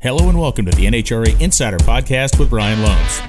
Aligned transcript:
Hello 0.00 0.30
and 0.30 0.40
welcome 0.40 0.64
to 0.64 0.72
the 0.72 0.86
NHRA 0.88 1.38
Insider 1.44 1.76
Podcast 1.76 2.40
with 2.40 2.48
Brian 2.48 2.80
Lohnes. 2.80 3.20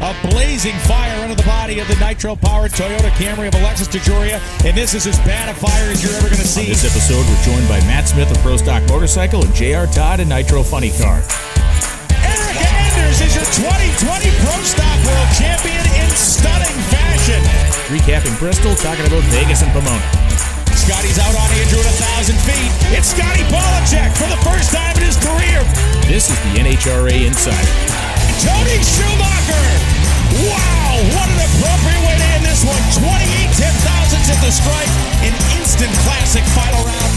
A 0.00 0.16
blazing 0.32 0.72
fire 0.88 1.12
under 1.20 1.36
the 1.36 1.44
body 1.44 1.78
of 1.78 1.86
the 1.88 1.96
nitro-powered 2.00 2.72
Toyota 2.72 3.12
Camry 3.20 3.48
of 3.48 3.54
Alexis 3.60 3.88
DeJoria, 3.88 4.40
and 4.64 4.74
this 4.74 4.94
is 4.94 5.06
as 5.06 5.18
bad 5.28 5.52
a 5.52 5.52
fire 5.52 5.92
as 5.92 6.02
you're 6.02 6.16
ever 6.16 6.32
going 6.32 6.40
to 6.40 6.48
see. 6.48 6.62
On 6.62 6.68
this 6.72 6.88
episode, 6.88 7.20
we're 7.28 7.44
joined 7.44 7.68
by 7.68 7.84
Matt 7.84 8.08
Smith 8.08 8.30
of 8.32 8.38
Pro 8.38 8.56
Stock 8.56 8.80
Motorcycle 8.88 9.44
and 9.44 9.52
JR 9.52 9.84
Todd 9.92 10.20
in 10.20 10.28
Nitro 10.32 10.62
Funny 10.64 10.88
Car. 10.96 11.20
Erica 12.16 12.64
Enders 12.64 13.20
is 13.20 13.36
your 13.36 13.44
2020 13.52 14.32
Pro 14.40 14.56
Stock 14.64 14.98
World 15.04 15.30
Champion 15.36 15.84
in 16.00 16.08
stunning 16.16 16.80
fashion. 16.88 17.44
Recapping 17.92 18.32
Bristol, 18.40 18.72
talking 18.80 19.04
about 19.04 19.20
Vegas 19.36 19.60
and 19.60 19.68
Pomona. 19.76 20.00
Scotty's 20.84 21.16
out 21.16 21.32
on 21.32 21.48
Andrew 21.64 21.80
at 21.80 21.88
a 21.88 21.96
thousand 21.96 22.36
feet. 22.44 22.68
It's 22.92 23.08
Scotty 23.08 23.40
Pollacheck 23.48 24.12
for 24.20 24.28
the 24.28 24.36
first 24.44 24.68
time 24.68 24.92
in 25.00 25.08
his 25.08 25.16
career. 25.16 25.64
This 26.04 26.28
is 26.28 26.36
the 26.44 26.60
NHRA 26.60 27.24
Insider. 27.24 27.72
Tony 28.44 28.76
Schumacher. 28.84 29.64
Wow, 30.44 31.00
what 31.16 31.24
an 31.32 31.40
appropriate 31.40 32.04
way 32.04 32.20
to 32.20 32.28
end 32.36 32.44
this 32.44 32.68
one. 32.68 32.76
28 33.00 33.16
10 33.56 33.72
thousandths 33.80 34.28
at 34.28 34.40
the 34.44 34.52
stripe. 34.52 34.92
An 35.24 35.32
instant 35.56 35.92
classic 36.04 36.44
final 36.52 36.84
round. 36.84 37.12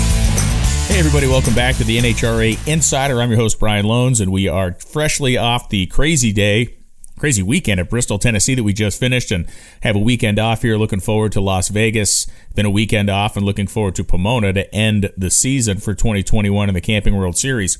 Hey, 0.88 1.00
everybody, 1.00 1.28
welcome 1.28 1.54
back 1.54 1.76
to 1.76 1.84
the 1.84 1.98
NHRA 1.98 2.56
Insider. 2.72 3.20
I'm 3.20 3.30
your 3.30 3.40
host, 3.40 3.60
Brian 3.60 3.86
Lohnes, 3.86 4.22
and 4.22 4.32
we 4.32 4.48
are 4.48 4.76
freshly 4.76 5.36
off 5.36 5.68
the 5.68 5.88
crazy 5.88 6.32
day 6.32 6.77
crazy 7.18 7.42
weekend 7.42 7.80
at 7.80 7.90
Bristol, 7.90 8.20
Tennessee 8.20 8.56
that 8.56 8.64
we 8.64 8.74
just 8.74 9.00
finished 9.00 9.32
and 9.32 9.48
have 9.82 9.96
a 9.96 10.00
weekend 10.00 10.40
off 10.40 10.62
here. 10.62 10.78
Looking 10.78 11.00
forward 11.00 11.32
to 11.34 11.42
Las 11.42 11.70
Vegas, 11.70 12.28
then 12.56 12.66
a 12.66 12.70
weekend 12.70 13.10
off 13.10 13.36
and 13.36 13.46
looking 13.46 13.68
forward 13.68 13.96
to 13.96 14.04
Pomona 14.04 14.54
to 14.54 14.74
end 14.74 15.12
the 15.18 15.30
season 15.30 15.78
for 15.78 15.94
2021 15.94 16.70
in 16.70 16.76
the 16.76 16.82
Camping 16.82 17.16
World 17.16 17.38
Series. 17.38 17.80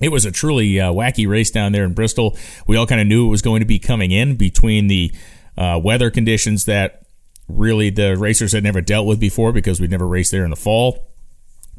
It 0.00 0.10
was 0.10 0.24
a 0.24 0.30
truly 0.30 0.78
uh, 0.80 0.92
wacky 0.92 1.28
race 1.28 1.50
down 1.50 1.72
there 1.72 1.84
in 1.84 1.94
Bristol. 1.94 2.36
We 2.66 2.76
all 2.76 2.86
kind 2.86 3.00
of 3.00 3.06
knew 3.06 3.26
it 3.26 3.30
was 3.30 3.42
going 3.42 3.60
to 3.60 3.66
be 3.66 3.78
coming 3.78 4.10
in 4.10 4.36
between 4.36 4.88
the 4.88 5.12
uh, 5.56 5.80
weather 5.82 6.10
conditions 6.10 6.66
that 6.66 7.06
really 7.48 7.90
the 7.90 8.16
racers 8.16 8.52
had 8.52 8.64
never 8.64 8.80
dealt 8.80 9.06
with 9.06 9.20
before 9.20 9.52
because 9.52 9.80
we'd 9.80 9.90
never 9.90 10.06
raced 10.06 10.32
there 10.32 10.44
in 10.44 10.50
the 10.50 10.56
fall 10.56 11.12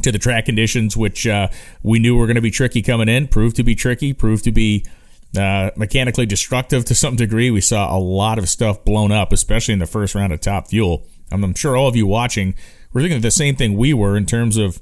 to 0.02 0.12
the 0.12 0.20
track 0.20 0.46
conditions, 0.46 0.96
which 0.96 1.28
uh, 1.28 1.48
we 1.84 2.00
knew 2.00 2.16
were 2.16 2.28
going 2.28 2.36
to 2.36 2.42
be 2.42 2.52
tricky 2.52 2.82
coming 2.82 3.10
in, 3.10 3.28
proved 3.28 3.56
to 3.56 3.64
be 3.64 3.76
tricky, 3.76 4.14
proved 4.14 4.44
to 4.44 4.52
be 4.52 4.86
uh, 5.36 5.72
mechanically 5.76 6.26
destructive 6.26 6.86
to 6.86 6.96
some 6.96 7.16
degree. 7.16 7.52
We 7.52 7.62
saw 7.62 7.96
a 7.96 8.00
lot 8.00 8.38
of 8.38 8.50
stuff 8.50 8.84
blown 8.86 9.12
up, 9.12 9.32
especially 9.34 9.74
in 9.74 9.80
the 9.80 9.86
first 9.88 10.16
round 10.16 10.34
of 10.34 10.42
Top 10.42 10.68
Fuel. 10.68 11.06
I'm, 11.32 11.44
I'm 11.44 11.54
sure 11.54 11.76
all 11.76 11.88
of 11.88 11.96
you 11.96 12.08
watching 12.08 12.56
were 12.94 13.02
thinking 13.02 13.22
the 13.22 13.32
same 13.32 13.56
thing 13.56 13.78
we 13.78 13.94
were 13.94 14.16
in 14.16 14.26
terms 14.26 14.58
of 14.58 14.80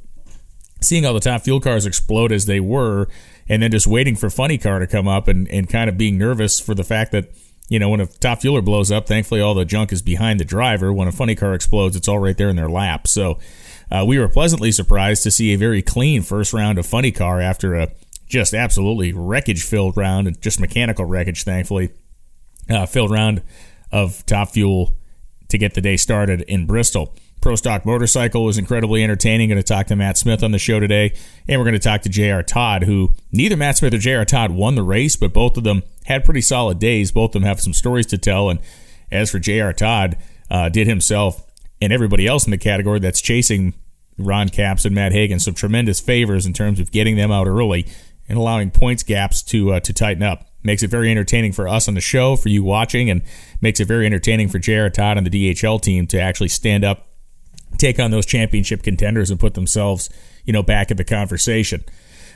seeing 0.82 1.06
all 1.06 1.14
the 1.14 1.20
Top 1.20 1.42
Fuel 1.42 1.60
cars 1.60 1.86
explode 1.86 2.32
as 2.32 2.46
they 2.46 2.60
were, 2.60 3.08
and 3.48 3.64
then 3.64 3.72
just 3.72 3.88
waiting 3.88 4.16
for 4.16 4.30
Funny 4.30 4.58
Car 4.58 4.80
to 4.80 4.88
come 4.88 5.08
up 5.08 5.28
and, 5.28 5.48
and 5.50 5.70
kind 5.70 5.90
of 5.90 5.98
being 5.98 6.18
nervous 6.18 6.60
for 6.60 6.76
the 6.76 6.84
fact 6.84 7.12
that 7.12 7.30
you 7.68 7.80
know, 7.80 7.90
when 7.90 8.00
a 8.00 8.06
top 8.06 8.42
fueler 8.42 8.64
blows 8.64 8.92
up, 8.92 9.08
thankfully 9.08 9.42
all 9.42 9.54
the 9.54 9.66
junk 9.66 9.92
is 9.92 10.02
behind 10.02 10.40
the 10.40 10.46
driver. 10.46 10.94
When 10.94 11.08
a 11.08 11.12
funny 11.12 11.36
car 11.36 11.54
explodes, 11.54 11.96
it's 11.96 12.08
all 12.08 12.20
right 12.20 12.38
there 12.38 12.50
in 12.50 12.56
their 12.56 12.70
lap. 12.70 13.08
So 13.08 13.40
uh, 13.92 14.06
we 14.08 14.20
were 14.20 14.28
pleasantly 14.28 14.72
surprised 14.72 15.24
to 15.24 15.32
see 15.32 15.54
a 15.54 15.58
very 15.58 15.82
clean 15.82 16.22
first 16.22 16.54
round 16.54 16.78
of 16.78 16.86
funny 16.86 17.12
car 17.12 17.42
after 17.42 17.76
a 17.76 17.92
just 18.28 18.54
absolutely 18.54 19.14
wreckage 19.14 19.64
filled 19.64 19.98
round 19.98 20.28
and 20.28 20.42
just 20.42 20.60
mechanical 20.60 21.06
wreckage, 21.06 21.44
thankfully, 21.44 21.92
uh, 22.70 22.86
filled 22.86 23.12
round 23.12 23.42
of 23.92 24.26
top 24.26 24.50
fuel 24.50 24.96
to 25.50 25.58
get 25.58 25.74
the 25.74 25.82
day 25.82 25.98
started 25.98 26.42
in 26.42 26.66
Bristol. 26.66 27.16
Pro 27.42 27.56
Stock 27.56 27.86
Motorcycle 27.86 28.44
was 28.44 28.58
incredibly 28.58 29.04
entertaining. 29.04 29.50
Going 29.50 29.62
to 29.62 29.64
talk 29.64 29.86
to 29.88 29.96
Matt 29.96 30.18
Smith 30.18 30.42
on 30.42 30.52
the 30.52 30.58
show 30.58 30.80
today, 30.80 31.14
and 31.48 31.60
we're 31.60 31.66
going 31.66 31.80
to 31.80 31.80
talk 31.80 32.02
to 32.02 32.10
J.R. 32.10 32.42
Todd, 32.42 32.84
who 32.84 33.14
neither 33.32 33.56
Matt 33.56 33.78
Smith 33.78 33.94
or 33.94 34.00
J.R. 34.00 34.26
Todd 34.26 34.52
won 34.52 34.74
the 34.74 34.82
race, 34.82 35.16
but 35.16 35.32
both 35.32 35.56
of 35.56 35.64
them 35.64 35.84
had 36.06 36.26
pretty 36.26 36.42
solid 36.42 36.80
days. 36.80 37.12
Both 37.12 37.36
of 37.36 37.42
them 37.42 37.44
have 37.44 37.60
some 37.60 37.74
stories 37.74 38.08
to 38.08 38.18
tell. 38.18 38.50
And 38.50 38.60
as 39.12 39.30
for 39.30 39.38
J.R. 39.38 39.74
Todd, 39.74 40.18
uh, 40.50 40.70
did 40.70 40.88
himself 40.88 41.44
and 41.82 41.94
everybody 41.94 42.26
else 42.26 42.46
in 42.46 42.52
the 42.52 42.58
category 42.58 43.00
that's 43.00 43.22
chasing 43.22 43.76
Ron 44.18 44.50
Capps 44.50 44.86
and 44.86 44.96
Matt 44.96 45.12
Hagan 45.12 45.40
some 45.40 45.54
tremendous 45.54 46.00
favors 46.00 46.46
in 46.46 46.54
terms 46.54 46.80
of 46.80 46.92
getting 46.92 47.16
them 47.16 47.32
out 47.32 47.48
early 47.48 47.86
and 48.28 48.38
allowing 48.38 48.72
points 48.72 49.04
gaps 49.04 49.42
to 49.44 49.74
uh, 49.74 49.80
to 49.82 49.94
tighten 49.94 50.24
up. 50.24 50.48
Makes 50.64 50.82
it 50.82 50.90
very 50.90 51.12
entertaining 51.12 51.52
for 51.52 51.68
us 51.68 51.88
on 51.88 51.94
the 51.94 52.02
show, 52.02 52.36
for 52.36 52.50
you 52.50 52.64
watching, 52.64 53.10
and 53.10 53.22
makes 53.62 53.80
it 53.80 53.86
very 53.86 54.06
entertaining 54.06 54.50
for 54.50 54.58
J.R. 54.58 54.90
Todd 54.90 55.18
and 55.18 55.28
the 55.28 55.54
DHL 55.54 55.80
team 55.80 56.08
to 56.08 56.20
actually 56.20 56.48
stand 56.48 56.84
up, 56.84 57.08
take 57.78 58.00
on 58.00 58.10
those 58.10 58.26
championship 58.26 58.82
contenders, 58.82 59.30
and 59.30 59.40
put 59.40 59.54
themselves, 59.54 60.10
you 60.44 60.54
know, 60.54 60.64
back 60.64 60.90
in 60.90 60.98
the 60.98 61.04
conversation. 61.04 61.84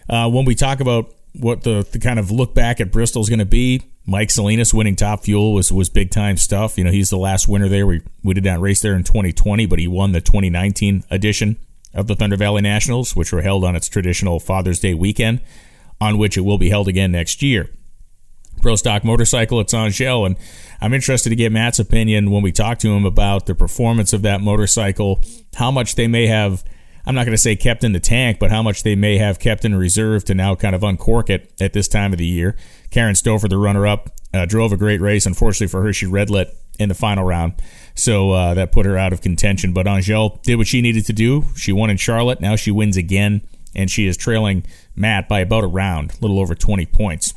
Uh, 0.07 0.29
when 0.29 0.45
we 0.45 0.53
talk 0.53 0.79
about 0.79 1.11
what 1.33 1.63
the, 1.63 1.87
the 1.91 1.99
kind 1.99 2.19
of 2.19 2.29
look 2.29 2.53
back 2.53 2.79
at 2.79 2.91
Bristol 2.91 3.23
is 3.23 3.29
going 3.29 3.39
to 3.39 3.45
be, 3.45 3.81
Mike 4.05 4.29
Salinas 4.29 4.73
winning 4.73 4.95
Top 4.95 5.23
Fuel 5.23 5.53
was 5.53 5.71
was 5.71 5.89
big 5.89 6.11
time 6.11 6.37
stuff. 6.37 6.77
You 6.77 6.83
know, 6.83 6.91
he's 6.91 7.09
the 7.09 7.17
last 7.17 7.47
winner 7.47 7.67
there. 7.67 7.87
We 7.87 8.01
we 8.23 8.35
did 8.35 8.43
not 8.43 8.59
race 8.59 8.81
there 8.81 8.95
in 8.95 9.03
2020, 9.03 9.65
but 9.65 9.79
he 9.79 9.87
won 9.87 10.11
the 10.11 10.21
2019 10.21 11.03
edition 11.09 11.57
of 11.95 12.05
the 12.05 12.15
Thunder 12.15 12.35
Valley 12.35 12.61
Nationals, 12.61 13.15
which 13.15 13.33
were 13.33 13.41
held 13.41 13.63
on 13.63 13.75
its 13.75 13.89
traditional 13.89 14.39
Father's 14.39 14.79
Day 14.79 14.93
weekend 14.93 15.41
on 16.01 16.17
which 16.17 16.37
it 16.37 16.41
will 16.41 16.57
be 16.57 16.69
held 16.69 16.87
again 16.87 17.11
next 17.11 17.41
year. 17.41 17.69
Pro 18.61 18.75
Stock 18.75 19.03
Motorcycle, 19.03 19.59
it's 19.59 19.73
on 19.73 19.91
show, 19.91 20.25
and 20.25 20.35
I'm 20.81 20.93
interested 20.93 21.29
to 21.29 21.35
get 21.35 21.51
Matt's 21.51 21.79
opinion 21.79 22.31
when 22.31 22.43
we 22.43 22.51
talk 22.51 22.77
to 22.79 22.89
him 22.89 23.05
about 23.05 23.45
the 23.45 23.55
performance 23.55 24.11
of 24.11 24.21
that 24.23 24.41
motorcycle, 24.41 25.23
how 25.55 25.71
much 25.71 25.95
they 25.95 26.07
may 26.07 26.27
have, 26.27 26.63
I'm 27.05 27.15
not 27.15 27.25
going 27.25 27.33
to 27.33 27.41
say 27.41 27.55
kept 27.55 27.83
in 27.83 27.93
the 27.93 27.99
tank, 27.99 28.37
but 28.39 28.51
how 28.51 28.61
much 28.61 28.83
they 28.83 28.95
may 28.95 29.17
have 29.17 29.39
kept 29.39 29.63
in 29.63 29.75
reserve 29.75 30.25
to 30.25 30.33
now 30.33 30.55
kind 30.55 30.75
of 30.75 30.83
uncork 30.83 31.29
it 31.29 31.53
at 31.61 31.73
this 31.73 31.87
time 31.87 32.11
of 32.11 32.17
the 32.17 32.25
year. 32.25 32.57
Karen 32.91 33.15
Stoffer, 33.15 33.49
the 33.49 33.57
runner 33.57 33.87
up, 33.87 34.09
uh, 34.33 34.45
drove 34.45 34.73
a 34.73 34.77
great 34.77 35.01
race. 35.01 35.25
Unfortunately 35.25 35.67
for 35.67 35.81
her, 35.83 35.93
she 35.93 36.05
red 36.05 36.29
lit 36.29 36.53
in 36.79 36.89
the 36.89 36.95
final 36.95 37.23
round. 37.23 37.53
So 37.95 38.31
uh, 38.31 38.53
that 38.53 38.71
put 38.71 38.85
her 38.85 38.97
out 38.97 39.11
of 39.11 39.21
contention. 39.21 39.73
But 39.73 39.87
Angelle 39.87 40.39
did 40.43 40.55
what 40.55 40.67
she 40.67 40.81
needed 40.81 41.05
to 41.07 41.13
do. 41.13 41.45
She 41.55 41.71
won 41.71 41.89
in 41.89 41.97
Charlotte. 41.97 42.39
Now 42.41 42.55
she 42.55 42.71
wins 42.71 42.95
again 42.95 43.41
and 43.75 43.89
she 43.89 44.07
is 44.07 44.17
trailing 44.17 44.65
Matt 44.95 45.27
by 45.27 45.39
about 45.39 45.63
a 45.63 45.67
round, 45.67 46.11
a 46.11 46.21
little 46.21 46.39
over 46.39 46.55
20 46.55 46.85
points. 46.87 47.33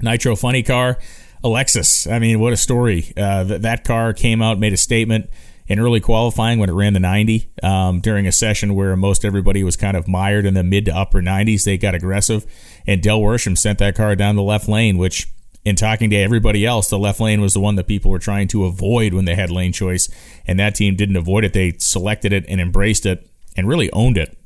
Nitro 0.00 0.36
Funny 0.36 0.62
Car, 0.62 0.98
Alexis. 1.42 2.06
I 2.06 2.18
mean, 2.18 2.40
what 2.40 2.52
a 2.52 2.56
story. 2.56 3.12
Uh, 3.16 3.44
th- 3.44 3.62
that 3.62 3.84
car 3.84 4.12
came 4.12 4.42
out, 4.42 4.58
made 4.58 4.72
a 4.72 4.78
statement 4.78 5.30
in 5.66 5.78
early 5.78 6.00
qualifying 6.00 6.58
when 6.58 6.68
it 6.68 6.74
ran 6.74 6.92
the 6.92 7.00
90 7.00 7.50
um, 7.62 8.00
during 8.00 8.26
a 8.26 8.32
session 8.32 8.74
where 8.74 8.96
most 8.96 9.24
everybody 9.24 9.64
was 9.64 9.76
kind 9.76 9.96
of 9.96 10.06
mired 10.06 10.44
in 10.44 10.54
the 10.54 10.62
mid 10.62 10.84
to 10.86 10.94
upper 10.94 11.22
90s. 11.22 11.64
They 11.64 11.78
got 11.78 11.94
aggressive, 11.94 12.44
and 12.86 13.02
Del 13.02 13.20
Worsham 13.20 13.56
sent 13.56 13.78
that 13.78 13.94
car 13.94 14.14
down 14.16 14.36
the 14.36 14.42
left 14.42 14.68
lane, 14.68 14.98
which 14.98 15.28
in 15.64 15.76
talking 15.76 16.10
to 16.10 16.16
everybody 16.16 16.66
else, 16.66 16.88
the 16.90 16.98
left 16.98 17.20
lane 17.20 17.40
was 17.40 17.54
the 17.54 17.60
one 17.60 17.76
that 17.76 17.86
people 17.86 18.10
were 18.10 18.18
trying 18.18 18.48
to 18.48 18.66
avoid 18.66 19.14
when 19.14 19.24
they 19.24 19.34
had 19.34 19.50
lane 19.50 19.72
choice, 19.72 20.08
and 20.46 20.58
that 20.58 20.74
team 20.74 20.96
didn't 20.96 21.16
avoid 21.16 21.44
it. 21.44 21.54
They 21.54 21.74
selected 21.78 22.32
it 22.32 22.44
and 22.48 22.60
embraced 22.60 23.06
it 23.06 23.26
and 23.56 23.66
really 23.66 23.90
owned 23.92 24.18
it. 24.18 24.36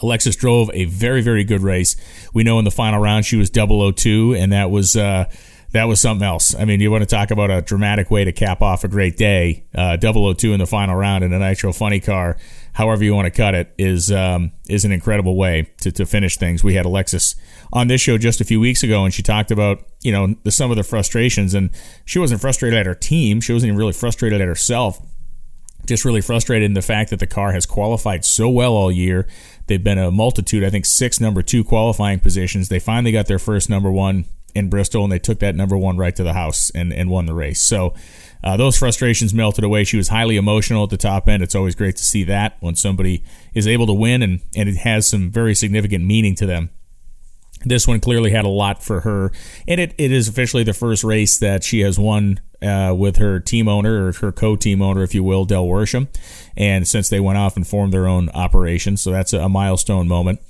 Alexis 0.00 0.36
drove 0.36 0.70
a 0.74 0.84
very, 0.84 1.20
very 1.22 1.44
good 1.44 1.62
race. 1.62 1.96
We 2.32 2.44
know 2.44 2.58
in 2.58 2.64
the 2.64 2.70
final 2.70 3.00
round 3.00 3.24
she 3.24 3.36
was 3.36 3.50
002, 3.50 4.34
and 4.34 4.52
that 4.52 4.70
was 4.70 4.96
uh, 4.96 5.26
that 5.72 5.84
was 5.84 6.00
something 6.00 6.26
else. 6.26 6.54
I 6.54 6.64
mean, 6.64 6.80
you 6.80 6.90
want 6.90 7.02
to 7.02 7.06
talk 7.06 7.30
about 7.30 7.50
a 7.50 7.60
dramatic 7.60 8.10
way 8.10 8.24
to 8.24 8.32
cap 8.32 8.62
off 8.62 8.84
a 8.84 8.88
great 8.88 9.16
day. 9.16 9.64
Uh, 9.74 9.98
002 9.98 10.52
in 10.52 10.58
the 10.58 10.66
final 10.66 10.94
round 10.94 11.24
in 11.24 11.32
a 11.32 11.38
Nitro 11.38 11.72
Funny 11.72 12.00
car, 12.00 12.38
however 12.72 13.04
you 13.04 13.14
want 13.14 13.26
to 13.26 13.30
cut 13.30 13.54
it, 13.54 13.74
is 13.76 14.10
um, 14.10 14.52
is 14.68 14.84
an 14.84 14.92
incredible 14.92 15.36
way 15.36 15.70
to, 15.82 15.92
to 15.92 16.06
finish 16.06 16.36
things. 16.36 16.64
We 16.64 16.74
had 16.74 16.86
Alexis 16.86 17.34
on 17.72 17.88
this 17.88 18.00
show 18.00 18.16
just 18.16 18.40
a 18.40 18.44
few 18.44 18.60
weeks 18.60 18.82
ago, 18.82 19.04
and 19.04 19.12
she 19.12 19.22
talked 19.22 19.50
about 19.50 19.84
you 20.02 20.12
know 20.12 20.34
the, 20.42 20.50
some 20.50 20.70
of 20.70 20.76
the 20.76 20.84
frustrations, 20.84 21.54
and 21.54 21.70
she 22.04 22.18
wasn't 22.18 22.40
frustrated 22.40 22.78
at 22.78 22.86
her 22.86 22.94
team. 22.94 23.40
She 23.40 23.52
wasn't 23.52 23.68
even 23.68 23.78
really 23.78 23.92
frustrated 23.92 24.40
at 24.40 24.48
herself 24.48 25.00
just 25.86 26.04
really 26.04 26.20
frustrated 26.20 26.66
in 26.66 26.74
the 26.74 26.82
fact 26.82 27.08
that 27.10 27.18
the 27.18 27.26
car 27.26 27.52
has 27.52 27.64
qualified 27.64 28.22
so 28.22 28.48
well 28.48 28.74
all 28.74 28.92
year. 28.92 29.26
They've 29.68 29.82
been 29.82 29.98
a 29.98 30.10
multitude, 30.10 30.64
I 30.64 30.70
think 30.70 30.86
six 30.86 31.20
number 31.20 31.42
two 31.42 31.62
qualifying 31.62 32.20
positions. 32.20 32.68
They 32.68 32.78
finally 32.78 33.12
got 33.12 33.26
their 33.26 33.38
first 33.38 33.70
number 33.70 33.92
one 33.92 34.24
in 34.54 34.70
Bristol, 34.70 35.04
and 35.04 35.12
they 35.12 35.18
took 35.18 35.38
that 35.40 35.54
number 35.54 35.76
one 35.76 35.98
right 35.98 36.16
to 36.16 36.24
the 36.24 36.32
house 36.32 36.70
and, 36.74 36.92
and 36.92 37.10
won 37.10 37.26
the 37.26 37.34
race. 37.34 37.60
So 37.60 37.94
uh, 38.42 38.56
those 38.56 38.78
frustrations 38.78 39.34
melted 39.34 39.64
away. 39.64 39.84
She 39.84 39.98
was 39.98 40.08
highly 40.08 40.36
emotional 40.36 40.84
at 40.84 40.90
the 40.90 40.96
top 40.96 41.28
end. 41.28 41.42
It's 41.42 41.54
always 41.54 41.74
great 41.74 41.96
to 41.96 42.04
see 42.04 42.24
that 42.24 42.56
when 42.60 42.74
somebody 42.74 43.22
is 43.54 43.66
able 43.66 43.86
to 43.86 43.92
win 43.92 44.22
and, 44.22 44.40
and 44.56 44.68
it 44.68 44.78
has 44.78 45.06
some 45.06 45.30
very 45.30 45.54
significant 45.54 46.04
meaning 46.04 46.34
to 46.36 46.46
them. 46.46 46.70
This 47.64 47.86
one 47.86 48.00
clearly 48.00 48.30
had 48.30 48.44
a 48.44 48.48
lot 48.48 48.82
for 48.82 49.00
her, 49.00 49.32
and 49.66 49.80
it, 49.80 49.94
it 49.98 50.12
is 50.12 50.28
officially 50.28 50.62
the 50.62 50.72
first 50.72 51.04
race 51.04 51.38
that 51.38 51.64
she 51.64 51.80
has 51.80 51.98
won 51.98 52.40
uh, 52.62 52.94
with 52.96 53.16
her 53.16 53.40
team 53.40 53.68
owner 53.68 54.06
or 54.06 54.12
her 54.12 54.32
co-team 54.32 54.82
owner, 54.82 55.02
if 55.02 55.14
you 55.14 55.22
will, 55.22 55.44
Del 55.44 55.66
Worsham. 55.66 56.08
And 56.56 56.86
since 56.86 57.08
they 57.08 57.20
went 57.20 57.38
off 57.38 57.56
and 57.56 57.66
formed 57.66 57.92
their 57.92 58.06
own 58.06 58.28
operation, 58.30 58.96
so 58.96 59.10
that's 59.10 59.32
a 59.32 59.48
milestone 59.48 60.08
moment. 60.08 60.40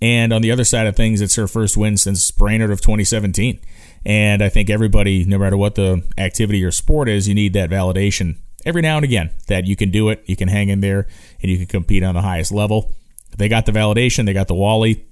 And 0.00 0.32
on 0.32 0.42
the 0.42 0.50
other 0.50 0.64
side 0.64 0.86
of 0.86 0.94
things, 0.94 1.20
it's 1.20 1.36
her 1.36 1.48
first 1.48 1.76
win 1.76 1.96
since 1.96 2.30
Brainerd 2.30 2.70
of 2.70 2.80
2017. 2.80 3.58
And 4.04 4.42
I 4.42 4.48
think 4.48 4.70
everybody, 4.70 5.24
no 5.24 5.38
matter 5.38 5.56
what 5.56 5.74
the 5.74 6.04
activity 6.18 6.62
or 6.62 6.70
sport 6.70 7.08
is, 7.08 7.26
you 7.26 7.34
need 7.34 7.54
that 7.54 7.70
validation 7.70 8.36
every 8.66 8.82
now 8.82 8.96
and 8.96 9.04
again 9.04 9.30
that 9.46 9.64
you 9.64 9.76
can 9.76 9.90
do 9.90 10.10
it, 10.10 10.22
you 10.26 10.36
can 10.36 10.48
hang 10.48 10.68
in 10.68 10.80
there, 10.80 11.06
and 11.40 11.50
you 11.50 11.56
can 11.56 11.66
compete 11.66 12.02
on 12.02 12.14
the 12.14 12.20
highest 12.20 12.52
level. 12.52 12.92
They 13.38 13.48
got 13.48 13.64
the 13.64 13.72
validation, 13.72 14.26
they 14.26 14.34
got 14.34 14.48
the 14.48 14.54
Wally. 14.54 15.05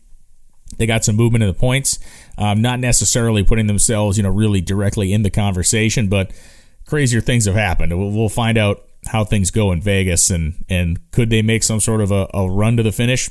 They 0.77 0.87
got 0.87 1.05
some 1.05 1.17
movement 1.17 1.45
in 1.45 1.49
the 1.49 1.55
points, 1.55 1.99
um, 2.39 2.63
not 2.63 2.81
necessarily 2.81 3.45
putting 3.45 3.67
themselves, 3.67 4.17
you 4.17 4.23
know, 4.23 4.31
really 4.31 4.61
directly 4.61 5.13
in 5.13 5.23
the 5.23 5.31
conversation, 5.31 6.09
but 6.09 6.33
crazier 6.87 7.21
things 7.21 7.47
have 7.47 7.55
happened. 7.55 7.97
We'll, 7.99 8.11
we'll 8.11 8.29
find 8.29 8.59
out 8.59 8.85
how 9.07 9.25
things 9.25 9.51
go 9.51 9.71
in 9.73 9.81
Vegas 9.83 10.31
and 10.31 10.65
and 10.69 10.99
could 11.11 11.31
they 11.31 11.43
make 11.43 11.63
some 11.63 11.81
sort 11.81 12.01
of 12.01 12.11
a, 12.11 12.27
a 12.33 12.49
run 12.49 12.77
to 12.77 12.83
the 12.83 12.93
finish? 12.93 13.31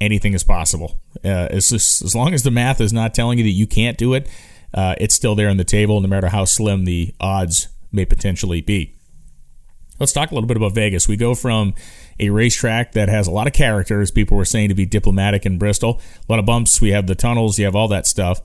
Anything 0.00 0.32
is 0.32 0.44
possible. 0.44 1.00
Uh, 1.24 1.48
just, 1.48 2.02
as 2.02 2.14
long 2.14 2.32
as 2.32 2.44
the 2.44 2.52
math 2.52 2.80
is 2.80 2.92
not 2.92 3.14
telling 3.14 3.38
you 3.38 3.44
that 3.44 3.50
you 3.50 3.66
can't 3.66 3.98
do 3.98 4.14
it, 4.14 4.28
uh, 4.72 4.94
it's 4.98 5.14
still 5.14 5.34
there 5.34 5.48
on 5.48 5.56
the 5.56 5.64
table, 5.64 6.00
no 6.00 6.06
matter 6.06 6.28
how 6.28 6.44
slim 6.44 6.84
the 6.84 7.12
odds 7.18 7.68
may 7.90 8.04
potentially 8.04 8.60
be. 8.60 8.94
Let's 9.98 10.12
talk 10.12 10.30
a 10.30 10.34
little 10.34 10.46
bit 10.46 10.56
about 10.56 10.74
Vegas. 10.74 11.08
We 11.08 11.16
go 11.16 11.34
from 11.34 11.74
a 12.20 12.30
racetrack 12.30 12.92
that 12.92 13.08
has 13.08 13.26
a 13.26 13.30
lot 13.30 13.46
of 13.46 13.52
characters. 13.52 14.10
People 14.10 14.36
were 14.36 14.44
saying 14.44 14.68
to 14.68 14.74
be 14.74 14.86
diplomatic 14.86 15.46
in 15.46 15.58
Bristol. 15.58 16.00
A 16.28 16.32
lot 16.32 16.38
of 16.38 16.46
bumps. 16.46 16.80
We 16.80 16.90
have 16.90 17.06
the 17.06 17.14
tunnels. 17.14 17.58
You 17.58 17.64
have 17.64 17.76
all 17.76 17.88
that 17.88 18.06
stuff. 18.06 18.40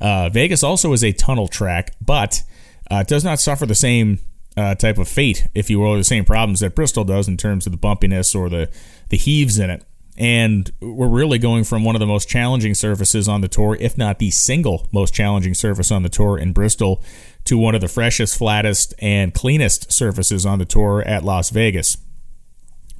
Uh, 0.00 0.28
Vegas 0.28 0.62
also 0.62 0.92
is 0.92 1.02
a 1.02 1.12
tunnel 1.12 1.48
track, 1.48 1.94
but 2.04 2.42
uh, 2.90 3.02
does 3.02 3.24
not 3.24 3.40
suffer 3.40 3.66
the 3.66 3.74
same 3.74 4.20
uh, 4.56 4.74
type 4.74 4.98
of 4.98 5.08
fate, 5.08 5.46
if 5.54 5.68
you 5.68 5.80
will, 5.80 5.96
the 5.96 6.04
same 6.04 6.24
problems 6.24 6.60
that 6.60 6.74
Bristol 6.74 7.04
does 7.04 7.28
in 7.28 7.36
terms 7.36 7.66
of 7.66 7.72
the 7.72 7.78
bumpiness 7.78 8.34
or 8.34 8.48
the 8.48 8.70
the 9.08 9.16
heaves 9.16 9.58
in 9.58 9.70
it. 9.70 9.84
And 10.18 10.70
we're 10.80 11.08
really 11.08 11.38
going 11.38 11.64
from 11.64 11.84
one 11.84 11.94
of 11.94 12.00
the 12.00 12.06
most 12.06 12.26
challenging 12.28 12.74
surfaces 12.74 13.28
on 13.28 13.42
the 13.42 13.48
tour, 13.48 13.76
if 13.78 13.98
not 13.98 14.18
the 14.18 14.30
single 14.30 14.88
most 14.92 15.12
challenging 15.12 15.52
surface 15.52 15.92
on 15.92 16.02
the 16.02 16.08
tour 16.08 16.38
in 16.38 16.52
Bristol, 16.52 17.02
to 17.44 17.58
one 17.58 17.74
of 17.74 17.82
the 17.82 17.88
freshest, 17.88 18.38
flattest, 18.38 18.94
and 18.98 19.34
cleanest 19.34 19.92
surfaces 19.92 20.46
on 20.46 20.58
the 20.58 20.64
tour 20.64 21.02
at 21.02 21.22
Las 21.22 21.50
Vegas. 21.50 21.98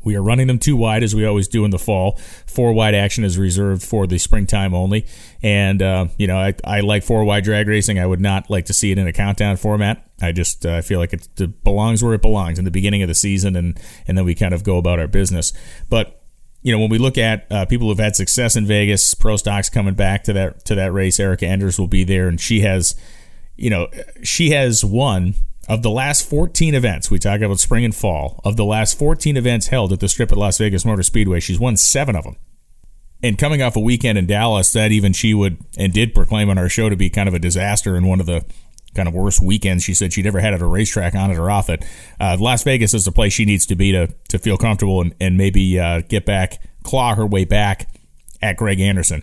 We 0.06 0.14
are 0.14 0.22
running 0.22 0.46
them 0.46 0.60
two 0.60 0.76
wide 0.76 1.02
as 1.02 1.16
we 1.16 1.26
always 1.26 1.48
do 1.48 1.64
in 1.64 1.72
the 1.72 1.80
fall. 1.80 2.16
Four 2.46 2.72
wide 2.72 2.94
action 2.94 3.24
is 3.24 3.36
reserved 3.36 3.82
for 3.82 4.06
the 4.06 4.18
springtime 4.18 4.72
only. 4.72 5.04
And, 5.42 5.82
uh, 5.82 6.06
you 6.16 6.28
know, 6.28 6.38
I, 6.38 6.54
I 6.62 6.80
like 6.80 7.02
four 7.02 7.24
wide 7.24 7.42
drag 7.42 7.66
racing. 7.66 7.98
I 7.98 8.06
would 8.06 8.20
not 8.20 8.48
like 8.48 8.66
to 8.66 8.72
see 8.72 8.92
it 8.92 8.98
in 8.98 9.08
a 9.08 9.12
countdown 9.12 9.56
format. 9.56 10.08
I 10.22 10.30
just 10.30 10.64
uh, 10.64 10.80
feel 10.80 11.00
like 11.00 11.12
it 11.12 11.64
belongs 11.64 12.04
where 12.04 12.14
it 12.14 12.22
belongs 12.22 12.56
in 12.60 12.64
the 12.64 12.70
beginning 12.70 13.02
of 13.02 13.08
the 13.08 13.16
season, 13.16 13.56
and, 13.56 13.78
and 14.06 14.16
then 14.16 14.24
we 14.24 14.36
kind 14.36 14.54
of 14.54 14.62
go 14.62 14.78
about 14.78 15.00
our 15.00 15.08
business. 15.08 15.52
But 15.90 16.22
you 16.62 16.72
know, 16.72 16.78
when 16.78 16.88
we 16.88 16.98
look 16.98 17.18
at 17.18 17.46
uh, 17.50 17.66
people 17.66 17.88
who've 17.88 17.98
had 17.98 18.16
success 18.16 18.56
in 18.56 18.64
Vegas, 18.64 19.12
Pro 19.14 19.36
Stocks 19.36 19.68
coming 19.68 19.94
back 19.94 20.22
to 20.24 20.32
that 20.32 20.64
to 20.66 20.76
that 20.76 20.92
race, 20.92 21.20
Erica 21.20 21.46
Enders 21.46 21.78
will 21.78 21.86
be 21.88 22.04
there, 22.04 22.28
and 22.28 22.40
she 22.40 22.60
has, 22.60 22.94
you 23.56 23.70
know, 23.70 23.88
she 24.22 24.50
has 24.50 24.84
won 24.84 25.34
of 25.68 25.82
the 25.82 25.90
last 25.90 26.28
14 26.28 26.74
events. 26.74 27.10
We 27.10 27.18
talk 27.18 27.40
about 27.40 27.58
spring 27.58 27.84
and 27.84 27.94
fall. 27.94 28.40
Of 28.44 28.56
the 28.56 28.64
last 28.64 28.98
14 28.98 29.36
events 29.36 29.68
held 29.68 29.92
at 29.92 30.00
the 30.00 30.08
Strip 30.08 30.32
at 30.32 30.38
Las 30.38 30.58
Vegas 30.58 30.84
Motor 30.84 31.02
Speedway, 31.02 31.40
she's 31.40 31.58
won 31.58 31.76
seven 31.76 32.16
of 32.16 32.24
them. 32.24 32.36
And 33.22 33.38
coming 33.38 33.62
off 33.62 33.76
a 33.76 33.80
weekend 33.80 34.18
in 34.18 34.26
Dallas, 34.26 34.72
that 34.72 34.92
even 34.92 35.12
she 35.12 35.34
would 35.34 35.58
and 35.76 35.92
did 35.92 36.14
proclaim 36.14 36.50
on 36.50 36.58
our 36.58 36.68
show 36.68 36.88
to 36.88 36.96
be 36.96 37.10
kind 37.10 37.28
of 37.28 37.34
a 37.34 37.38
disaster 37.38 37.96
and 37.96 38.06
one 38.06 38.20
of 38.20 38.26
the 38.26 38.44
kind 38.94 39.08
of 39.08 39.14
worst 39.14 39.42
weekends 39.42 39.84
she 39.84 39.94
said 39.94 40.12
she'd 40.12 40.26
ever 40.26 40.40
had 40.40 40.54
at 40.54 40.62
a 40.62 40.66
racetrack 40.66 41.14
on 41.14 41.30
it 41.30 41.38
or 41.38 41.50
off 41.50 41.68
it. 41.68 41.84
Uh, 42.18 42.36
Las 42.38 42.62
Vegas 42.62 42.94
is 42.94 43.04
the 43.04 43.12
place 43.12 43.32
she 43.32 43.44
needs 43.44 43.66
to 43.66 43.76
be 43.76 43.92
to, 43.92 44.08
to 44.28 44.38
feel 44.38 44.56
comfortable 44.56 45.00
and, 45.00 45.14
and 45.20 45.36
maybe 45.36 45.78
uh, 45.78 46.00
get 46.08 46.24
back, 46.24 46.60
claw 46.82 47.14
her 47.14 47.26
way 47.26 47.44
back 47.44 47.88
at 48.42 48.56
Greg 48.56 48.80
Anderson. 48.80 49.22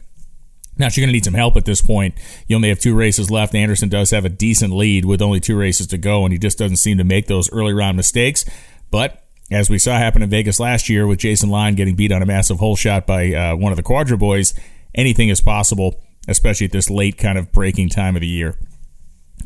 Now 0.78 0.90
she's 0.90 1.02
going 1.02 1.10
to 1.10 1.14
need 1.14 1.26
some 1.26 1.34
help 1.34 1.56
at 1.56 1.66
this 1.66 1.82
point. 1.82 2.16
You 2.48 2.56
only 2.56 2.70
have 2.70 2.80
two 2.80 2.96
races 2.96 3.30
left. 3.30 3.54
Anderson 3.54 3.90
does 3.90 4.12
have 4.12 4.26
a 4.26 4.30
decent 4.30 4.74
lead 4.74 5.06
with 5.06 5.22
only 5.22 5.40
two 5.40 5.58
races 5.58 5.88
to 5.88 5.98
go, 5.98 6.24
and 6.24 6.34
he 6.34 6.40
just 6.40 6.58
doesn't 6.58 6.78
seem 6.78 6.98
to 6.98 7.04
make 7.04 7.28
those 7.28 7.52
early 7.52 7.74
round 7.74 7.96
mistakes. 7.96 8.46
But 8.90 9.24
as 9.52 9.70
we 9.70 9.78
saw 9.78 9.98
happen 9.98 10.22
in 10.22 10.30
Vegas 10.30 10.60
last 10.60 10.90
year 10.90 11.06
with 11.06 11.20
Jason 11.20 11.50
Line 11.50 11.76
getting 11.76 11.96
beat 11.96 12.12
on 12.12 12.22
a 12.24 12.26
massive 12.26 12.60
hole 12.60 12.76
shot 12.76 13.06
by 13.06 13.34
uh, 13.34 13.56
one 13.56 13.72
of 13.72 13.78
the 13.78 13.84
Cuadra 13.84 14.18
boys, 14.18 14.54
anything 14.96 15.30
is 15.30 15.42
possible, 15.42 16.02
especially 16.28 16.66
at 16.66 16.72
this 16.72 16.90
late 16.90 17.18
kind 17.18 17.38
of 17.38 17.52
breaking 17.52 17.90
time 17.90 18.16
of 18.16 18.22
the 18.22 18.28
year. 18.28 18.58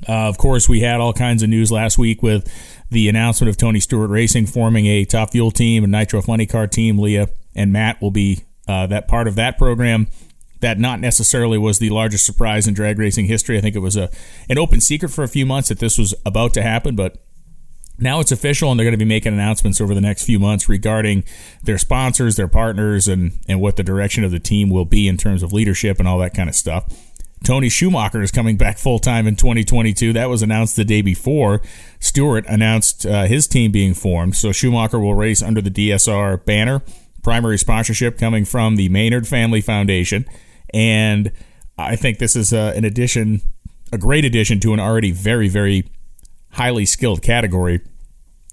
Uh, 0.07 0.29
of 0.29 0.37
course, 0.37 0.69
we 0.69 0.81
had 0.81 0.99
all 0.99 1.13
kinds 1.13 1.43
of 1.43 1.49
news 1.49 1.71
last 1.71 1.97
week 1.97 2.21
with 2.21 2.47
the 2.89 3.09
announcement 3.09 3.49
of 3.49 3.57
Tony 3.57 3.79
Stewart 3.79 4.09
Racing 4.09 4.45
forming 4.45 4.85
a 4.85 5.05
Top 5.05 5.31
Fuel 5.31 5.51
team, 5.51 5.83
a 5.83 5.87
Nitro 5.87 6.21
Funny 6.21 6.45
Car 6.45 6.67
team. 6.67 6.99
Leah 6.99 7.29
and 7.55 7.73
Matt 7.73 8.01
will 8.01 8.11
be 8.11 8.43
uh, 8.67 8.87
that 8.87 9.07
part 9.07 9.27
of 9.27 9.35
that 9.35 9.57
program. 9.57 10.07
That 10.59 10.79
not 10.79 10.99
necessarily 10.99 11.57
was 11.57 11.79
the 11.79 11.89
largest 11.89 12.25
surprise 12.25 12.67
in 12.67 12.73
drag 12.73 12.97
racing 12.97 13.25
history. 13.25 13.57
I 13.57 13.61
think 13.61 13.75
it 13.75 13.79
was 13.79 13.95
a 13.95 14.09
an 14.49 14.57
open 14.57 14.81
secret 14.81 15.09
for 15.09 15.23
a 15.23 15.27
few 15.27 15.45
months 15.45 15.69
that 15.69 15.79
this 15.79 15.97
was 15.97 16.15
about 16.25 16.53
to 16.55 16.61
happen, 16.61 16.95
but 16.95 17.17
now 17.99 18.19
it's 18.19 18.31
official, 18.31 18.69
and 18.69 18.79
they're 18.79 18.85
going 18.85 18.93
to 18.93 18.97
be 18.97 19.05
making 19.05 19.33
announcements 19.33 19.81
over 19.81 19.95
the 19.95 20.01
next 20.01 20.23
few 20.23 20.39
months 20.39 20.69
regarding 20.69 21.23
their 21.63 21.77
sponsors, 21.77 22.35
their 22.35 22.47
partners, 22.47 23.07
and 23.07 23.39
and 23.47 23.59
what 23.59 23.75
the 23.75 23.83
direction 23.83 24.23
of 24.23 24.31
the 24.31 24.39
team 24.39 24.69
will 24.69 24.85
be 24.85 25.07
in 25.07 25.17
terms 25.17 25.43
of 25.43 25.53
leadership 25.53 25.99
and 25.99 26.07
all 26.07 26.19
that 26.19 26.33
kind 26.33 26.49
of 26.49 26.55
stuff. 26.55 26.85
Tony 27.43 27.69
Schumacher 27.69 28.21
is 28.21 28.31
coming 28.31 28.57
back 28.57 28.77
full 28.77 28.99
time 28.99 29.27
in 29.27 29.35
2022. 29.35 30.13
That 30.13 30.29
was 30.29 30.41
announced 30.41 30.75
the 30.75 30.83
day 30.83 31.01
before. 31.01 31.61
Stewart 31.99 32.45
announced 32.47 33.05
uh, 33.05 33.25
his 33.25 33.47
team 33.47 33.71
being 33.71 33.93
formed. 33.93 34.35
So 34.35 34.51
Schumacher 34.51 34.99
will 34.99 35.13
race 35.13 35.41
under 35.41 35.61
the 35.61 35.69
DSR 35.69 36.43
banner. 36.45 36.81
Primary 37.23 37.57
sponsorship 37.57 38.17
coming 38.17 38.45
from 38.45 38.75
the 38.75 38.89
Maynard 38.89 39.27
Family 39.27 39.61
Foundation. 39.61 40.25
And 40.73 41.31
I 41.77 41.95
think 41.95 42.19
this 42.19 42.35
is 42.35 42.53
uh, 42.53 42.73
an 42.75 42.85
addition, 42.85 43.41
a 43.91 43.97
great 43.97 44.25
addition 44.25 44.59
to 44.61 44.73
an 44.73 44.79
already 44.79 45.11
very, 45.11 45.47
very 45.47 45.89
highly 46.51 46.85
skilled 46.85 47.21
category. 47.21 47.81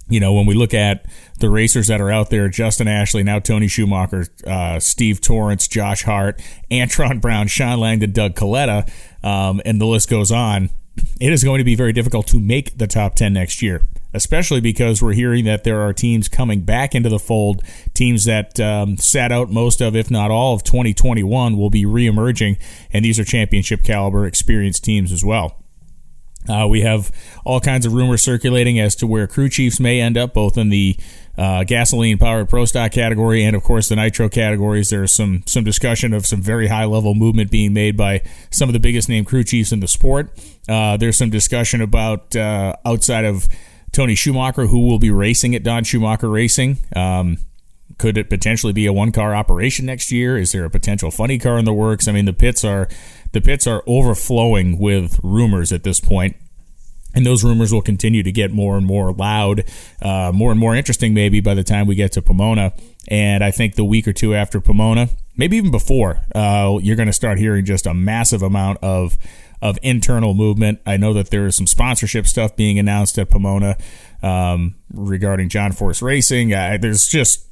You 0.08 0.20
know, 0.20 0.34
when 0.34 0.44
we 0.44 0.54
look 0.54 0.74
at 0.74 1.06
the 1.40 1.48
racers 1.48 1.86
that 1.86 2.00
are 2.00 2.10
out 2.10 2.28
there, 2.28 2.48
Justin 2.50 2.86
Ashley, 2.86 3.22
now 3.22 3.38
Tony 3.38 3.68
Schumacher, 3.68 4.26
uh, 4.46 4.78
Steve 4.78 5.22
Torrence, 5.22 5.66
Josh 5.66 6.02
Hart, 6.02 6.42
Antron 6.70 7.22
Brown, 7.22 7.46
Shawn 7.46 7.80
Langdon, 7.80 8.12
Doug 8.12 8.34
Kalitta, 8.34 8.90
um, 9.22 9.62
and 9.64 9.80
the 9.80 9.86
list 9.86 10.10
goes 10.10 10.30
on, 10.30 10.68
it 11.20 11.32
is 11.32 11.42
going 11.42 11.58
to 11.58 11.64
be 11.64 11.74
very 11.74 11.94
difficult 11.94 12.26
to 12.28 12.38
make 12.38 12.76
the 12.76 12.86
top 12.86 13.14
10 13.14 13.32
next 13.32 13.62
year, 13.62 13.82
especially 14.14 14.60
because 14.60 15.02
we're 15.02 15.12
hearing 15.12 15.44
that 15.44 15.64
there 15.64 15.80
are 15.80 15.92
teams 15.92 16.28
coming 16.28 16.62
back 16.62 16.94
into 16.94 17.08
the 17.08 17.18
fold. 17.18 17.62
Teams 17.92 18.24
that 18.24 18.58
um, 18.60 18.96
sat 18.96 19.32
out 19.32 19.50
most 19.50 19.80
of, 19.80 19.94
if 19.94 20.10
not 20.10 20.30
all, 20.30 20.54
of 20.54 20.62
2021 20.62 21.58
will 21.58 21.70
be 21.70 21.84
reemerging, 21.84 22.58
and 22.92 23.04
these 23.04 23.18
are 23.18 23.24
championship 23.24 23.82
caliber 23.82 24.26
experienced 24.26 24.84
teams 24.84 25.12
as 25.12 25.24
well. 25.24 25.60
Uh, 26.48 26.66
we 26.68 26.82
have 26.82 27.10
all 27.44 27.60
kinds 27.60 27.86
of 27.86 27.94
rumors 27.94 28.22
circulating 28.22 28.78
as 28.78 28.94
to 28.96 29.06
where 29.06 29.26
crew 29.26 29.48
chiefs 29.48 29.80
may 29.80 30.00
end 30.00 30.18
up, 30.18 30.34
both 30.34 30.58
in 30.58 30.68
the 30.68 30.96
uh, 31.38 31.64
gasoline 31.64 32.18
powered 32.18 32.48
pro 32.48 32.64
stock 32.64 32.92
category 32.92 33.42
and, 33.42 33.56
of 33.56 33.62
course, 33.62 33.88
the 33.88 33.96
nitro 33.96 34.28
categories. 34.28 34.90
There's 34.90 35.10
some 35.10 35.42
some 35.46 35.64
discussion 35.64 36.12
of 36.12 36.26
some 36.26 36.42
very 36.42 36.68
high 36.68 36.84
level 36.84 37.14
movement 37.14 37.50
being 37.50 37.72
made 37.72 37.96
by 37.96 38.22
some 38.50 38.68
of 38.68 38.72
the 38.74 38.78
biggest 38.78 39.08
name 39.08 39.24
crew 39.24 39.42
chiefs 39.42 39.72
in 39.72 39.80
the 39.80 39.88
sport. 39.88 40.38
Uh, 40.68 40.96
there's 40.96 41.16
some 41.16 41.30
discussion 41.30 41.80
about 41.80 42.36
uh, 42.36 42.76
outside 42.84 43.24
of 43.24 43.48
Tony 43.94 44.14
Schumacher 44.14 44.66
who 44.66 44.86
will 44.86 44.98
be 44.98 45.10
racing 45.10 45.54
at 45.54 45.62
Don 45.62 45.84
Schumacher 45.84 46.28
Racing. 46.28 46.78
Um, 46.94 47.38
could 47.96 48.18
it 48.18 48.28
potentially 48.28 48.72
be 48.72 48.86
a 48.86 48.92
one 48.92 49.12
car 49.12 49.34
operation 49.34 49.86
next 49.86 50.10
year? 50.10 50.36
Is 50.36 50.52
there 50.52 50.64
a 50.64 50.70
potential 50.70 51.10
funny 51.10 51.38
car 51.38 51.58
in 51.58 51.64
the 51.64 51.72
works? 51.72 52.08
I 52.08 52.12
mean, 52.12 52.24
the 52.24 52.32
pits 52.32 52.64
are 52.64 52.88
the 53.32 53.40
pits 53.40 53.66
are 53.66 53.82
overflowing 53.86 54.78
with 54.78 55.20
rumors 55.22 55.72
at 55.72 55.84
this 55.84 56.00
point. 56.00 56.36
And 57.16 57.24
those 57.24 57.44
rumors 57.44 57.72
will 57.72 57.82
continue 57.82 58.24
to 58.24 58.32
get 58.32 58.50
more 58.50 58.76
and 58.76 58.84
more 58.84 59.12
loud, 59.12 59.62
uh, 60.02 60.32
more 60.34 60.50
and 60.50 60.58
more 60.58 60.74
interesting, 60.74 61.14
maybe 61.14 61.40
by 61.40 61.54
the 61.54 61.62
time 61.62 61.86
we 61.86 61.94
get 61.94 62.10
to 62.12 62.22
Pomona. 62.22 62.72
And 63.06 63.44
I 63.44 63.52
think 63.52 63.76
the 63.76 63.84
week 63.84 64.08
or 64.08 64.12
two 64.12 64.34
after 64.34 64.60
Pomona, 64.60 65.10
maybe 65.36 65.56
even 65.56 65.70
before, 65.70 66.22
uh, 66.34 66.78
you're 66.82 66.96
going 66.96 67.06
to 67.06 67.12
start 67.12 67.38
hearing 67.38 67.64
just 67.64 67.86
a 67.86 67.94
massive 67.94 68.42
amount 68.42 68.78
of 68.82 69.16
of 69.64 69.78
internal 69.82 70.34
movement. 70.34 70.78
I 70.84 70.98
know 70.98 71.14
that 71.14 71.30
there 71.30 71.46
is 71.46 71.56
some 71.56 71.66
sponsorship 71.66 72.26
stuff 72.26 72.54
being 72.54 72.78
announced 72.78 73.18
at 73.18 73.30
Pomona 73.30 73.78
um, 74.22 74.74
regarding 74.92 75.48
John 75.48 75.72
Force 75.72 76.02
Racing. 76.02 76.50
There's 76.50 77.06
just 77.06 77.46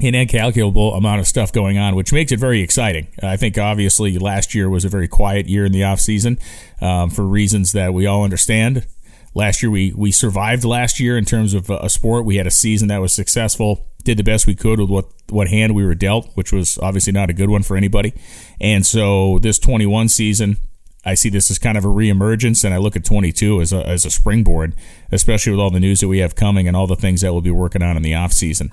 an 0.00 0.16
incalculable 0.16 0.94
amount 0.94 1.20
of 1.20 1.28
stuff 1.28 1.52
going 1.52 1.78
on, 1.78 1.94
which 1.94 2.12
makes 2.12 2.32
it 2.32 2.40
very 2.40 2.60
exciting. 2.60 3.06
I 3.22 3.36
think 3.36 3.56
obviously 3.56 4.18
last 4.18 4.52
year 4.52 4.68
was 4.68 4.84
a 4.84 4.88
very 4.88 5.06
quiet 5.06 5.46
year 5.46 5.64
in 5.64 5.70
the 5.70 5.84
off 5.84 6.00
season 6.00 6.40
um, 6.80 7.08
for 7.08 7.22
reasons 7.22 7.70
that 7.70 7.94
we 7.94 8.04
all 8.04 8.24
understand. 8.24 8.84
Last 9.32 9.62
year 9.62 9.70
we 9.70 9.92
we 9.96 10.10
survived 10.10 10.64
last 10.64 10.98
year 10.98 11.16
in 11.16 11.24
terms 11.24 11.54
of 11.54 11.70
a 11.70 11.88
sport. 11.88 12.24
We 12.24 12.36
had 12.36 12.48
a 12.48 12.50
season 12.50 12.88
that 12.88 13.00
was 13.00 13.14
successful, 13.14 13.86
did 14.02 14.18
the 14.18 14.24
best 14.24 14.48
we 14.48 14.56
could 14.56 14.80
with 14.80 14.90
what 14.90 15.06
what 15.30 15.48
hand 15.48 15.76
we 15.76 15.86
were 15.86 15.94
dealt, 15.94 16.30
which 16.34 16.52
was 16.52 16.78
obviously 16.78 17.12
not 17.12 17.30
a 17.30 17.32
good 17.32 17.48
one 17.48 17.62
for 17.62 17.76
anybody. 17.76 18.12
And 18.60 18.84
so 18.84 19.38
this 19.38 19.60
21 19.60 20.08
season, 20.08 20.58
I 21.04 21.14
see 21.14 21.28
this 21.28 21.50
as 21.50 21.58
kind 21.58 21.76
of 21.76 21.84
a 21.84 21.88
reemergence, 21.88 22.64
and 22.64 22.72
I 22.72 22.78
look 22.78 22.94
at 22.94 23.04
22 23.04 23.60
as 23.60 23.72
a, 23.72 23.86
as 23.86 24.04
a 24.04 24.10
springboard, 24.10 24.74
especially 25.10 25.52
with 25.52 25.60
all 25.60 25.70
the 25.70 25.80
news 25.80 26.00
that 26.00 26.08
we 26.08 26.18
have 26.18 26.36
coming 26.36 26.68
and 26.68 26.76
all 26.76 26.86
the 26.86 26.96
things 26.96 27.22
that 27.22 27.32
we'll 27.32 27.42
be 27.42 27.50
working 27.50 27.82
on 27.82 27.96
in 27.96 28.02
the 28.02 28.14
off 28.14 28.32
season. 28.32 28.72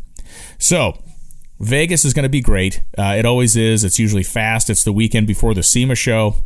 So 0.60 1.02
Vegas 1.60 2.06
is 2.06 2.14
going 2.14 2.24
to 2.24 2.30
be 2.30 2.42
great. 2.42 2.82
Uh, 2.98 3.16
it 3.18 3.26
always 3.26 3.56
is. 3.56 3.84
It's 3.84 4.00
usually 4.00 4.24
fast. 4.24 4.70
It's 4.70 4.84
the 4.84 4.94
weekend 4.94 5.28
before 5.28 5.54
the 5.54 5.64
SEMA 5.64 5.96
show. 5.96 6.46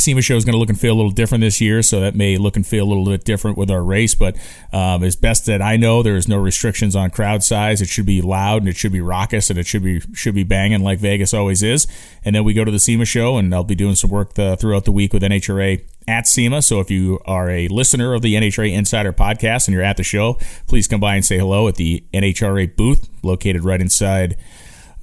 SEMA 0.00 0.22
show 0.22 0.36
is 0.36 0.44
going 0.44 0.54
to 0.54 0.58
look 0.58 0.68
and 0.68 0.78
feel 0.80 0.94
a 0.94 0.96
little 0.96 1.10
different 1.10 1.42
this 1.42 1.60
year, 1.60 1.82
so 1.82 2.00
that 2.00 2.14
may 2.14 2.36
look 2.36 2.56
and 2.56 2.66
feel 2.66 2.84
a 2.84 2.88
little 2.88 3.04
bit 3.04 3.24
different 3.24 3.56
with 3.56 3.70
our 3.70 3.82
race. 3.82 4.14
But 4.14 4.36
um, 4.72 5.04
as 5.04 5.16
best 5.16 5.46
that 5.46 5.62
I 5.62 5.76
know, 5.76 6.02
there 6.02 6.16
is 6.16 6.28
no 6.28 6.38
restrictions 6.38 6.96
on 6.96 7.10
crowd 7.10 7.42
size. 7.42 7.80
It 7.80 7.88
should 7.88 8.06
be 8.06 8.20
loud 8.20 8.62
and 8.62 8.68
it 8.68 8.76
should 8.76 8.92
be 8.92 9.00
raucous 9.00 9.50
and 9.50 9.58
it 9.58 9.66
should 9.66 9.82
be 9.82 10.00
should 10.12 10.34
be 10.34 10.44
banging 10.44 10.82
like 10.82 10.98
Vegas 10.98 11.32
always 11.32 11.62
is. 11.62 11.86
And 12.24 12.34
then 12.34 12.44
we 12.44 12.52
go 12.52 12.64
to 12.64 12.70
the 12.70 12.78
SEMA 12.78 13.04
show, 13.04 13.36
and 13.36 13.54
I'll 13.54 13.64
be 13.64 13.74
doing 13.74 13.94
some 13.94 14.10
work 14.10 14.34
the, 14.34 14.56
throughout 14.56 14.84
the 14.84 14.92
week 14.92 15.12
with 15.12 15.22
NHRA 15.22 15.84
at 16.08 16.26
SEMA. 16.26 16.62
So 16.62 16.80
if 16.80 16.90
you 16.90 17.20
are 17.24 17.48
a 17.50 17.68
listener 17.68 18.14
of 18.14 18.22
the 18.22 18.34
NHRA 18.34 18.72
Insider 18.72 19.12
podcast 19.12 19.66
and 19.66 19.74
you're 19.74 19.84
at 19.84 19.96
the 19.96 20.02
show, 20.02 20.38
please 20.66 20.88
come 20.88 21.00
by 21.00 21.14
and 21.14 21.24
say 21.24 21.38
hello 21.38 21.68
at 21.68 21.76
the 21.76 22.04
NHRA 22.12 22.74
booth 22.76 23.08
located 23.22 23.64
right 23.64 23.80
inside. 23.80 24.36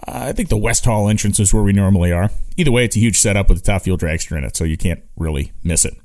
Uh, 0.06 0.28
I 0.28 0.32
think 0.34 0.50
the 0.50 0.58
West 0.58 0.86
Hall 0.86 1.10
entrance 1.10 1.40
is 1.40 1.54
where 1.54 1.64
we 1.64 1.74
normally 1.74 2.12
are. 2.12 2.30
Either 2.58 2.72
way, 2.72 2.86
it's 2.86 2.96
a 2.96 3.00
huge 3.00 3.18
setup 3.18 3.50
with 3.50 3.60
a 3.60 3.62
top 3.62 3.84
fuel 3.84 3.98
dragster 3.98 4.38
in 4.38 4.44
it, 4.44 4.56
so 4.56 4.64
you 4.64 4.78
can't 4.78 5.02
really 5.16 5.52
miss 5.64 5.86
it. 5.86 5.96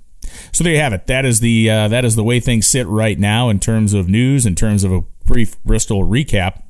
So 0.53 0.65
there 0.65 0.73
you 0.73 0.79
have 0.79 0.93
it. 0.93 1.07
That 1.09 1.25
is 1.25 1.41
the 1.41 1.69
uh, 1.69 1.89
that 1.89 2.05
is 2.05 2.17
the 2.17 2.25
way 2.25 2.41
things 2.41 2.67
sit 2.67 2.87
right 2.87 3.19
now 3.19 3.49
in 3.49 3.61
terms 3.61 3.93
of 3.93 4.09
news, 4.09 4.47
in 4.47 4.55
terms 4.55 4.85
of 4.85 4.93
a 4.93 5.03
brief 5.27 5.63
Bristol 5.65 6.05
recap. 6.05 6.63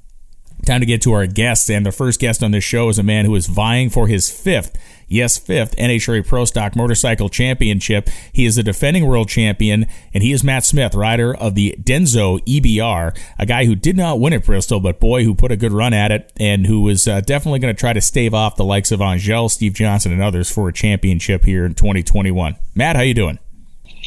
Time 0.65 0.81
to 0.81 0.87
get 0.87 1.03
to 1.03 1.13
our 1.13 1.27
guests, 1.27 1.69
and 1.69 1.85
the 1.85 1.93
first 1.93 2.21
guest 2.21 2.43
on 2.43 2.53
this 2.53 2.63
show 2.63 2.89
is 2.89 2.99
a 2.99 3.03
man 3.03 3.25
who 3.25 3.35
is 3.35 3.47
vying 3.47 3.91
for 3.91 4.07
his 4.07 4.31
fifth 4.31 4.77
yes, 5.13 5.37
fifth 5.37 5.77
NHRA 5.77 6.27
Pro 6.27 6.45
Stock 6.45 6.75
Motorcycle 6.75 7.29
Championship. 7.29 8.09
He 8.33 8.47
is 8.47 8.57
the 8.57 8.63
defending 8.63 9.07
world 9.07 9.29
champion, 9.29 9.87
and 10.13 10.23
he 10.23 10.33
is 10.33 10.43
Matt 10.43 10.65
Smith, 10.65 10.95
rider 10.95 11.35
of 11.35 11.55
the 11.55 11.77
Denso 11.81 12.41
EBR, 12.47 13.17
a 13.39 13.47
guy 13.47 13.67
who 13.67 13.75
did 13.75 13.97
not 13.97 14.19
win 14.19 14.33
at 14.33 14.45
Bristol, 14.45 14.81
but 14.81 14.99
boy, 14.99 15.25
who 15.25 15.35
put 15.35 15.53
a 15.53 15.57
good 15.57 15.73
run 15.73 15.93
at 15.93 16.11
it, 16.11 16.33
and 16.41 16.67
who 16.67 16.81
was 16.81 17.07
uh, 17.07 17.21
definitely 17.21 17.61
going 17.61 17.75
to 17.75 17.79
try 17.79 17.93
to 17.93 18.01
stave 18.01 18.35
off 18.35 18.57
the 18.57 18.65
likes 18.65 18.91
of 18.91 19.01
Angelle, 19.01 19.49
Steve 19.49 19.75
Johnson, 19.75 20.13
and 20.13 20.23
others 20.23 20.51
for 20.51 20.69
a 20.69 20.73
championship 20.73 21.45
here 21.45 21.65
in 21.67 21.75
2021. 21.75 22.57
Matt, 22.75 22.97
how 22.97 23.03
you 23.03 23.15
doing? 23.15 23.39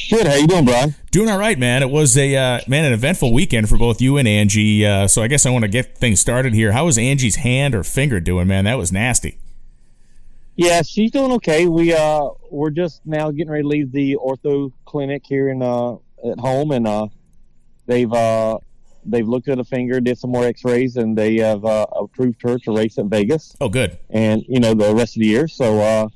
Good. 0.10 0.28
How 0.28 0.36
you 0.36 0.46
doing, 0.46 0.66
Brian? 0.66 0.94
Doing 1.12 1.30
all 1.30 1.40
right, 1.40 1.58
man. 1.58 1.82
It 1.82 1.90
was 1.90 2.18
a 2.18 2.36
uh, 2.36 2.60
man 2.68 2.86
an 2.86 2.94
eventful 2.94 3.34
weekend 3.34 3.70
for 3.70 3.78
both 3.78 4.02
you 4.02 4.18
and 4.18 4.28
Angie. 4.28 4.86
Uh, 4.86 5.08
so 5.08 5.24
I 5.24 5.28
guess 5.28 5.46
I 5.46 5.50
want 5.50 5.64
to 5.64 5.70
get 5.70 5.98
things 5.98 6.20
started 6.20 6.54
here. 6.54 6.74
How 6.74 6.86
was 6.86 6.98
Angie's 6.98 7.38
hand 7.38 7.74
or 7.74 7.84
finger 7.84 8.20
doing, 8.20 8.48
man? 8.48 8.66
That 8.66 8.78
was 8.78 8.92
nasty. 8.92 9.40
Yeah, 10.58 10.82
she's 10.84 11.12
doing 11.12 11.32
okay. 11.34 11.68
We 11.68 11.94
uh 11.94 12.30
we're 12.50 12.70
just 12.70 13.06
now 13.06 13.32
getting 13.32 13.52
ready 13.52 13.64
to 13.64 13.68
leave 13.68 13.92
the 13.92 14.16
ortho 14.16 14.72
clinic 14.86 15.24
here 15.26 15.50
in 15.50 15.62
uh 15.62 15.94
at 16.24 16.40
home, 16.40 16.72
and 16.72 16.88
uh 16.88 17.08
they've 17.88 18.12
uh 18.12 18.58
they've 19.06 19.28
looked 19.28 19.48
at 19.50 19.60
a 19.60 19.64
finger, 19.64 20.00
did 20.00 20.18
some 20.18 20.32
more 20.32 20.46
X-rays, 20.46 20.96
and 20.96 21.18
they 21.18 21.38
have 21.38 21.66
uh, 21.66 21.86
approved 21.96 22.42
her 22.42 22.58
to 22.60 22.76
race 22.76 22.98
at 22.98 23.06
Vegas. 23.06 23.56
Oh, 23.60 23.70
good. 23.70 23.98
And 24.10 24.44
you 24.48 24.60
know 24.60 24.74
the 24.74 24.96
rest 24.96 25.16
of 25.18 25.22
the 25.22 25.28
year, 25.28 25.48
so 25.48 25.80
uh 25.80 26.08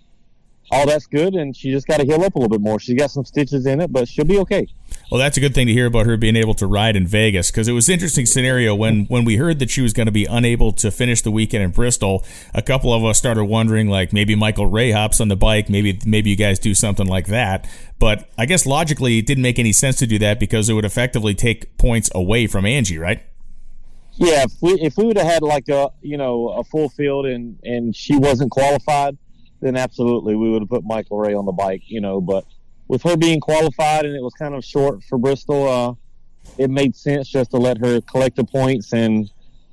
all 0.72 0.86
that's 0.86 1.08
good, 1.08 1.34
and 1.34 1.56
she 1.56 1.72
just 1.72 1.88
got 1.88 1.98
to 1.98 2.06
heal 2.06 2.24
up 2.24 2.36
a 2.36 2.40
little 2.40 2.50
bit 2.50 2.62
more. 2.62 2.80
She's 2.80 2.98
got 2.98 3.12
some 3.12 3.26
stitches 3.26 3.66
in 3.66 3.82
it, 3.82 3.92
but 3.92 4.08
she'll 4.08 4.26
be 4.26 4.38
okay. 4.40 4.68
Well, 5.12 5.20
that's 5.20 5.38
a 5.38 5.40
good 5.40 5.56
thing 5.56 5.68
to 5.68 5.74
hear 5.74 5.88
about 5.88 6.06
her 6.06 6.18
being 6.18 6.36
able 6.36 6.54
to 6.56 6.68
ride 6.68 6.96
in 6.96 7.08
Vegas 7.08 7.50
because 7.50 7.68
it 7.68 7.72
was 7.72 7.88
an 7.90 7.94
interesting 7.94 8.26
scenario 8.26 8.76
when 8.76 9.06
when 9.06 9.26
we 9.26 9.38
heard 9.38 9.60
that 9.60 9.70
she 9.70 9.82
was 9.82 9.94
going 9.94 10.06
to 10.06 10.12
be 10.12 10.26
unable 10.26 10.72
to 10.74 10.92
finish 10.92 11.22
the 11.22 11.32
weekend 11.32 11.64
in 11.64 11.72
Bristol. 11.72 12.24
A 12.54 12.62
couple 12.62 12.94
of 12.94 13.04
us 13.04 13.18
started 13.18 13.46
wondering, 13.46 13.88
like 13.88 14.14
maybe 14.14 14.36
Michael 14.36 14.68
Ray 14.68 14.92
hops 14.92 15.20
on 15.20 15.28
the 15.28 15.36
bike, 15.36 15.70
maybe 15.70 16.00
maybe 16.06 16.30
you 16.30 16.36
guys 16.36 16.60
do 16.60 16.76
something 16.76 17.08
like 17.08 17.28
that. 17.28 17.68
But 17.98 18.30
I 18.38 18.46
guess 18.46 18.66
logically, 18.66 19.18
it 19.18 19.26
didn't 19.26 19.44
make 19.44 19.58
any 19.58 19.74
sense 19.74 19.98
to 19.98 20.08
do 20.08 20.20
that 20.20 20.40
because 20.40 20.70
it 20.70 20.74
would 20.74 20.86
effectively 20.86 21.34
take 21.34 21.78
points 21.78 22.10
away 22.14 22.46
from 22.48 22.66
Angie, 22.66 23.00
right? 23.00 23.24
Yeah, 24.16 24.44
if 24.44 24.52
we 24.62 24.74
if 24.74 24.98
we 24.98 25.06
would 25.06 25.18
have 25.18 25.28
had 25.28 25.42
like 25.42 25.70
a 25.70 25.90
you 26.02 26.18
know 26.18 26.50
a 26.50 26.64
full 26.64 26.90
field 26.90 27.26
and 27.26 27.58
and 27.64 27.96
she 27.96 28.16
wasn't 28.16 28.52
qualified 28.52 29.18
then 29.62 29.76
absolutely 29.76 30.36
we 30.36 30.50
would 30.50 30.62
have 30.62 30.70
put 30.70 30.84
Michael 30.84 31.18
Ray 31.18 31.34
on 31.34 31.46
the 31.46 31.52
bike, 31.52 31.84
you 31.88 32.02
know. 32.02 32.22
But 32.22 32.46
with 32.88 33.04
her 33.04 33.18
being 33.18 33.40
qualified 33.40 34.06
and 34.06 34.16
it 34.16 34.24
was 34.24 34.34
kind 34.34 34.56
of 34.56 34.64
short 34.64 35.04
for 35.04 35.18
Bristol, 35.18 35.68
uh, 35.68 35.94
it 36.58 36.70
made 36.70 36.96
sense 36.96 37.28
just 37.28 37.52
to 37.52 37.58
let 37.58 37.78
her 37.78 38.02
collect 38.02 38.36
the 38.36 38.44
points 38.44 38.94
and 38.94 39.30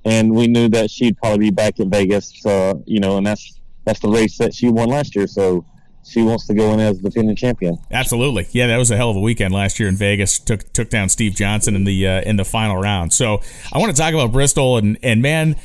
and 0.07 0.33
we 0.33 0.47
knew 0.47 0.69
that 0.69 0.89
she'd 0.89 1.19
probably 1.19 1.39
be 1.47 1.51
back 1.51 1.81
in 1.81 1.91
Vegas, 1.91 2.47
uh, 2.47 2.75
you 2.87 3.01
know, 3.01 3.17
and 3.17 3.27
that's 3.27 3.59
that's 3.85 3.99
the 4.01 4.09
race 4.09 4.39
that 4.39 4.55
she 4.55 4.69
won 4.69 4.89
last 4.89 5.17
year, 5.17 5.27
so 5.27 5.65
she 6.05 6.23
wants 6.23 6.47
to 6.47 6.55
go 6.55 6.73
in 6.73 6.79
as 6.79 6.99
defending 6.99 7.35
champion. 7.35 7.77
Absolutely, 7.91 8.47
yeah, 8.53 8.69
that 8.69 8.77
was 8.77 8.91
a 8.93 8.97
hell 8.97 9.11
of 9.11 9.17
a 9.17 9.21
weekend 9.21 9.53
last 9.53 9.81
year 9.81 9.89
in 9.89 9.97
Vegas. 9.97 10.39
Took 10.39 10.73
took 10.73 10.91
down 10.91 11.09
Steve 11.09 11.35
Johnson 11.35 11.75
in 11.75 11.85
the 11.85 12.07
uh, 12.07 12.21
in 12.23 12.37
the 12.37 12.45
final 12.45 12.77
round. 12.77 13.13
So 13.13 13.41
I 13.73 13.79
want 13.79 13.95
to 13.95 14.01
talk 14.01 14.15
about 14.15 14.31
Bristol 14.31 14.79
and 14.79 14.97
and 15.03 15.21
man, 15.21 15.57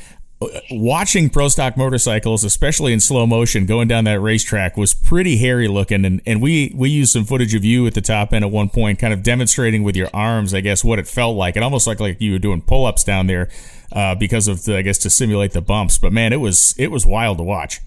watching 0.70 1.30
pro 1.30 1.48
stock 1.48 1.76
motorcycles, 1.76 2.44
especially 2.44 2.92
in 2.92 3.00
slow 3.00 3.26
motion, 3.26 3.66
going 3.66 3.88
down 3.88 4.04
that 4.04 4.20
racetrack 4.20 4.76
was 4.76 4.94
pretty 4.94 5.36
hairy 5.36 5.68
looking. 5.68 6.04
And, 6.04 6.20
and 6.26 6.40
we, 6.40 6.72
we 6.74 6.88
used 6.90 7.12
some 7.12 7.24
footage 7.24 7.54
of 7.54 7.64
you 7.64 7.86
at 7.86 7.94
the 7.94 8.00
top 8.00 8.32
end 8.32 8.44
at 8.44 8.50
one 8.50 8.68
point, 8.68 8.98
kind 8.98 9.12
of 9.12 9.22
demonstrating 9.22 9.82
with 9.82 9.96
your 9.96 10.08
arms, 10.14 10.54
I 10.54 10.60
guess, 10.60 10.84
what 10.84 10.98
it 10.98 11.06
felt 11.06 11.36
like. 11.36 11.56
It 11.56 11.62
almost 11.62 11.86
looked 11.86 12.00
like 12.00 12.20
you 12.20 12.32
were 12.32 12.38
doing 12.38 12.62
pull 12.62 12.86
ups 12.86 13.04
down 13.04 13.26
there 13.26 13.48
uh, 13.92 14.14
because 14.14 14.48
of, 14.48 14.64
the, 14.64 14.76
I 14.76 14.82
guess, 14.82 14.98
to 14.98 15.10
simulate 15.10 15.52
the 15.52 15.62
bumps. 15.62 15.98
But 15.98 16.12
man, 16.12 16.32
it 16.32 16.40
was, 16.40 16.74
it 16.78 16.90
was 16.90 17.04
wild 17.04 17.38
to 17.38 17.44
watch. 17.44 17.80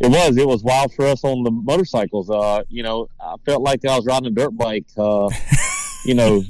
It 0.00 0.10
was. 0.10 0.36
It 0.36 0.48
was 0.48 0.64
wild 0.64 0.92
for 0.94 1.06
us 1.06 1.22
on 1.22 1.44
the 1.44 1.52
motorcycles. 1.52 2.28
Uh, 2.28 2.64
you 2.68 2.82
know, 2.82 3.08
I 3.20 3.36
felt 3.46 3.62
like 3.62 3.84
I 3.84 3.96
was 3.96 4.04
riding 4.04 4.26
a 4.26 4.30
dirt 4.30 4.56
bike, 4.56 4.86
uh, 4.98 5.28
you 6.04 6.14
know, 6.14 6.42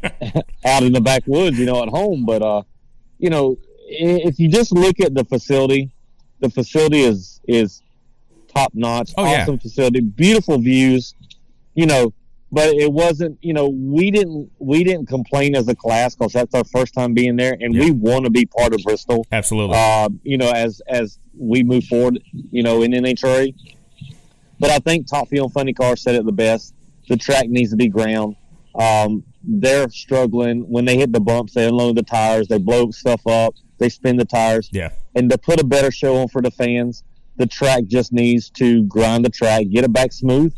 out 0.64 0.84
in 0.84 0.92
the 0.92 1.00
backwoods, 1.00 1.58
you 1.58 1.66
know, 1.66 1.82
at 1.82 1.88
home. 1.88 2.24
But, 2.24 2.42
uh, 2.42 2.62
you 3.18 3.28
know, 3.28 3.56
if 3.90 4.38
you 4.38 4.48
just 4.48 4.72
look 4.72 5.00
at 5.00 5.14
the 5.14 5.24
facility, 5.24 5.90
the 6.40 6.50
facility 6.50 7.00
is 7.00 7.40
is 7.48 7.82
top 8.48 8.72
notch. 8.74 9.12
Oh, 9.16 9.24
awesome 9.24 9.54
yeah. 9.54 9.60
facility, 9.60 10.00
beautiful 10.00 10.58
views. 10.58 11.14
You 11.74 11.86
know, 11.86 12.12
but 12.52 12.74
it 12.74 12.92
wasn't. 12.92 13.38
You 13.42 13.52
know, 13.54 13.68
we 13.68 14.10
didn't 14.10 14.50
we 14.58 14.84
didn't 14.84 15.06
complain 15.06 15.54
as 15.56 15.68
a 15.68 15.74
class 15.74 16.14
because 16.14 16.32
that's 16.32 16.54
our 16.54 16.64
first 16.64 16.94
time 16.94 17.14
being 17.14 17.36
there, 17.36 17.56
and 17.60 17.74
Yeah. 17.74 17.84
we 17.84 17.90
want 17.90 18.24
to 18.24 18.30
be 18.30 18.46
part 18.46 18.74
of 18.74 18.82
Bristol. 18.82 19.26
Absolutely. 19.32 19.76
Uh, 19.76 20.08
you 20.22 20.38
know, 20.38 20.50
as 20.50 20.80
as 20.88 21.18
we 21.36 21.62
move 21.62 21.84
forward, 21.84 22.20
you 22.32 22.62
know, 22.62 22.82
in 22.82 22.92
NHRA. 22.92 23.54
But 24.58 24.70
I 24.70 24.78
think 24.78 25.06
Top 25.06 25.28
Fuel 25.28 25.44
and 25.44 25.52
Funny 25.54 25.72
Car 25.72 25.96
said 25.96 26.14
it 26.16 26.24
the 26.26 26.32
best. 26.32 26.74
The 27.08 27.16
track 27.16 27.48
needs 27.48 27.70
to 27.70 27.76
be 27.76 27.88
ground. 27.88 28.36
Um, 28.74 29.24
they're 29.42 29.88
struggling 29.88 30.68
when 30.68 30.84
they 30.84 30.96
hit 30.98 31.12
the 31.12 31.20
bumps. 31.20 31.54
They 31.54 31.66
unload 31.66 31.96
the 31.96 32.02
tires. 32.02 32.46
They 32.46 32.58
blow 32.58 32.90
stuff 32.90 33.26
up. 33.26 33.54
They 33.80 33.88
spin 33.88 34.16
the 34.16 34.24
tires. 34.24 34.68
yeah. 34.72 34.90
And 35.16 35.28
to 35.30 35.36
put 35.36 35.60
a 35.60 35.64
better 35.64 35.90
show 35.90 36.18
on 36.18 36.28
for 36.28 36.40
the 36.40 36.52
fans, 36.52 37.02
the 37.36 37.46
track 37.46 37.86
just 37.86 38.12
needs 38.12 38.50
to 38.50 38.84
grind 38.84 39.24
the 39.24 39.30
track, 39.30 39.66
get 39.70 39.82
it 39.82 39.92
back 39.92 40.12
smooth, 40.12 40.54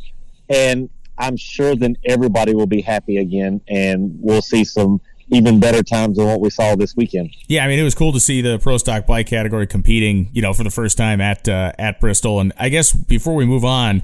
and 0.50 0.90
I'm 1.16 1.36
sure 1.36 1.76
then 1.76 1.96
everybody 2.04 2.54
will 2.54 2.66
be 2.66 2.80
happy 2.82 3.18
again, 3.18 3.60
and 3.68 4.14
we'll 4.20 4.42
see 4.42 4.64
some 4.64 5.00
even 5.30 5.60
better 5.60 5.82
times 5.82 6.18
than 6.18 6.26
what 6.26 6.40
we 6.40 6.50
saw 6.50 6.74
this 6.74 6.94
weekend. 6.96 7.30
Yeah, 7.48 7.64
I 7.64 7.68
mean, 7.68 7.78
it 7.78 7.84
was 7.84 7.94
cool 7.94 8.12
to 8.12 8.20
see 8.20 8.42
the 8.42 8.58
pro 8.58 8.76
stock 8.76 9.06
bike 9.06 9.26
category 9.28 9.66
competing, 9.66 10.28
you 10.32 10.42
know, 10.42 10.52
for 10.52 10.64
the 10.64 10.70
first 10.70 10.98
time 10.98 11.20
at 11.20 11.48
uh, 11.48 11.72
at 11.78 12.00
Bristol. 12.00 12.40
And 12.40 12.52
I 12.58 12.68
guess 12.68 12.92
before 12.92 13.34
we 13.34 13.46
move 13.46 13.64
on, 13.64 14.02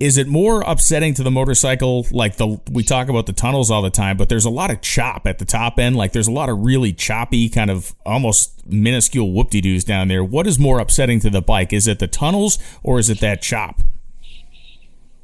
is 0.00 0.16
it 0.16 0.26
more 0.26 0.62
upsetting 0.62 1.12
to 1.14 1.22
the 1.22 1.30
motorcycle? 1.30 2.06
Like 2.10 2.36
the 2.36 2.58
we 2.70 2.82
talk 2.82 3.10
about 3.10 3.26
the 3.26 3.34
tunnels 3.34 3.70
all 3.70 3.82
the 3.82 3.90
time, 3.90 4.16
but 4.16 4.30
there's 4.30 4.46
a 4.46 4.50
lot 4.50 4.70
of 4.70 4.80
chop 4.80 5.26
at 5.26 5.38
the 5.38 5.44
top 5.44 5.78
end. 5.78 5.94
Like 5.94 6.12
there's 6.12 6.26
a 6.26 6.32
lot 6.32 6.48
of 6.48 6.64
really 6.64 6.94
choppy, 6.94 7.50
kind 7.50 7.70
of 7.70 7.94
almost 8.04 8.66
minuscule 8.66 9.30
whoop 9.30 9.50
de 9.50 9.60
doos 9.60 9.84
down 9.84 10.08
there. 10.08 10.24
What 10.24 10.46
is 10.46 10.58
more 10.58 10.80
upsetting 10.80 11.20
to 11.20 11.30
the 11.30 11.42
bike? 11.42 11.74
Is 11.74 11.86
it 11.86 11.98
the 11.98 12.08
tunnels 12.08 12.58
or 12.82 12.98
is 12.98 13.10
it 13.10 13.20
that 13.20 13.42
chop? 13.42 13.82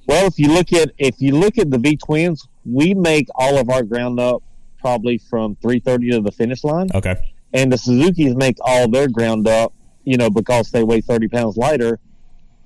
Well, 0.06 0.26
if 0.26 0.38
you 0.38 0.52
look 0.52 0.72
at 0.74 0.92
if 0.98 1.16
you 1.20 1.34
look 1.34 1.56
at 1.56 1.70
the 1.70 1.78
V 1.78 1.96
twins, 1.96 2.46
we 2.66 2.92
make 2.92 3.28
all 3.34 3.56
of 3.56 3.70
our 3.70 3.82
ground 3.82 4.20
up 4.20 4.42
probably 4.78 5.16
from 5.16 5.56
3:30 5.56 6.10
to 6.12 6.20
the 6.20 6.30
finish 6.30 6.62
line. 6.64 6.88
Okay, 6.94 7.16
and 7.54 7.72
the 7.72 7.78
Suzuki's 7.78 8.36
make 8.36 8.58
all 8.60 8.90
their 8.90 9.08
ground 9.08 9.48
up, 9.48 9.72
you 10.04 10.18
know, 10.18 10.28
because 10.28 10.70
they 10.70 10.82
weigh 10.82 11.00
30 11.00 11.28
pounds 11.28 11.56
lighter, 11.56 11.98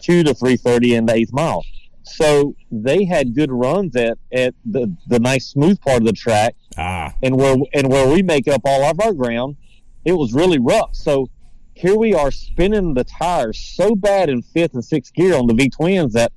two 0.00 0.25
to 0.25 0.35
330 0.35 0.97
in 0.97 1.07
the 1.07 1.14
eighth 1.14 1.33
mile. 1.33 1.62
So 2.02 2.54
they 2.71 3.04
had 3.04 3.35
good 3.35 3.52
runs 3.52 3.95
at, 3.97 4.19
at 4.33 4.54
the, 4.64 4.95
the 5.07 5.19
nice 5.19 5.49
smooth 5.49 5.80
part 5.80 5.99
of 5.99 6.07
the 6.07 6.12
track, 6.12 6.57
ah, 6.76 7.12
and 7.23 7.37
where 7.37 7.57
and 7.75 7.88
where 7.88 8.12
we 8.12 8.23
make 8.23 8.49
up 8.49 8.62
all 8.64 8.85
of 8.85 9.00
our 9.00 9.12
ground, 9.12 9.57
it 10.04 10.12
was 10.12 10.33
really 10.33 10.59
rough. 10.59 10.95
So 10.95 11.28
here 11.75 11.97
we 11.97 12.14
are 12.14 12.30
spinning 12.30 12.95
the 12.95 13.04
tires 13.04 13.59
so 13.59 13.95
bad 13.95 14.28
in 14.28 14.42
fifth 14.42 14.75
and 14.75 14.85
sixth 14.85 15.14
gear 15.14 15.35
on 15.35 15.47
the 15.47 15.54
V 15.54 15.69
twins 15.69 16.12
that 16.14 16.33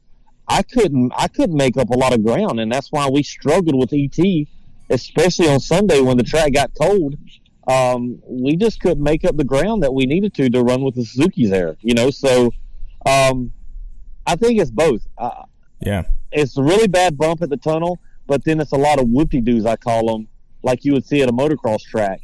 I 0.47 0.61
couldn't 0.63 1.11
I 1.15 1.27
couldn't 1.27 1.55
make 1.57 1.77
up 1.77 1.89
a 1.89 1.97
lot 1.97 2.13
of 2.13 2.23
ground, 2.23 2.59
and 2.59 2.71
that's 2.71 2.91
why 2.91 3.09
we 3.09 3.23
struggled 3.23 3.75
with 3.75 3.93
ET, 3.93 4.47
especially 4.89 5.47
on 5.47 5.59
Sunday 5.59 6.01
when 6.01 6.17
the 6.17 6.23
track 6.23 6.53
got 6.53 6.71
cold. 6.79 7.15
Um, 7.65 8.21
we 8.27 8.57
just 8.57 8.81
couldn't 8.81 9.03
make 9.03 9.23
up 9.23 9.37
the 9.37 9.45
ground 9.45 9.83
that 9.83 9.93
we 9.93 10.05
needed 10.05 10.33
to 10.35 10.49
to 10.49 10.61
run 10.61 10.83
with 10.83 10.95
the 10.95 11.05
Suzuki's 11.05 11.49
there, 11.49 11.77
you 11.81 11.93
know. 11.93 12.09
So 12.09 12.51
um, 13.05 13.53
I 14.25 14.35
think 14.35 14.59
it's 14.59 14.71
both. 14.71 15.01
Yeah, 15.85 16.03
it's 16.31 16.57
a 16.57 16.63
really 16.63 16.87
bad 16.87 17.17
bump 17.17 17.41
at 17.41 17.49
the 17.49 17.57
tunnel, 17.57 17.99
but 18.27 18.43
then 18.43 18.59
it's 18.59 18.71
a 18.71 18.77
lot 18.77 18.99
of 18.99 19.07
whoopty 19.07 19.43
doos, 19.43 19.65
I 19.65 19.75
call 19.75 20.11
them, 20.11 20.27
like 20.61 20.85
you 20.85 20.93
would 20.93 21.05
see 21.05 21.21
at 21.21 21.29
a 21.29 21.33
motocross 21.33 21.83
track. 21.83 22.21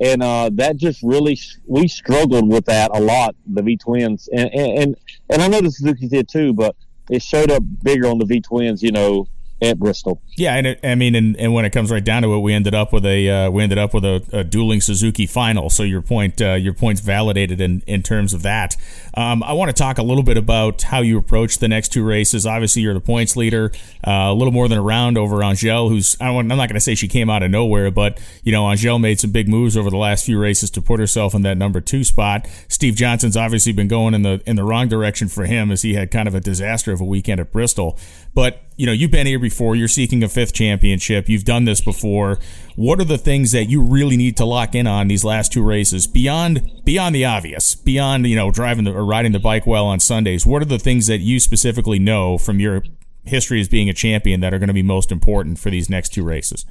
And 0.00 0.22
uh, 0.22 0.50
that 0.54 0.76
just 0.76 1.02
really, 1.02 1.38
we 1.66 1.86
struggled 1.86 2.48
with 2.48 2.64
that 2.66 2.90
a 2.94 3.00
lot, 3.00 3.36
the 3.46 3.62
V 3.62 3.76
twins. 3.76 4.28
And, 4.32 4.50
and, 4.54 4.96
and 5.28 5.42
I 5.42 5.46
know 5.46 5.60
the 5.60 5.70
Suzuki 5.70 6.08
did 6.08 6.26
too, 6.26 6.54
but 6.54 6.74
it 7.10 7.22
showed 7.22 7.50
up 7.50 7.62
bigger 7.82 8.06
on 8.06 8.18
the 8.18 8.24
V 8.24 8.40
twins, 8.40 8.82
you 8.82 8.92
know, 8.92 9.26
at 9.62 9.78
Bristol. 9.78 10.22
Yeah, 10.36 10.54
and 10.54 10.66
it, 10.66 10.80
I 10.82 10.94
mean, 10.94 11.14
and, 11.14 11.36
and 11.36 11.52
when 11.52 11.64
it 11.64 11.70
comes 11.70 11.90
right 11.90 12.02
down 12.02 12.22
to 12.22 12.34
it, 12.34 12.38
we 12.38 12.54
ended 12.54 12.74
up 12.74 12.92
with 12.92 13.04
a 13.04 13.28
uh, 13.28 13.50
we 13.50 13.62
ended 13.62 13.78
up 13.78 13.92
with 13.92 14.04
a, 14.04 14.24
a, 14.32 14.44
dueling 14.44 14.80
Suzuki 14.80 15.26
final. 15.26 15.68
So 15.68 15.82
your 15.82 16.00
point 16.00 16.40
uh, 16.40 16.54
your 16.54 16.72
point's 16.72 17.00
validated 17.00 17.60
in 17.60 17.82
in 17.86 18.02
terms 18.02 18.32
of 18.32 18.42
that. 18.42 18.76
Um, 19.14 19.42
I 19.42 19.52
want 19.52 19.68
to 19.68 19.74
talk 19.74 19.98
a 19.98 20.02
little 20.02 20.22
bit 20.22 20.38
about 20.38 20.82
how 20.82 21.00
you 21.00 21.18
approach 21.18 21.58
the 21.58 21.68
next 21.68 21.88
two 21.88 22.04
races. 22.04 22.46
Obviously, 22.46 22.82
you're 22.82 22.94
the 22.94 23.00
points 23.00 23.36
leader. 23.36 23.72
Uh, 24.06 24.30
a 24.30 24.34
little 24.34 24.52
more 24.52 24.68
than 24.68 24.78
a 24.78 24.82
round 24.82 25.18
over 25.18 25.42
Angelle, 25.42 25.88
who's 25.88 26.16
I 26.20 26.30
am 26.30 26.48
not 26.48 26.56
going 26.56 26.74
to 26.74 26.80
say 26.80 26.94
she 26.94 27.08
came 27.08 27.28
out 27.28 27.42
of 27.42 27.50
nowhere, 27.50 27.90
but 27.90 28.18
you 28.42 28.52
know 28.52 28.68
Angelle 28.70 28.98
made 28.98 29.20
some 29.20 29.30
big 29.30 29.48
moves 29.48 29.76
over 29.76 29.90
the 29.90 29.98
last 29.98 30.24
few 30.24 30.38
races 30.38 30.70
to 30.70 30.82
put 30.82 31.00
herself 31.00 31.34
in 31.34 31.42
that 31.42 31.58
number 31.58 31.80
two 31.80 32.04
spot. 32.04 32.48
Steve 32.68 32.94
Johnson's 32.94 33.36
obviously 33.36 33.72
been 33.72 33.88
going 33.88 34.14
in 34.14 34.22
the 34.22 34.40
in 34.46 34.56
the 34.56 34.64
wrong 34.64 34.88
direction 34.88 35.28
for 35.28 35.44
him 35.44 35.70
as 35.70 35.82
he 35.82 35.94
had 35.94 36.10
kind 36.10 36.28
of 36.28 36.34
a 36.34 36.40
disaster 36.40 36.92
of 36.92 37.00
a 37.00 37.04
weekend 37.04 37.40
at 37.40 37.52
Bristol, 37.52 37.98
but 38.32 38.62
you 38.80 38.86
know, 38.86 38.92
you've 38.92 39.10
been 39.10 39.26
here 39.26 39.38
before. 39.38 39.76
You're 39.76 39.88
seeking 39.88 40.22
a 40.22 40.28
fifth 40.28 40.54
championship. 40.54 41.28
You've 41.28 41.44
done 41.44 41.66
this 41.66 41.82
before. 41.82 42.38
What 42.76 42.98
are 42.98 43.04
the 43.04 43.18
things 43.18 43.52
that 43.52 43.66
you 43.66 43.82
really 43.82 44.16
need 44.16 44.38
to 44.38 44.46
lock 44.46 44.74
in 44.74 44.86
on 44.86 45.06
these 45.06 45.22
last 45.22 45.52
two 45.52 45.62
races 45.62 46.06
beyond 46.06 46.82
beyond 46.82 47.14
the 47.14 47.26
obvious, 47.26 47.74
beyond 47.74 48.26
you 48.26 48.36
know 48.36 48.50
driving 48.50 48.86
the, 48.86 48.92
or 48.92 49.04
riding 49.04 49.32
the 49.32 49.38
bike 49.38 49.66
well 49.66 49.84
on 49.84 50.00
Sundays? 50.00 50.46
What 50.46 50.62
are 50.62 50.64
the 50.64 50.78
things 50.78 51.08
that 51.08 51.18
you 51.18 51.40
specifically 51.40 51.98
know 51.98 52.38
from 52.38 52.58
your 52.58 52.82
history 53.24 53.60
as 53.60 53.68
being 53.68 53.90
a 53.90 53.92
champion 53.92 54.40
that 54.40 54.54
are 54.54 54.58
going 54.58 54.68
to 54.68 54.74
be 54.74 54.82
most 54.82 55.12
important 55.12 55.58
for 55.58 55.68
these 55.68 55.90
next 55.90 56.14
two 56.14 56.24
races? 56.24 56.64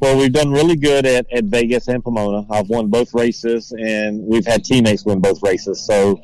Well, 0.00 0.16
we've 0.16 0.32
done 0.32 0.50
really 0.50 0.76
good 0.76 1.04
at, 1.04 1.30
at 1.34 1.44
Vegas 1.44 1.88
and 1.88 2.02
Pomona. 2.02 2.46
I've 2.50 2.70
won 2.70 2.88
both 2.88 3.12
races, 3.12 3.72
and 3.72 4.22
we've 4.22 4.46
had 4.46 4.64
teammates 4.64 5.04
win 5.04 5.20
both 5.20 5.42
races. 5.42 5.84
So 5.84 6.18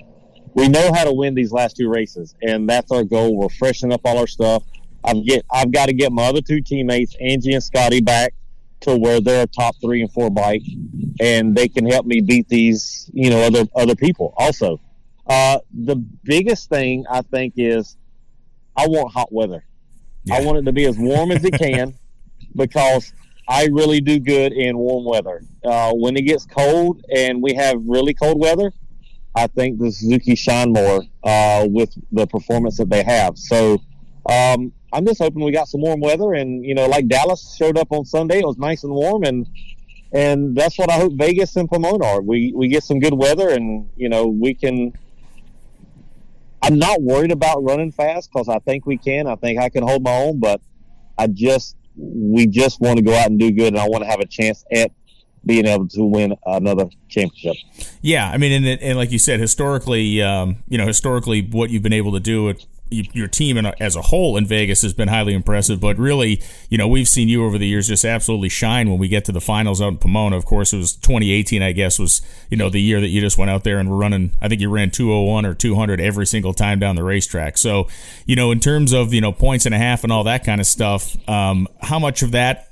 we 0.54 0.68
know 0.68 0.92
how 0.92 1.04
to 1.04 1.12
win 1.12 1.34
these 1.34 1.52
last 1.52 1.76
two 1.76 1.88
races, 1.88 2.34
and 2.42 2.68
that's 2.68 2.90
our 2.92 3.04
goal. 3.04 3.36
We're 3.36 3.48
freshening 3.48 3.92
up 3.92 4.02
all 4.04 4.18
our 4.18 4.26
stuff. 4.26 4.64
I've 5.04 5.24
get 5.24 5.44
I've 5.50 5.72
got 5.72 5.86
to 5.86 5.92
get 5.92 6.12
my 6.12 6.24
other 6.24 6.40
two 6.40 6.60
teammates, 6.60 7.16
Angie 7.20 7.54
and 7.54 7.62
Scotty, 7.62 8.00
back 8.00 8.34
to 8.80 8.96
where 8.96 9.20
they're 9.20 9.44
a 9.44 9.46
top 9.46 9.76
three 9.80 10.02
and 10.02 10.12
four 10.12 10.30
bike, 10.30 10.62
and 11.20 11.56
they 11.56 11.68
can 11.68 11.86
help 11.86 12.06
me 12.06 12.20
beat 12.20 12.48
these 12.48 13.10
you 13.12 13.30
know 13.30 13.40
other 13.42 13.64
other 13.74 13.94
people. 13.94 14.34
Also, 14.36 14.80
uh, 15.26 15.58
the 15.72 15.96
biggest 15.96 16.68
thing 16.68 17.04
I 17.10 17.22
think 17.22 17.54
is 17.56 17.96
I 18.76 18.86
want 18.86 19.12
hot 19.12 19.32
weather. 19.32 19.64
Yeah. 20.24 20.36
I 20.36 20.44
want 20.44 20.58
it 20.58 20.62
to 20.62 20.72
be 20.72 20.84
as 20.84 20.96
warm 20.98 21.32
as 21.32 21.44
it 21.44 21.58
can 21.58 21.94
because 22.56 23.12
I 23.48 23.66
really 23.66 24.00
do 24.00 24.20
good 24.20 24.52
in 24.52 24.78
warm 24.78 25.04
weather. 25.04 25.42
Uh, 25.64 25.92
when 25.94 26.16
it 26.16 26.22
gets 26.22 26.46
cold 26.46 27.04
and 27.14 27.42
we 27.42 27.54
have 27.54 27.82
really 27.84 28.14
cold 28.14 28.38
weather, 28.38 28.72
I 29.34 29.46
think 29.46 29.78
the 29.78 29.90
Suzuki 29.90 30.34
shine 30.34 30.72
more 30.72 31.02
uh, 31.24 31.66
with 31.68 31.94
the 32.12 32.26
performance 32.26 32.76
that 32.76 32.90
they 32.90 33.02
have. 33.02 33.38
So 33.38 33.78
um, 34.26 34.72
I'm 34.92 35.06
just 35.06 35.20
hoping 35.20 35.42
we 35.42 35.52
got 35.52 35.68
some 35.68 35.80
warm 35.80 36.00
weather, 36.00 36.34
and 36.34 36.64
you 36.64 36.74
know, 36.74 36.86
like 36.86 37.08
Dallas 37.08 37.56
showed 37.56 37.78
up 37.78 37.88
on 37.90 38.04
Sunday, 38.04 38.40
it 38.40 38.46
was 38.46 38.58
nice 38.58 38.84
and 38.84 38.92
warm, 38.92 39.24
and 39.24 39.48
and 40.12 40.54
that's 40.54 40.78
what 40.78 40.90
I 40.90 40.94
hope 40.94 41.14
Vegas 41.16 41.56
and 41.56 41.68
Pomona 41.68 42.04
are. 42.04 42.20
We 42.20 42.52
we 42.54 42.68
get 42.68 42.84
some 42.84 43.00
good 43.00 43.14
weather, 43.14 43.48
and 43.48 43.88
you 43.96 44.08
know, 44.08 44.26
we 44.26 44.54
can. 44.54 44.92
I'm 46.64 46.78
not 46.78 47.02
worried 47.02 47.32
about 47.32 47.64
running 47.64 47.90
fast 47.90 48.30
because 48.32 48.48
I 48.48 48.58
think 48.60 48.86
we 48.86 48.96
can. 48.96 49.26
I 49.26 49.34
think 49.36 49.58
I 49.58 49.68
can 49.68 49.82
hold 49.82 50.02
my 50.04 50.14
own, 50.14 50.38
but 50.38 50.60
I 51.18 51.26
just 51.26 51.76
we 51.96 52.46
just 52.46 52.80
want 52.80 52.98
to 52.98 53.02
go 53.02 53.14
out 53.14 53.26
and 53.26 53.38
do 53.38 53.50
good, 53.50 53.68
and 53.68 53.78
I 53.78 53.88
want 53.88 54.04
to 54.04 54.10
have 54.10 54.20
a 54.20 54.26
chance 54.26 54.64
at 54.70 54.92
being 55.44 55.66
able 55.66 55.88
to 55.88 56.04
win 56.04 56.36
another 56.46 56.86
championship. 57.08 57.56
Yeah, 58.00 58.30
I 58.30 58.38
mean, 58.38 58.64
and, 58.64 58.80
and 58.80 58.98
like 58.98 59.10
you 59.10 59.18
said, 59.18 59.40
historically, 59.40 60.22
um, 60.22 60.62
you 60.68 60.78
know, 60.78 60.86
historically, 60.86 61.42
what 61.42 61.70
you've 61.70 61.82
been 61.82 61.92
able 61.92 62.12
to 62.12 62.20
do 62.20 62.48
at 62.48 62.64
your 62.92 63.26
team 63.26 63.56
as 63.80 63.96
a 63.96 64.02
whole 64.02 64.36
in 64.36 64.46
Vegas 64.46 64.82
has 64.82 64.92
been 64.92 65.08
highly 65.08 65.34
impressive. 65.34 65.80
But 65.80 65.98
really, 65.98 66.42
you 66.68 66.78
know, 66.78 66.86
we've 66.86 67.08
seen 67.08 67.28
you 67.28 67.44
over 67.44 67.58
the 67.58 67.66
years 67.66 67.88
just 67.88 68.04
absolutely 68.04 68.48
shine 68.48 68.90
when 68.90 68.98
we 68.98 69.08
get 69.08 69.24
to 69.26 69.32
the 69.32 69.40
finals 69.40 69.80
out 69.80 69.88
in 69.88 69.98
Pomona. 69.98 70.36
Of 70.36 70.44
course, 70.44 70.72
it 70.72 70.76
was 70.76 70.94
2018, 70.96 71.62
I 71.62 71.72
guess, 71.72 71.98
was 71.98 72.22
you 72.50 72.56
know 72.56 72.68
the 72.68 72.80
year 72.80 73.00
that 73.00 73.08
you 73.08 73.20
just 73.20 73.38
went 73.38 73.50
out 73.50 73.64
there 73.64 73.78
and 73.78 73.88
were 73.88 73.96
running. 73.96 74.32
I 74.40 74.48
think 74.48 74.60
you 74.60 74.70
ran 74.70 74.90
201 74.90 75.46
or 75.46 75.54
200 75.54 76.00
every 76.00 76.26
single 76.26 76.52
time 76.52 76.78
down 76.78 76.96
the 76.96 77.04
racetrack. 77.04 77.58
So, 77.58 77.88
you 78.26 78.36
know, 78.36 78.50
in 78.50 78.60
terms 78.60 78.92
of 78.92 79.14
you 79.14 79.20
know 79.20 79.32
points 79.32 79.66
and 79.66 79.74
a 79.74 79.78
half 79.78 80.04
and 80.04 80.12
all 80.12 80.24
that 80.24 80.44
kind 80.44 80.60
of 80.60 80.66
stuff, 80.66 81.16
um, 81.28 81.68
how 81.80 81.98
much 81.98 82.22
of 82.22 82.32
that 82.32 82.71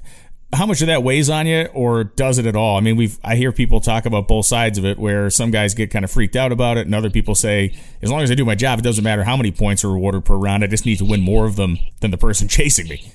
how 0.52 0.66
much 0.66 0.80
of 0.80 0.88
that 0.88 1.02
weighs 1.02 1.30
on 1.30 1.46
you 1.46 1.66
or 1.72 2.04
does 2.04 2.38
it 2.38 2.46
at 2.46 2.56
all? 2.56 2.76
I 2.76 2.80
mean, 2.80 2.96
we've 2.96 3.18
I 3.22 3.36
hear 3.36 3.52
people 3.52 3.80
talk 3.80 4.06
about 4.06 4.26
both 4.26 4.46
sides 4.46 4.78
of 4.78 4.84
it 4.84 4.98
where 4.98 5.30
some 5.30 5.50
guys 5.50 5.74
get 5.74 5.90
kind 5.90 6.04
of 6.04 6.10
freaked 6.10 6.36
out 6.36 6.52
about 6.52 6.76
it 6.76 6.86
and 6.86 6.94
other 6.94 7.10
people 7.10 7.34
say 7.34 7.74
as 8.02 8.10
long 8.10 8.22
as 8.22 8.30
I 8.30 8.34
do 8.34 8.44
my 8.44 8.54
job 8.54 8.78
it 8.78 8.82
doesn't 8.82 9.04
matter 9.04 9.24
how 9.24 9.36
many 9.36 9.52
points 9.52 9.84
are 9.84 9.90
rewarded 9.90 10.24
per 10.24 10.34
round. 10.34 10.64
I 10.64 10.66
just 10.66 10.86
need 10.86 10.98
to 10.98 11.04
win 11.04 11.20
more 11.20 11.46
of 11.46 11.56
them 11.56 11.78
than 12.00 12.10
the 12.10 12.18
person 12.18 12.48
chasing 12.48 12.88
me. 12.88 13.12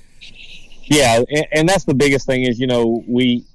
Yeah, 0.84 1.24
and, 1.30 1.48
and 1.52 1.69
that's 1.69 1.84
the 1.84 1.95
biggest 1.95 2.26
thing 2.26 2.43
is, 2.43 2.60
you 2.60 2.67
know, 2.67 3.04
we 3.08 3.45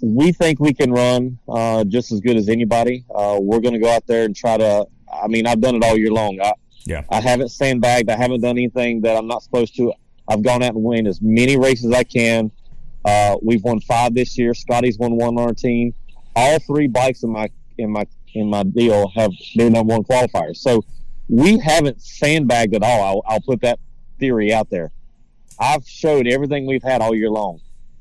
we 0.00 0.32
think 0.32 0.60
we 0.60 0.74
can 0.74 0.92
run 0.92 1.38
uh, 1.48 1.84
just 1.84 2.12
as 2.12 2.20
good 2.20 2.36
as 2.36 2.48
anybody. 2.48 3.04
Uh, 3.14 3.38
we're 3.40 3.60
going 3.60 3.74
to 3.74 3.80
go 3.80 3.90
out 3.90 4.06
there 4.06 4.24
and 4.24 4.36
try 4.36 4.56
to 4.56 4.86
I 5.22 5.28
mean, 5.28 5.46
I've 5.46 5.60
done 5.60 5.76
it 5.76 5.84
all 5.84 5.96
year 5.96 6.10
long. 6.10 6.38
I, 6.40 6.52
yeah. 6.84 7.02
I 7.10 7.20
haven't 7.20 7.50
sandbagged. 7.50 8.10
I 8.10 8.16
haven't 8.16 8.40
done 8.40 8.56
anything 8.56 9.00
that 9.02 9.16
I'm 9.16 9.26
not 9.26 9.42
supposed 9.42 9.76
to. 9.76 9.92
I've 10.28 10.42
gone 10.42 10.62
out 10.62 10.74
and 10.74 10.82
win 10.82 11.06
as 11.06 11.20
many 11.22 11.56
races 11.56 11.86
as 11.86 11.92
I 11.92 12.04
can. 12.04 12.50
Uh, 13.06 13.36
we've 13.40 13.62
won 13.62 13.80
five 13.80 14.14
this 14.14 14.36
year. 14.36 14.52
Scotty's 14.52 14.98
won 14.98 15.16
one 15.16 15.38
on 15.38 15.44
our 15.44 15.54
team. 15.54 15.94
All 16.34 16.58
three 16.58 16.88
bikes 16.88 17.22
in 17.22 17.30
my 17.30 17.48
in 17.78 17.90
my 17.90 18.04
in 18.34 18.50
my 18.50 18.64
deal 18.64 19.08
have 19.14 19.30
been 19.54 19.72
number 19.72 19.94
one 19.94 20.02
qualifiers. 20.02 20.56
So 20.56 20.82
we 21.28 21.58
haven't 21.58 22.02
sandbagged 22.02 22.74
at 22.74 22.82
all. 22.82 23.02
I'll, 23.02 23.22
I'll 23.34 23.40
put 23.40 23.60
that 23.62 23.78
theory 24.18 24.52
out 24.52 24.68
there. 24.70 24.90
I've 25.58 25.86
showed 25.88 26.26
everything 26.26 26.66
we've 26.66 26.82
had 26.82 27.00
all 27.00 27.14
year 27.14 27.30
long, 27.30 27.60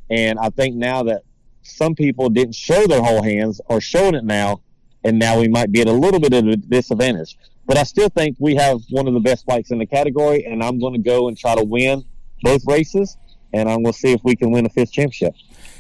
and 0.10 0.40
I 0.40 0.50
think 0.50 0.76
now 0.76 1.04
that 1.04 1.22
some 1.62 1.96
people 1.96 2.30
didn't 2.30 2.56
show 2.56 2.86
their 2.86 3.02
whole 3.02 3.24
hands 3.24 3.62
are 3.70 3.80
showing 3.80 4.16
it 4.16 4.24
now, 4.24 4.62
and 5.04 5.18
now 5.18 5.40
we 5.40 5.48
might 5.48 5.72
be 5.72 5.82
at 5.82 5.88
a 5.88 5.94
little 5.94 6.20
bit 6.20 6.34
of 6.34 6.48
a 6.48 6.58
disadvantage. 6.58 7.38
But 7.66 7.78
I 7.78 7.84
still 7.84 8.10
think 8.10 8.38
we 8.40 8.56
have 8.56 8.82
one 8.90 9.08
of 9.08 9.14
the 9.14 9.20
best 9.20 9.46
bikes 9.46 9.72
in 9.72 9.80
the 9.80 9.86
category, 9.86 10.46
and 10.46 10.62
I'm 10.64 10.80
going 10.80 10.94
to 10.94 11.00
go 11.00 11.28
and 11.28 11.38
try 11.38 11.56
to 11.56 11.64
win 11.64 12.04
both 12.42 12.62
races, 12.68 13.18
and 13.56 13.70
I'm 13.70 13.82
going 13.82 13.94
to 13.94 14.00
see 14.00 14.12
if 14.12 14.24
we 14.24 14.36
can 14.36 14.52
win 14.52 14.66
a 14.66 14.70
fifth 14.70 14.92
championship. 14.92 15.34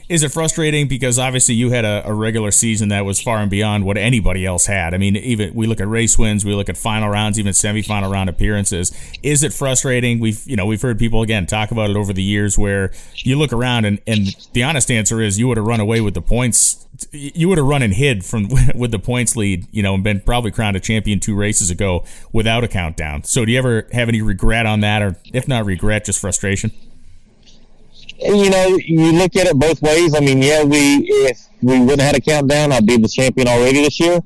Is 0.08 0.22
it 0.22 0.32
frustrating 0.32 0.88
because 0.88 1.18
obviously 1.18 1.56
you 1.56 1.72
had 1.72 1.84
a, 1.84 2.04
a, 2.06 2.14
regular 2.14 2.52
season 2.52 2.90
that 2.90 3.06
was 3.06 3.20
far 3.20 3.40
and 3.40 3.50
beyond 3.50 3.86
what 3.86 3.98
anybody 3.98 4.46
else 4.46 4.68
had? 4.68 4.94
I 4.94 5.00
mean, 5.00 5.16
even 5.16 5.56
we 5.56 5.66
look 5.66 5.82
at 5.82 5.88
race 5.88 6.16
wins, 6.16 6.46
we 6.46 6.54
look 6.54 6.70
at 6.70 6.78
final 6.78 7.10
rounds, 7.10 7.40
even 7.40 7.54
semifinal 7.54 8.12
round 8.12 8.30
appearances. 8.30 8.92
Is 9.24 9.42
it 9.42 9.52
frustrating? 9.52 10.20
We've 10.20 10.46
you 10.46 10.56
know 10.56 10.68
we've 10.68 10.82
heard 10.82 11.00
people 11.00 11.24
again 11.24 11.48
talk 11.48 11.72
about 11.72 11.90
it 11.90 11.96
over 11.96 12.14
the 12.14 12.22
years 12.22 12.56
where 12.56 12.92
you 13.16 13.36
look 13.36 13.52
around 13.52 13.86
and, 13.86 14.00
and 14.06 14.28
the 14.54 14.62
honest 14.62 14.92
answer 14.92 15.22
is 15.22 15.40
you 15.40 15.48
would 15.48 15.58
have 15.58 15.66
run 15.66 15.80
away 15.80 16.02
with 16.02 16.14
the 16.14 16.22
points. 16.22 16.86
You 17.12 17.50
would 17.50 17.58
have 17.58 17.68
run 17.68 17.82
and 17.82 17.94
hid 17.94 18.24
from 18.24 18.48
with 18.76 18.92
the 18.92 19.00
points 19.00 19.36
lead, 19.36 19.66
you 19.72 19.82
know, 19.82 19.96
and 19.96 20.04
been 20.04 20.20
probably 20.20 20.52
crowned 20.52 20.78
a 20.78 20.80
champion 20.80 21.20
two 21.20 21.36
races 21.36 21.72
ago 21.72 22.06
without 22.32 22.64
a 22.64 22.68
countdown. 22.68 23.24
So, 23.24 23.44
do 23.44 23.52
you 23.52 23.58
ever 23.58 23.88
have 23.92 24.08
any 24.08 24.22
regret 24.22 24.68
on 24.68 24.82
that, 24.82 25.02
or 25.02 25.16
if 25.34 25.48
not 25.48 25.66
regret, 25.66 26.06
just 26.06 26.20
frustration? 26.20 26.72
You 28.20 28.50
know, 28.50 28.78
you 28.86 29.12
look 29.14 29.36
at 29.36 29.48
it 29.48 29.56
both 29.56 29.82
ways. 29.82 30.16
I 30.16 30.20
mean, 30.20 30.42
yeah, 30.42 30.64
we 30.64 31.06
if 31.08 31.48
we 31.62 31.80
wouldn't 31.80 32.02
have 32.02 32.14
had 32.14 32.16
a 32.16 32.22
countdown, 32.22 32.72
I'd 32.72 32.86
be 32.86 32.98
the 32.98 33.08
champion 33.08 33.48
already 33.48 33.84
this 33.84 34.00
year. 34.00 34.20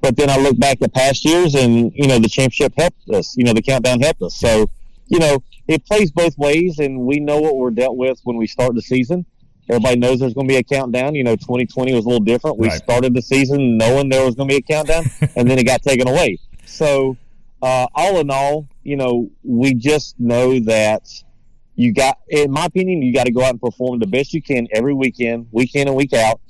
But 0.00 0.16
then 0.16 0.30
I 0.30 0.36
look 0.36 0.58
back 0.58 0.82
at 0.82 0.92
past 0.92 1.24
years, 1.24 1.54
and 1.54 1.92
you 1.94 2.06
know, 2.06 2.18
the 2.18 2.28
championship 2.28 2.74
helped 2.76 3.08
us. 3.10 3.36
You 3.36 3.44
know, 3.44 3.52
the 3.52 3.62
countdown 3.62 4.00
helped 4.00 4.22
us. 4.22 4.36
So, 4.36 4.70
you 5.06 5.18
know, 5.18 5.42
it 5.68 5.84
plays 5.86 6.10
both 6.10 6.36
ways, 6.38 6.78
and 6.78 7.00
we 7.00 7.18
know 7.20 7.40
what 7.40 7.56
we're 7.56 7.70
dealt 7.70 7.96
with 7.96 8.20
when 8.24 8.36
we 8.36 8.46
start 8.46 8.74
the 8.74 8.82
season. 8.82 9.24
Everybody 9.68 9.98
knows 9.98 10.20
there's 10.20 10.34
going 10.34 10.46
to 10.46 10.52
be 10.52 10.58
a 10.58 10.62
countdown. 10.62 11.14
You 11.14 11.24
know, 11.24 11.34
2020 11.34 11.92
was 11.94 12.04
a 12.04 12.08
little 12.08 12.24
different. 12.24 12.58
We 12.58 12.68
right. 12.68 12.76
started 12.76 13.14
the 13.14 13.22
season 13.22 13.76
knowing 13.76 14.08
there 14.08 14.24
was 14.24 14.36
going 14.36 14.48
to 14.48 14.52
be 14.54 14.58
a 14.58 14.62
countdown, 14.62 15.04
and 15.36 15.50
then 15.50 15.58
it 15.58 15.64
got 15.64 15.82
taken 15.82 16.08
away. 16.08 16.38
So, 16.66 17.16
uh, 17.62 17.86
all 17.94 18.18
in 18.20 18.30
all, 18.30 18.68
you 18.84 18.96
know, 18.96 19.30
we 19.42 19.74
just 19.74 20.18
know 20.20 20.60
that 20.60 21.02
you 21.76 21.92
got, 21.92 22.18
in 22.28 22.50
my 22.50 22.64
opinion, 22.64 23.02
you 23.02 23.12
got 23.12 23.26
to 23.26 23.32
go 23.32 23.42
out 23.42 23.50
and 23.50 23.60
perform 23.60 23.98
the 23.98 24.06
best 24.06 24.32
you 24.32 24.42
can 24.42 24.66
every 24.72 24.94
weekend, 24.94 25.46
week 25.52 25.74
in 25.74 25.86
and 25.88 25.96
week 25.96 26.14
out, 26.14 26.40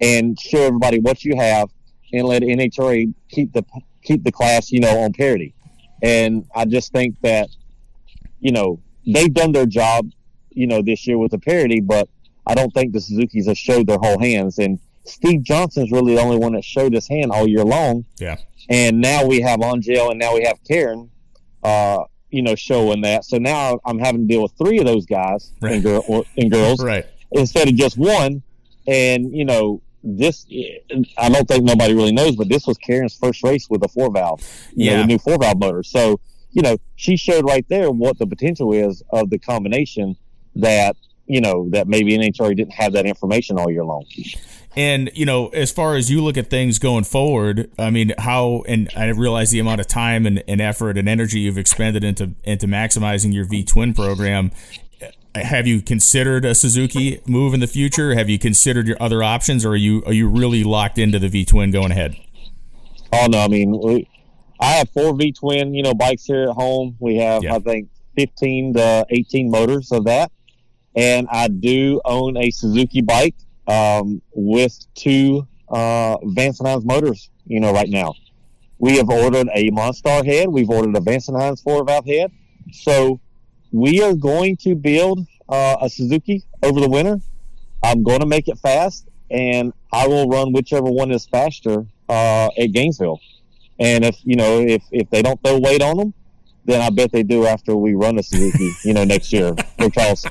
and 0.00 0.38
show 0.38 0.62
everybody 0.62 1.00
what 1.00 1.24
you 1.24 1.36
have, 1.36 1.70
and 2.12 2.26
let 2.26 2.42
NHRA 2.42 3.12
keep 3.28 3.52
the 3.52 3.64
keep 4.02 4.22
the 4.22 4.32
class, 4.32 4.70
you 4.70 4.78
know, 4.80 5.00
on 5.00 5.12
parity. 5.12 5.54
And 6.02 6.46
I 6.54 6.64
just 6.64 6.92
think 6.92 7.20
that, 7.22 7.48
you 8.38 8.52
know, 8.52 8.80
they've 9.04 9.32
done 9.32 9.50
their 9.50 9.66
job, 9.66 10.08
you 10.50 10.68
know, 10.68 10.82
this 10.82 11.06
year 11.06 11.18
with 11.18 11.32
the 11.32 11.38
parity, 11.38 11.80
but 11.80 12.08
I 12.46 12.54
don't 12.54 12.72
think 12.72 12.92
the 12.92 13.00
Suzuki's 13.00 13.48
have 13.48 13.58
showed 13.58 13.88
their 13.88 13.98
whole 13.98 14.20
hands. 14.20 14.58
And 14.58 14.78
Steve 15.04 15.42
Johnson's 15.42 15.90
really 15.90 16.14
the 16.14 16.20
only 16.20 16.36
one 16.36 16.52
that 16.52 16.64
showed 16.64 16.92
his 16.92 17.08
hand 17.08 17.32
all 17.32 17.48
year 17.48 17.64
long. 17.64 18.04
Yeah. 18.18 18.36
And 18.68 19.00
now 19.00 19.26
we 19.26 19.40
have 19.40 19.62
Angelle 19.62 20.10
and 20.10 20.18
now 20.18 20.34
we 20.34 20.44
have 20.44 20.58
Karen. 20.64 21.10
Uh, 21.62 22.04
you 22.30 22.42
know, 22.42 22.54
showing 22.54 23.02
that. 23.02 23.24
So 23.24 23.38
now 23.38 23.80
I'm 23.84 23.98
having 23.98 24.22
to 24.22 24.26
deal 24.26 24.42
with 24.42 24.52
three 24.58 24.78
of 24.78 24.86
those 24.86 25.06
guys 25.06 25.52
right. 25.60 25.74
and, 25.74 25.82
girl, 25.82 26.26
and 26.36 26.50
girls 26.50 26.82
right. 26.84 27.06
instead 27.32 27.68
of 27.68 27.74
just 27.74 27.96
one. 27.96 28.42
And, 28.88 29.34
you 29.34 29.44
know, 29.44 29.82
this, 30.02 30.46
I 31.18 31.28
don't 31.28 31.48
think 31.48 31.64
nobody 31.64 31.94
really 31.94 32.12
knows, 32.12 32.36
but 32.36 32.48
this 32.48 32.66
was 32.66 32.78
Karen's 32.78 33.16
first 33.16 33.42
race 33.42 33.68
with 33.68 33.84
a 33.84 33.88
four 33.88 34.12
valve, 34.12 34.40
yeah. 34.74 34.96
Know, 34.96 35.02
the 35.02 35.06
new 35.08 35.18
four 35.18 35.38
valve 35.38 35.58
motor. 35.58 35.82
So, 35.82 36.20
you 36.52 36.62
know, 36.62 36.78
she 36.94 37.16
showed 37.16 37.44
right 37.44 37.66
there 37.68 37.90
what 37.90 38.18
the 38.18 38.26
potential 38.26 38.72
is 38.72 39.02
of 39.10 39.30
the 39.30 39.38
combination 39.38 40.16
that 40.54 40.96
you 41.26 41.40
know 41.40 41.68
that 41.70 41.88
maybe 41.88 42.16
NHRA 42.16 42.56
didn't 42.56 42.74
have 42.74 42.92
that 42.92 43.06
information 43.06 43.58
all 43.58 43.70
year 43.70 43.84
long. 43.84 44.04
And 44.76 45.10
you 45.14 45.24
know, 45.24 45.48
as 45.48 45.72
far 45.72 45.96
as 45.96 46.10
you 46.10 46.22
look 46.22 46.36
at 46.36 46.50
things 46.50 46.78
going 46.78 47.04
forward, 47.04 47.70
I 47.78 47.90
mean, 47.90 48.12
how 48.18 48.62
and 48.68 48.90
I 48.96 49.08
realize 49.08 49.50
the 49.50 49.58
amount 49.58 49.80
of 49.80 49.86
time 49.86 50.26
and, 50.26 50.42
and 50.46 50.60
effort 50.60 50.98
and 50.98 51.08
energy 51.08 51.40
you've 51.40 51.58
expended 51.58 52.04
into 52.04 52.32
into 52.44 52.66
maximizing 52.66 53.32
your 53.32 53.46
V 53.46 53.64
twin 53.64 53.94
program. 53.94 54.50
Have 55.34 55.66
you 55.66 55.82
considered 55.82 56.46
a 56.46 56.54
Suzuki 56.54 57.20
move 57.26 57.52
in 57.52 57.60
the 57.60 57.66
future? 57.66 58.14
Have 58.14 58.30
you 58.30 58.38
considered 58.38 58.86
your 58.86 58.96
other 59.02 59.22
options, 59.22 59.66
or 59.66 59.70
are 59.70 59.76
you 59.76 60.02
are 60.06 60.12
you 60.12 60.28
really 60.28 60.64
locked 60.64 60.98
into 60.98 61.18
the 61.18 61.28
V 61.28 61.44
twin 61.44 61.70
going 61.70 61.90
ahead? 61.90 62.16
Oh 63.12 63.26
no, 63.26 63.38
I 63.38 63.48
mean, 63.48 63.78
we, 63.78 64.08
I 64.60 64.72
have 64.72 64.90
four 64.90 65.14
V 65.14 65.32
twin, 65.32 65.74
you 65.74 65.82
know, 65.82 65.94
bikes 65.94 66.24
here 66.24 66.44
at 66.44 66.54
home. 66.54 66.96
We 67.00 67.16
have, 67.16 67.42
yeah. 67.42 67.54
I 67.54 67.58
think, 67.58 67.90
fifteen 68.14 68.72
to 68.74 69.06
eighteen 69.10 69.50
motors 69.50 69.92
of 69.92 70.04
that, 70.04 70.32
and 70.96 71.28
I 71.30 71.48
do 71.48 72.00
own 72.04 72.36
a 72.36 72.50
Suzuki 72.50 73.02
bike 73.02 73.34
um, 73.68 74.22
with 74.34 74.74
two 74.94 75.46
uh, 75.68 76.16
Vance 76.24 76.58
and 76.60 76.68
Hines 76.68 76.84
motors. 76.84 77.30
You 77.46 77.60
know, 77.60 77.72
right 77.72 77.88
now, 77.88 78.14
we 78.78 78.96
have 78.96 79.08
ordered 79.08 79.48
a 79.54 79.70
Monstar 79.70 80.24
head. 80.24 80.48
We've 80.48 80.70
ordered 80.70 80.96
a 80.96 81.38
Hines 81.38 81.60
four 81.60 81.84
valve 81.84 82.06
head. 82.06 82.32
So 82.72 83.20
we 83.72 84.02
are 84.02 84.14
going 84.14 84.56
to 84.58 84.74
build 84.74 85.26
uh, 85.48 85.76
a 85.80 85.88
Suzuki 85.88 86.44
over 86.62 86.80
the 86.80 86.88
winter. 86.88 87.20
I'm 87.82 88.02
going 88.02 88.20
to 88.20 88.26
make 88.26 88.48
it 88.48 88.58
fast, 88.58 89.06
and 89.30 89.72
I 89.92 90.08
will 90.08 90.28
run 90.28 90.52
whichever 90.52 90.90
one 90.90 91.12
is 91.12 91.26
faster 91.26 91.86
uh, 92.08 92.48
at 92.58 92.72
Gainesville. 92.72 93.20
And 93.78 94.04
if 94.04 94.16
you 94.24 94.36
know 94.36 94.60
if 94.60 94.82
if 94.90 95.10
they 95.10 95.20
don't 95.20 95.40
throw 95.44 95.58
weight 95.58 95.82
on 95.82 95.98
them, 95.98 96.14
then 96.64 96.80
I 96.80 96.88
bet 96.90 97.12
they 97.12 97.22
do 97.22 97.46
after 97.46 97.76
we 97.76 97.94
run 97.94 98.18
a 98.18 98.22
Suzuki, 98.22 98.72
you 98.84 98.94
know, 98.94 99.04
next 99.04 99.32
year. 99.32 99.54
Because 99.78 100.24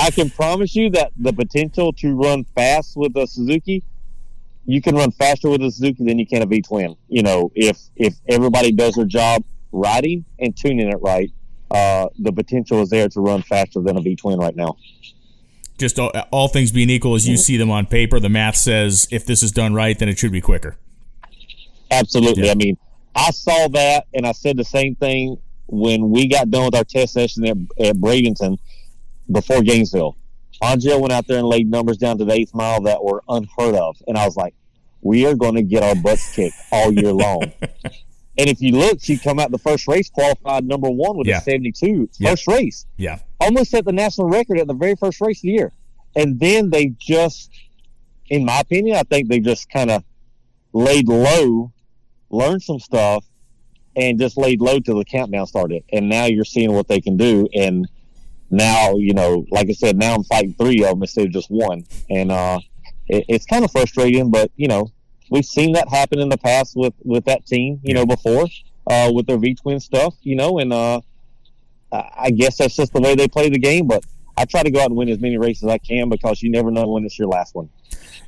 I 0.00 0.10
can 0.10 0.30
promise 0.30 0.74
you 0.74 0.90
that 0.90 1.12
the 1.16 1.32
potential 1.32 1.92
to 1.94 2.14
run 2.14 2.44
fast 2.54 2.96
with 2.96 3.14
a 3.16 3.26
Suzuki, 3.26 3.84
you 4.64 4.80
can 4.80 4.94
run 4.94 5.10
faster 5.10 5.50
with 5.50 5.60
a 5.62 5.70
Suzuki 5.70 6.04
than 6.04 6.18
you 6.18 6.26
can 6.26 6.42
a 6.42 6.46
V 6.46 6.62
twin. 6.62 6.96
You 7.08 7.22
know, 7.22 7.52
if 7.54 7.78
if 7.96 8.14
everybody 8.26 8.72
does 8.72 8.94
their 8.94 9.04
job 9.04 9.44
riding 9.72 10.24
and 10.38 10.56
tuning 10.56 10.88
it 10.88 10.98
right, 11.02 11.30
uh, 11.70 12.08
the 12.18 12.32
potential 12.32 12.80
is 12.80 12.88
there 12.88 13.08
to 13.10 13.20
run 13.20 13.42
faster 13.42 13.80
than 13.80 13.98
a 13.98 14.00
V 14.00 14.16
twin 14.16 14.38
right 14.38 14.56
now 14.56 14.76
just 15.80 15.98
all, 15.98 16.12
all, 16.30 16.46
things 16.46 16.70
being 16.70 16.90
equal 16.90 17.14
as 17.14 17.26
you 17.26 17.38
see 17.38 17.56
them 17.56 17.70
on 17.70 17.86
paper, 17.86 18.20
the 18.20 18.28
math 18.28 18.54
says 18.54 19.08
if 19.10 19.24
this 19.24 19.42
is 19.42 19.50
done 19.50 19.72
right, 19.72 19.98
then 19.98 20.10
it 20.10 20.18
should 20.18 20.30
be 20.30 20.42
quicker. 20.42 20.76
Absolutely. 21.90 22.44
Yeah. 22.44 22.52
I 22.52 22.54
mean, 22.54 22.76
I 23.16 23.30
saw 23.30 23.66
that 23.68 24.06
and 24.12 24.26
I 24.26 24.32
said 24.32 24.58
the 24.58 24.64
same 24.64 24.94
thing 24.94 25.38
when 25.66 26.10
we 26.10 26.28
got 26.28 26.50
done 26.50 26.66
with 26.66 26.74
our 26.74 26.84
test 26.84 27.14
session 27.14 27.46
at, 27.46 27.56
at 27.84 27.96
Bradenton 27.96 28.58
before 29.30 29.62
Gainesville. 29.62 30.16
Angelle 30.62 31.00
went 31.00 31.12
out 31.12 31.26
there 31.26 31.38
and 31.38 31.46
laid 31.46 31.70
numbers 31.70 31.96
down 31.96 32.18
to 32.18 32.24
the 32.24 32.32
eighth 32.32 32.54
mile 32.54 32.82
that 32.82 33.02
were 33.02 33.22
unheard 33.28 33.74
of. 33.74 33.96
And 34.06 34.18
I 34.18 34.26
was 34.26 34.36
like, 34.36 34.54
we 35.00 35.26
are 35.26 35.34
going 35.34 35.54
to 35.54 35.62
get 35.62 35.82
our 35.82 35.94
butts 35.94 36.34
kicked 36.34 36.56
all 36.70 36.92
year 36.92 37.12
long. 37.12 37.42
and 37.62 38.00
if 38.36 38.60
you 38.60 38.72
look, 38.72 38.98
she 39.00 39.16
come 39.16 39.38
out 39.38 39.50
the 39.50 39.58
first 39.58 39.88
race 39.88 40.10
qualified 40.10 40.64
number 40.64 40.90
one 40.90 41.16
with 41.16 41.26
yeah. 41.26 41.38
a 41.38 41.42
72. 41.42 42.10
First 42.22 42.46
yeah. 42.46 42.54
race. 42.54 42.86
Yeah. 42.98 43.18
Almost 43.40 43.70
set 43.70 43.86
the 43.86 43.92
national 43.92 44.28
record 44.28 44.58
at 44.58 44.66
the 44.66 44.74
very 44.74 44.96
first 44.96 45.20
race 45.20 45.38
of 45.38 45.42
the 45.42 45.52
year. 45.52 45.72
And 46.14 46.38
then 46.38 46.68
they 46.68 46.88
just, 46.98 47.50
in 48.28 48.44
my 48.44 48.60
opinion, 48.60 48.96
I 48.96 49.02
think 49.04 49.28
they 49.28 49.40
just 49.40 49.70
kind 49.70 49.90
of 49.90 50.04
laid 50.74 51.08
low 51.08 51.72
learned 52.30 52.62
some 52.62 52.78
stuff, 52.78 53.24
and 53.96 54.18
just 54.18 54.36
laid 54.36 54.60
low 54.60 54.78
till 54.78 54.98
the 54.98 55.04
countdown 55.04 55.46
started. 55.46 55.82
And 55.92 56.08
now 56.08 56.26
you're 56.26 56.44
seeing 56.44 56.72
what 56.72 56.88
they 56.88 57.00
can 57.00 57.16
do. 57.16 57.48
And 57.54 57.88
now, 58.50 58.96
you 58.96 59.14
know, 59.14 59.44
like 59.50 59.68
I 59.68 59.72
said, 59.72 59.96
now 59.96 60.14
I'm 60.14 60.24
fighting 60.24 60.54
three 60.54 60.82
of 60.82 60.90
them 60.90 61.02
instead 61.02 61.26
of 61.26 61.32
just 61.32 61.50
one. 61.50 61.84
And 62.08 62.32
uh, 62.32 62.58
it, 63.08 63.24
it's 63.28 63.46
kind 63.46 63.64
of 63.64 63.70
frustrating, 63.70 64.30
but 64.30 64.50
you 64.56 64.68
know, 64.68 64.90
we've 65.30 65.44
seen 65.44 65.72
that 65.72 65.88
happen 65.88 66.18
in 66.18 66.28
the 66.28 66.38
past 66.38 66.76
with 66.76 66.94
with 67.04 67.24
that 67.26 67.46
team. 67.46 67.80
You 67.82 67.94
know, 67.94 68.06
before 68.06 68.46
uh, 68.86 69.10
with 69.14 69.26
their 69.26 69.38
V 69.38 69.54
twin 69.54 69.80
stuff. 69.80 70.14
You 70.22 70.36
know, 70.36 70.58
and 70.58 70.72
uh, 70.72 71.00
I 71.92 72.30
guess 72.30 72.58
that's 72.58 72.76
just 72.76 72.92
the 72.92 73.00
way 73.00 73.14
they 73.14 73.28
play 73.28 73.48
the 73.48 73.58
game. 73.58 73.86
But 73.86 74.04
I 74.36 74.44
try 74.44 74.62
to 74.62 74.70
go 74.70 74.80
out 74.80 74.86
and 74.86 74.96
win 74.96 75.08
as 75.08 75.20
many 75.20 75.38
races 75.38 75.64
as 75.64 75.70
I 75.70 75.78
can 75.78 76.08
because 76.08 76.42
you 76.42 76.50
never 76.50 76.70
know 76.70 76.86
when 76.88 77.04
it's 77.04 77.18
your 77.18 77.28
last 77.28 77.54
one. 77.54 77.68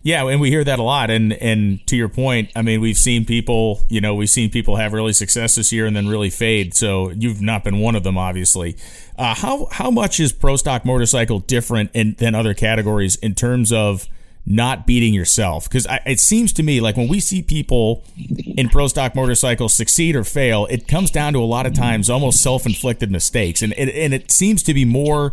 Yeah, 0.04 0.28
and 0.28 0.40
we 0.40 0.50
hear 0.50 0.64
that 0.64 0.78
a 0.78 0.82
lot. 0.82 1.10
And 1.10 1.32
and 1.34 1.86
to 1.86 1.96
your 1.96 2.08
point, 2.08 2.50
I 2.56 2.62
mean, 2.62 2.80
we've 2.80 2.98
seen 2.98 3.24
people, 3.24 3.80
you 3.88 4.00
know, 4.00 4.14
we've 4.14 4.30
seen 4.30 4.50
people 4.50 4.76
have 4.76 4.92
really 4.92 5.12
success 5.12 5.54
this 5.54 5.72
year 5.72 5.86
and 5.86 5.94
then 5.94 6.08
really 6.08 6.30
fade. 6.30 6.74
So 6.74 7.10
you've 7.10 7.40
not 7.40 7.62
been 7.62 7.78
one 7.78 7.94
of 7.94 8.02
them, 8.02 8.18
obviously. 8.18 8.76
Uh, 9.16 9.34
how 9.34 9.68
how 9.70 9.90
much 9.90 10.18
is 10.18 10.32
pro 10.32 10.56
stock 10.56 10.84
motorcycle 10.84 11.38
different 11.38 11.90
in, 11.94 12.16
than 12.18 12.34
other 12.34 12.54
categories 12.54 13.16
in 13.16 13.34
terms 13.34 13.70
of 13.72 14.08
not 14.44 14.88
beating 14.88 15.14
yourself? 15.14 15.68
Because 15.68 15.86
it 16.04 16.18
seems 16.18 16.52
to 16.54 16.64
me 16.64 16.80
like 16.80 16.96
when 16.96 17.06
we 17.06 17.20
see 17.20 17.40
people 17.40 18.02
in 18.16 18.68
pro 18.70 18.88
stock 18.88 19.14
motorcycles 19.14 19.72
succeed 19.72 20.16
or 20.16 20.24
fail, 20.24 20.66
it 20.66 20.88
comes 20.88 21.12
down 21.12 21.32
to 21.34 21.38
a 21.38 21.46
lot 21.46 21.64
of 21.64 21.74
times 21.74 22.10
almost 22.10 22.42
self 22.42 22.66
inflicted 22.66 23.12
mistakes, 23.12 23.62
and 23.62 23.72
it, 23.74 23.88
and 23.94 24.12
it 24.12 24.32
seems 24.32 24.64
to 24.64 24.74
be 24.74 24.84
more 24.84 25.32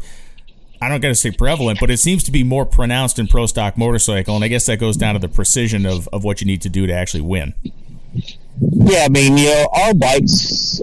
I 0.82 0.88
don't 0.88 1.02
got 1.02 1.10
to 1.10 1.16
say 1.16 1.32
prevalent, 1.32 1.80
but 1.80 1.90
it 1.90 1.98
seems 1.98 2.24
to 2.24 2.32
be 2.32 2.44
more 2.44 2.66
pronounced 2.66 3.20
in 3.20 3.28
pro 3.28 3.46
stock 3.46 3.78
motorcycle, 3.78 4.36
and 4.36 4.44
I 4.44 4.48
guess 4.48 4.66
that 4.68 4.78
goes 4.78 4.96
down 4.96 5.14
to 5.16 5.20
the 5.20 5.28
precision 5.28 5.86
of, 5.86 6.08
of 6.14 6.24
what 6.24 6.40
you 6.42 6.48
need 6.48 6.62
to 6.62 6.70
do 6.70 6.88
to 6.88 6.94
actually 6.94 7.22
win. 7.22 7.54
Yeah, 8.62 9.06
I 9.06 9.10
mean, 9.10 9.38
you 9.38 9.46
know, 9.46 9.68
our 9.72 9.94
bikes 9.94 10.82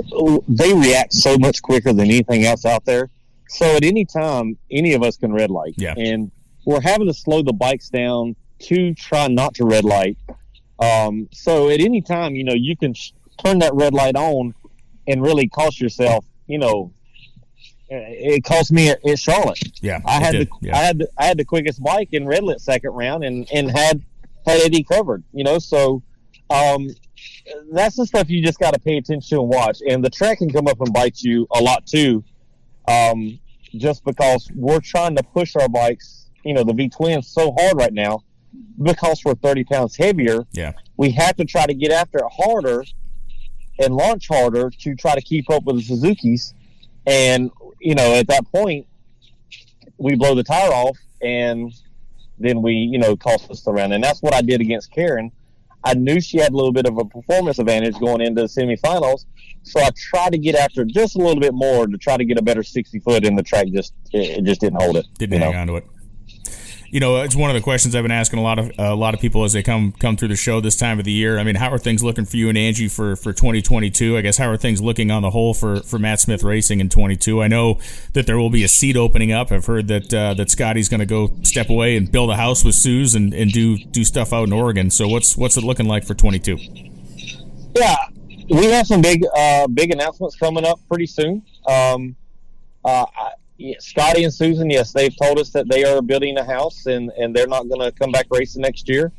they 0.49 0.73
react 0.73 1.13
so 1.13 1.37
much 1.39 1.63
quicker 1.63 1.93
than 1.93 2.07
anything 2.07 2.45
else 2.45 2.65
out 2.65 2.85
there. 2.85 3.11
So 3.49 3.77
at 3.77 3.85
any 3.85 4.05
time, 4.05 4.57
any 4.71 4.95
of 4.95 5.03
us 5.03 5.17
can 5.17 5.33
red 5.33 5.51
light. 5.51 5.75
Yeah. 5.77 5.95
And 5.97 6.31
we're 6.65 6.81
having 6.81 7.07
to 7.07 7.15
slow 7.15 7.43
the 7.43 7.53
bikes 7.53 7.89
down 7.89 8.35
to 8.61 8.95
try 8.95 9.29
not 9.29 9.55
to 9.55 9.65
red 9.65 9.85
light. 9.85 10.19
Um, 10.79 11.29
so 11.33 11.69
at 11.71 11.81
any 11.81 12.03
time, 12.03 12.35
you 12.35 12.45
know, 12.45 12.55
you 12.55 12.77
can 12.77 12.95
sh- 12.95 13.13
turn 13.43 13.61
that 13.61 13.75
red 13.75 13.95
light 13.95 14.17
on 14.17 14.55
and 15.07 15.23
really 15.23 15.49
cost 15.49 15.81
yourself, 15.81 16.25
you 16.47 16.59
know, 16.59 16.93
it 17.89 18.45
cost 18.45 18.73
me 18.73 18.91
at, 18.91 19.19
Charlotte. 19.19 19.59
Yeah, 19.81 20.01
I 20.05 20.21
had 20.21 20.35
the 20.35 20.49
yeah. 20.61 20.77
I 20.77 20.81
had 20.81 20.99
the, 20.99 21.09
I 21.19 21.27
had 21.27 21.39
the 21.39 21.45
quickest 21.45 21.83
bike 21.83 22.09
in 22.13 22.25
Redlit 22.25 22.61
second 22.61 22.91
round 22.91 23.25
and 23.25 23.49
and 23.53 23.71
had 23.71 24.03
had 24.47 24.61
Eddie 24.61 24.83
covered. 24.83 25.23
You 25.33 25.45
know, 25.45 25.59
so 25.59 26.03
um, 26.51 26.89
that's 27.73 27.97
the 27.97 28.07
stuff 28.07 28.29
you 28.29 28.43
just 28.43 28.59
got 28.59 28.75
to 28.75 28.81
pay 28.81 28.97
attention 28.97 29.37
to 29.37 29.43
and 29.43 29.49
watch. 29.49 29.79
And 29.89 30.05
the 30.05 30.11
track 30.11 30.39
can 30.39 30.51
come 30.51 30.67
up 30.67 30.81
and 30.81 30.93
bite 30.93 31.23
you 31.23 31.47
a 31.55 31.61
lot 31.61 31.87
too, 31.87 32.25
um, 32.89 33.39
just 33.77 34.05
because 34.05 34.51
we're 34.55 34.81
trying 34.81 35.17
to 35.17 35.23
push 35.23 35.55
our 35.57 35.69
bikes. 35.69 36.31
You 36.45 36.55
know, 36.55 36.65
the 36.65 36.73
V 36.73 36.89
twins 36.89 37.29
so 37.29 37.53
hard 37.59 37.77
right 37.77 37.93
now 37.93 38.23
because 38.83 39.25
we're 39.25 39.35
30 39.35 39.65
pounds 39.65 39.97
heavier. 39.97 40.45
Yeah, 40.53 40.73
we 40.97 41.11
have 41.13 41.37
to 41.37 41.45
try 41.45 41.67
to 41.67 41.75
get 41.75 41.93
after 41.93 42.19
it 42.19 42.31
harder 42.33 42.85
and 43.79 43.95
launch 43.95 44.29
harder 44.29 44.71
to 44.71 44.95
try 44.95 45.15
to 45.15 45.21
keep 45.21 45.51
up 45.51 45.65
with 45.65 45.77
the 45.77 45.83
Suzuki's. 45.83 46.55
And 47.07 47.51
you 47.81 47.95
know, 47.95 48.15
at 48.15 48.27
that 48.29 48.51
point, 48.53 48.87
we 49.99 50.15
blow 50.15 50.35
the 50.35 50.45
tire 50.45 50.73
off 50.73 50.99
and 51.23 51.73
then 52.39 52.61
we, 52.63 52.73
you 52.73 52.99
know, 52.99 53.17
cost 53.17 53.51
us 53.51 53.63
the 53.63 53.73
round. 53.73 53.95
And 53.95 54.03
that's 54.03 54.21
what 54.21 54.35
I 54.35 54.43
did 54.43 54.61
against 54.61 54.91
Karen. 54.91 55.31
I 55.85 55.95
knew 55.95 56.21
she 56.21 56.39
had 56.39 56.53
a 56.53 56.57
little 56.57 56.73
bit 56.73 56.87
of 56.87 56.99
a 56.99 57.05
performance 57.05 57.59
advantage 57.59 57.99
going 58.01 58.21
into 58.21 58.43
the 58.43 58.49
semifinals. 58.49 59.25
So 59.63 59.81
I 59.81 59.91
tried 59.97 60.33
to 60.33 60.39
get 60.39 60.55
after 60.57 60.85
just 60.85 61.15
a 61.15 61.19
little 61.19 61.41
bit 61.41 61.55
more 61.55 61.87
to 61.87 61.97
try 61.97 62.17
to 62.17 62.25
get 62.25 62.39
a 62.39 62.43
better 62.43 62.63
60 62.63 62.99
foot 63.01 63.25
in 63.25 63.37
the 63.37 63.43
track. 63.43 63.69
Just, 63.69 63.95
it, 64.13 64.45
just 64.45 64.61
didn't 64.61 64.83
hold 64.83 64.97
it. 64.97 65.07
Didn't 65.17 65.41
hang 65.41 65.53
know? 65.53 65.59
on 65.59 65.67
to 65.69 65.77
it 65.77 65.87
you 66.91 67.01
know, 67.01 67.23
it's 67.23 67.35
one 67.35 67.51
of 67.51 67.55
the 67.55 67.61
questions 67.61 67.95
I've 67.95 68.03
been 68.03 68.11
asking 68.13 68.39
a 68.39 68.43
lot 68.43 68.59
of 68.59 68.71
a 68.79 68.95
lot 68.95 69.15
of 69.15 69.21
people 69.21 69.45
as 69.45 69.53
they 69.53 69.63
come 69.63 69.93
come 69.93 70.17
through 70.17 70.29
the 70.29 70.37
show 70.37 70.61
this 70.61 70.77
time 70.77 70.99
of 70.99 71.05
the 71.05 71.13
year. 71.13 71.39
I 71.39 71.45
mean, 71.45 71.57
how 71.57 71.71
are 71.71 71.79
things 71.79 72.03
looking 72.03 72.25
for 72.25 72.37
you 72.37 72.49
and 72.49 72.57
Angie 72.57 72.89
for 72.89 73.17
for 73.17 73.33
2022? 73.33 74.17
I 74.17 74.21
guess 74.21 74.39
how 74.39 74.49
are 74.49 74.57
things 74.57 74.81
looking 74.81 75.11
on 75.11 75.23
the 75.23 75.31
whole 75.31 75.55
for 75.55 75.83
for 75.83 75.99
Matt 75.99 76.21
Smith 76.21 76.43
Racing 76.43 76.81
in 76.81 76.89
22? 76.89 77.43
I 77.43 77.49
know 77.49 77.79
that 78.13 78.27
there 78.27 78.39
will 78.39 78.51
be 78.51 78.65
a 78.65 78.69
seat 78.69 78.97
opening 78.97 79.33
up. 79.33 79.51
I've 79.51 79.67
heard 79.67 79.89
that 79.89 80.15
uh, 80.15 80.35
that 80.35 80.51
Scotty's 80.51 80.89
going 80.89 81.01
to 81.01 81.07
go 81.07 81.33
step 81.43 81.71
away 81.71 81.97
and 81.97 82.11
build 82.11 82.31
a 82.31 82.37
house 82.37 82.65
with 82.65 82.75
Suze 82.75 83.15
and, 83.15 83.35
and 83.35 83.53
do 83.53 83.79
do 83.79 84.05
stuff 84.05 84.33
out 84.33 84.47
in 84.47 84.53
Oregon. 84.53 84.91
So 84.91 85.09
what's 85.09 85.37
what's 85.37 85.57
it 85.57 85.65
looking 85.65 85.87
like 85.87 86.05
for 86.05 86.15
22? 86.15 86.59
Yeah, 87.77 87.97
we 88.49 88.67
have 88.67 88.87
some 88.87 89.03
big 89.03 89.25
uh, 89.37 89.67
big 89.69 89.91
announcements 89.91 90.37
coming 90.37 90.65
up 90.65 90.79
pretty 90.89 91.07
soon. 91.07 91.43
Um, 91.67 92.17
uh, 92.85 93.05
yeah, 93.17 93.31
Scotty 93.79 94.25
and 94.25 94.33
Susan, 94.33 94.69
yes, 94.71 94.93
they've 94.93 95.17
told 95.17 95.39
us 95.39 95.51
that 95.51 95.69
they 95.69 95.85
are 95.85 96.03
building 96.03 96.39
a 96.39 96.45
house 96.45 96.87
and, 96.87 97.11
and 97.19 97.35
they're 97.35 97.47
not 97.47 97.69
going 97.69 97.81
to 97.81 97.93
come 97.93 98.13
back 98.13 98.27
racing 98.31 98.63
next 98.63 98.89
year. 98.89 99.13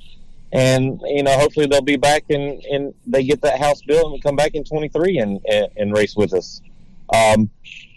And, 0.52 1.02
you 1.06 1.24
know, 1.24 1.38
hopefully 1.38 1.66
they'll 1.66 1.82
be 1.82 1.98
back 1.98 2.24
and, 2.30 2.64
and 2.66 2.94
they 3.06 3.24
get 3.24 3.42
that 3.42 3.60
house 3.60 3.82
built 3.82 4.14
and 4.14 4.24
come 4.24 4.36
back 4.36 4.54
in 4.54 4.64
23 4.64 5.18
and, 5.18 5.42
and, 5.50 5.68
and 5.76 5.94
race 5.94 6.16
with 6.16 6.34
us. 6.34 6.62
Um, 7.14 7.50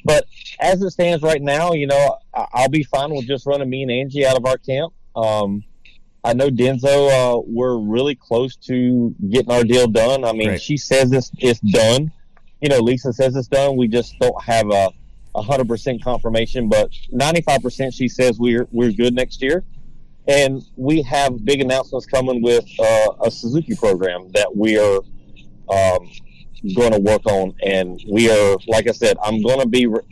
but 0.04 0.24
as 0.60 0.82
it 0.82 0.90
stands 0.90 1.22
right 1.22 1.42
now, 1.42 1.72
you 1.72 1.86
know, 1.86 2.18
I'll 2.34 2.68
be 2.68 2.84
fine 2.84 3.10
with 3.10 3.26
just 3.26 3.46
running 3.46 3.68
me 3.68 3.82
and 3.82 3.90
Angie 3.90 4.26
out 4.26 4.36
of 4.36 4.46
our 4.46 4.56
camp. 4.56 4.92
Um, 5.14 5.62
I 6.24 6.32
know 6.34 6.48
Denso, 6.48 7.10
uh, 7.10 7.42
we're 7.46 7.78
really 7.78 8.14
close 8.14 8.56
to 8.56 9.14
getting 9.30 9.50
our 9.50 9.64
deal 9.64 9.86
done. 9.86 10.24
I 10.24 10.32
mean, 10.32 10.50
right. 10.50 10.60
she 10.60 10.76
says 10.76 11.12
it's, 11.12 11.30
it's 11.38 11.60
done. 11.60 12.10
you 12.60 12.68
know, 12.68 12.78
Lisa 12.78 13.12
says 13.12 13.36
it's 13.36 13.48
done. 13.48 13.76
We 13.76 13.88
just 13.88 14.18
don't 14.18 14.42
have 14.42 14.70
a 14.70 14.90
hundred 15.34 15.68
percent 15.68 16.02
confirmation, 16.02 16.68
but 16.68 16.90
ninety 17.10 17.42
five 17.42 17.62
percent 17.62 17.94
she 17.94 18.08
says 18.08 18.38
we're 18.38 18.66
we're 18.72 18.92
good 18.92 19.14
next 19.14 19.42
year. 19.42 19.64
And 20.28 20.62
we 20.76 21.02
have 21.02 21.44
big 21.44 21.60
announcements 21.60 22.06
coming 22.06 22.42
with 22.42 22.64
uh, 22.78 23.08
a 23.24 23.30
Suzuki 23.30 23.74
program 23.74 24.30
that 24.32 24.54
we 24.54 24.78
are 24.78 24.98
um, 25.68 26.08
going 26.76 26.92
to 26.92 27.00
work 27.00 27.26
on. 27.26 27.54
And 27.64 28.00
we 28.08 28.30
are, 28.30 28.56
like 28.68 28.86
I 28.86 28.92
said, 28.92 29.16
I'm 29.24 29.42
going 29.42 29.60
to 29.60 29.66
be 29.66 29.86
re- 29.86 30.02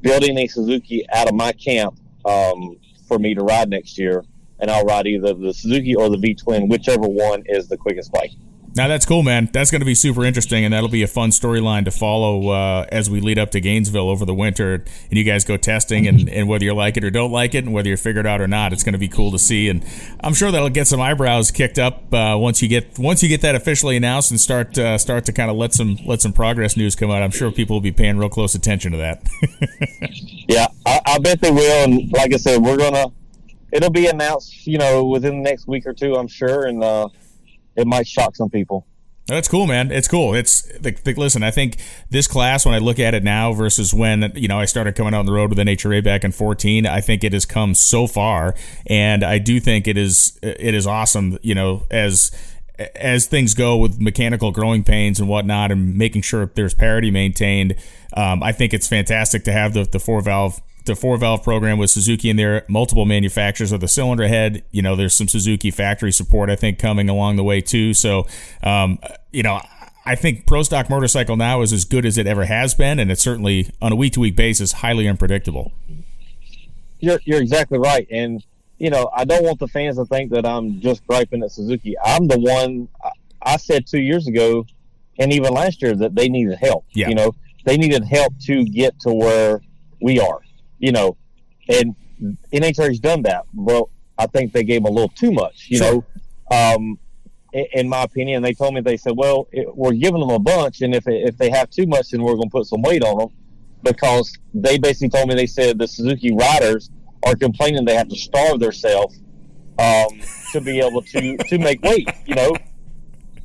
building 0.00 0.38
a 0.38 0.46
Suzuki 0.48 1.06
out 1.12 1.28
of 1.28 1.34
my 1.34 1.52
camp 1.52 1.98
um, 2.24 2.76
for 3.06 3.18
me 3.18 3.34
to 3.34 3.42
ride 3.44 3.68
next 3.68 3.98
year. 3.98 4.24
And 4.58 4.70
I'll 4.70 4.84
ride 4.84 5.06
either 5.06 5.34
the 5.34 5.52
Suzuki 5.52 5.94
or 5.94 6.08
the 6.08 6.16
V 6.16 6.34
Twin, 6.34 6.66
whichever 6.66 7.06
one 7.06 7.44
is 7.46 7.68
the 7.68 7.76
quickest 7.76 8.10
bike. 8.10 8.32
Now 8.76 8.88
that's 8.88 9.06
cool, 9.06 9.22
man. 9.22 9.48
That's 9.52 9.70
going 9.70 9.80
to 9.80 9.86
be 9.86 9.94
super 9.94 10.22
interesting, 10.22 10.62
and 10.62 10.74
that'll 10.74 10.90
be 10.90 11.02
a 11.02 11.06
fun 11.06 11.30
storyline 11.30 11.86
to 11.86 11.90
follow 11.90 12.50
uh, 12.50 12.86
as 12.92 13.08
we 13.08 13.20
lead 13.20 13.38
up 13.38 13.50
to 13.52 13.60
Gainesville 13.60 14.10
over 14.10 14.26
the 14.26 14.34
winter, 14.34 14.84
and 15.08 15.18
you 15.18 15.24
guys 15.24 15.46
go 15.46 15.56
testing, 15.56 16.06
and, 16.06 16.28
and 16.28 16.46
whether 16.46 16.62
you 16.62 16.74
like 16.74 16.98
it 16.98 17.04
or 17.04 17.10
don't 17.10 17.32
like 17.32 17.54
it, 17.54 17.64
and 17.64 17.72
whether 17.72 17.88
you 17.88 17.96
figure 17.96 18.20
it 18.20 18.26
out 18.26 18.42
or 18.42 18.46
not, 18.46 18.74
it's 18.74 18.84
going 18.84 18.92
to 18.92 18.98
be 18.98 19.08
cool 19.08 19.32
to 19.32 19.38
see, 19.38 19.70
and 19.70 19.82
I'm 20.20 20.34
sure 20.34 20.50
that'll 20.50 20.68
get 20.68 20.86
some 20.86 21.00
eyebrows 21.00 21.50
kicked 21.50 21.78
up 21.78 22.12
uh, 22.12 22.36
once 22.38 22.60
you 22.60 22.68
get 22.68 22.98
once 22.98 23.22
you 23.22 23.30
get 23.30 23.40
that 23.40 23.54
officially 23.54 23.96
announced 23.96 24.30
and 24.30 24.38
start 24.38 24.76
uh, 24.76 24.98
start 24.98 25.24
to 25.24 25.32
kind 25.32 25.50
of 25.50 25.56
let 25.56 25.72
some 25.72 25.96
let 26.04 26.20
some 26.20 26.34
progress 26.34 26.76
news 26.76 26.94
come 26.94 27.10
out. 27.10 27.22
I'm 27.22 27.30
sure 27.30 27.50
people 27.50 27.76
will 27.76 27.80
be 27.80 27.92
paying 27.92 28.18
real 28.18 28.28
close 28.28 28.54
attention 28.54 28.92
to 28.92 28.98
that. 28.98 29.26
yeah, 30.48 30.66
I, 30.84 31.00
I 31.06 31.18
bet 31.18 31.40
they 31.40 31.50
will, 31.50 31.84
and 31.84 32.12
like 32.12 32.34
I 32.34 32.36
said, 32.36 32.60
we're 32.60 32.76
gonna 32.76 33.06
it'll 33.72 33.90
be 33.90 34.06
announced, 34.06 34.66
you 34.66 34.76
know, 34.76 35.04
within 35.06 35.42
the 35.42 35.48
next 35.48 35.66
week 35.66 35.86
or 35.86 35.94
two, 35.94 36.14
I'm 36.14 36.28
sure, 36.28 36.66
and 36.66 36.84
uh, 36.84 37.08
it 37.76 37.86
might 37.86 38.06
shock 38.06 38.36
some 38.36 38.50
people. 38.50 38.86
That's 39.26 39.48
cool, 39.48 39.66
man. 39.66 39.90
It's 39.90 40.06
cool. 40.06 40.34
It's 40.34 40.70
like, 40.82 41.04
listen. 41.04 41.42
I 41.42 41.50
think 41.50 41.78
this 42.10 42.28
class, 42.28 42.64
when 42.64 42.76
I 42.76 42.78
look 42.78 43.00
at 43.00 43.12
it 43.12 43.24
now 43.24 43.52
versus 43.52 43.92
when 43.92 44.32
you 44.36 44.46
know 44.46 44.60
I 44.60 44.66
started 44.66 44.94
coming 44.94 45.14
out 45.14 45.20
on 45.20 45.26
the 45.26 45.32
road 45.32 45.50
with 45.50 45.58
NHRA 45.58 46.04
back 46.04 46.22
in 46.22 46.30
fourteen, 46.30 46.86
I 46.86 47.00
think 47.00 47.24
it 47.24 47.32
has 47.32 47.44
come 47.44 47.74
so 47.74 48.06
far, 48.06 48.54
and 48.86 49.24
I 49.24 49.38
do 49.38 49.58
think 49.58 49.88
it 49.88 49.96
is 49.96 50.38
it 50.42 50.74
is 50.74 50.86
awesome. 50.86 51.38
You 51.42 51.56
know, 51.56 51.86
as 51.90 52.30
as 52.94 53.26
things 53.26 53.54
go 53.54 53.76
with 53.76 54.00
mechanical 54.00 54.52
growing 54.52 54.84
pains 54.84 55.18
and 55.18 55.28
whatnot, 55.28 55.72
and 55.72 55.96
making 55.96 56.22
sure 56.22 56.46
there's 56.54 56.74
parity 56.74 57.10
maintained. 57.10 57.74
Um, 58.12 58.44
I 58.44 58.52
think 58.52 58.72
it's 58.72 58.86
fantastic 58.86 59.42
to 59.44 59.52
have 59.52 59.74
the 59.74 59.84
the 59.84 59.98
four 59.98 60.20
valve 60.20 60.60
the 60.86 60.96
four 60.96 61.16
valve 61.16 61.42
program 61.42 61.78
with 61.78 61.90
Suzuki 61.90 62.30
in 62.30 62.36
there, 62.36 62.64
multiple 62.68 63.04
manufacturers 63.04 63.72
of 63.72 63.80
the 63.80 63.88
cylinder 63.88 64.26
head. 64.28 64.64
You 64.70 64.82
know, 64.82 64.96
there's 64.96 65.14
some 65.14 65.28
Suzuki 65.28 65.70
factory 65.70 66.12
support, 66.12 66.50
I 66.50 66.56
think, 66.56 66.78
coming 66.78 67.08
along 67.08 67.36
the 67.36 67.44
way 67.44 67.60
too. 67.60 67.94
So, 67.94 68.26
um, 68.62 68.98
you 69.32 69.42
know, 69.42 69.60
I 70.04 70.14
think 70.14 70.46
Pro 70.46 70.62
Stock 70.62 70.88
Motorcycle 70.88 71.36
now 71.36 71.62
is 71.62 71.72
as 71.72 71.84
good 71.84 72.06
as 72.06 72.16
it 72.16 72.26
ever 72.26 72.44
has 72.44 72.74
been, 72.74 72.98
and 72.98 73.10
it's 73.10 73.22
certainly 73.22 73.70
on 73.82 73.92
a 73.92 73.96
week 73.96 74.12
to 74.14 74.20
week 74.20 74.36
basis 74.36 74.72
highly 74.72 75.08
unpredictable. 75.08 75.72
You're, 77.00 77.20
you're 77.24 77.42
exactly 77.42 77.78
right. 77.78 78.06
And, 78.10 78.42
you 78.78 78.88
know, 78.88 79.10
I 79.14 79.24
don't 79.24 79.44
want 79.44 79.58
the 79.58 79.68
fans 79.68 79.96
to 79.96 80.06
think 80.06 80.30
that 80.30 80.46
I'm 80.46 80.80
just 80.80 81.06
griping 81.06 81.42
at 81.42 81.50
Suzuki. 81.50 81.96
I'm 82.02 82.28
the 82.28 82.38
one, 82.38 82.88
I 83.42 83.56
said 83.56 83.86
two 83.86 84.00
years 84.00 84.28
ago, 84.28 84.64
and 85.18 85.32
even 85.32 85.52
last 85.52 85.82
year, 85.82 85.94
that 85.96 86.14
they 86.14 86.28
needed 86.28 86.58
help. 86.58 86.84
Yeah. 86.94 87.08
You 87.08 87.14
know, 87.14 87.34
they 87.64 87.76
needed 87.76 88.04
help 88.04 88.32
to 88.46 88.64
get 88.64 88.98
to 89.00 89.12
where 89.12 89.60
we 90.00 90.20
are 90.20 90.40
you 90.78 90.92
know, 90.92 91.16
and 91.68 91.94
NHRA's 92.52 93.00
done 93.00 93.22
that. 93.22 93.44
Well, 93.54 93.90
I 94.18 94.26
think 94.26 94.52
they 94.52 94.64
gave 94.64 94.82
them 94.82 94.92
a 94.92 94.94
little 94.94 95.08
too 95.08 95.32
much, 95.32 95.66
you 95.68 95.78
sure. 95.78 96.04
know. 96.50 96.74
Um, 96.74 96.98
in 97.52 97.88
my 97.88 98.02
opinion, 98.02 98.42
they 98.42 98.52
told 98.52 98.74
me 98.74 98.80
they 98.80 98.96
said, 98.96 99.14
"Well, 99.16 99.48
it, 99.52 99.74
we're 99.74 99.92
giving 99.92 100.20
them 100.20 100.30
a 100.30 100.38
bunch, 100.38 100.82
and 100.82 100.94
if 100.94 101.04
if 101.06 101.36
they 101.38 101.50
have 101.50 101.70
too 101.70 101.86
much, 101.86 102.10
then 102.10 102.22
we're 102.22 102.34
going 102.34 102.48
to 102.48 102.52
put 102.52 102.66
some 102.66 102.82
weight 102.82 103.02
on 103.02 103.18
them." 103.18 103.28
Because 103.82 104.36
they 104.52 104.78
basically 104.78 105.10
told 105.10 105.28
me 105.28 105.34
they 105.34 105.46
said 105.46 105.78
the 105.78 105.86
Suzuki 105.86 106.32
riders 106.32 106.90
are 107.24 107.34
complaining 107.34 107.84
they 107.84 107.94
have 107.94 108.08
to 108.08 108.16
starve 108.16 108.58
themselves 108.60 109.20
um, 109.78 110.08
to 110.52 110.60
be 110.60 110.80
able 110.80 111.02
to 111.02 111.36
to 111.36 111.58
make 111.58 111.82
weight, 111.82 112.08
you 112.26 112.34
know. 112.34 112.52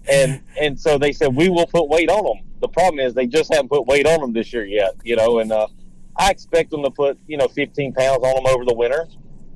And 0.09 0.41
and 0.59 0.79
so 0.79 0.97
they 0.97 1.11
said 1.11 1.35
we 1.35 1.49
will 1.49 1.67
put 1.67 1.87
weight 1.87 2.09
on 2.09 2.23
them. 2.23 2.45
The 2.59 2.67
problem 2.67 2.99
is 2.99 3.13
they 3.13 3.27
just 3.27 3.53
haven't 3.53 3.69
put 3.69 3.87
weight 3.87 4.05
on 4.05 4.21
them 4.21 4.33
this 4.33 4.51
year 4.51 4.65
yet, 4.65 4.93
you 5.03 5.15
know. 5.15 5.39
And 5.39 5.51
uh, 5.51 5.67
I 6.17 6.29
expect 6.29 6.71
them 6.71 6.83
to 6.83 6.91
put 6.91 7.19
you 7.27 7.37
know 7.37 7.47
15 7.47 7.93
pounds 7.93 8.23
on 8.23 8.35
them 8.35 8.53
over 8.53 8.65
the 8.65 8.73
winter, 8.73 9.07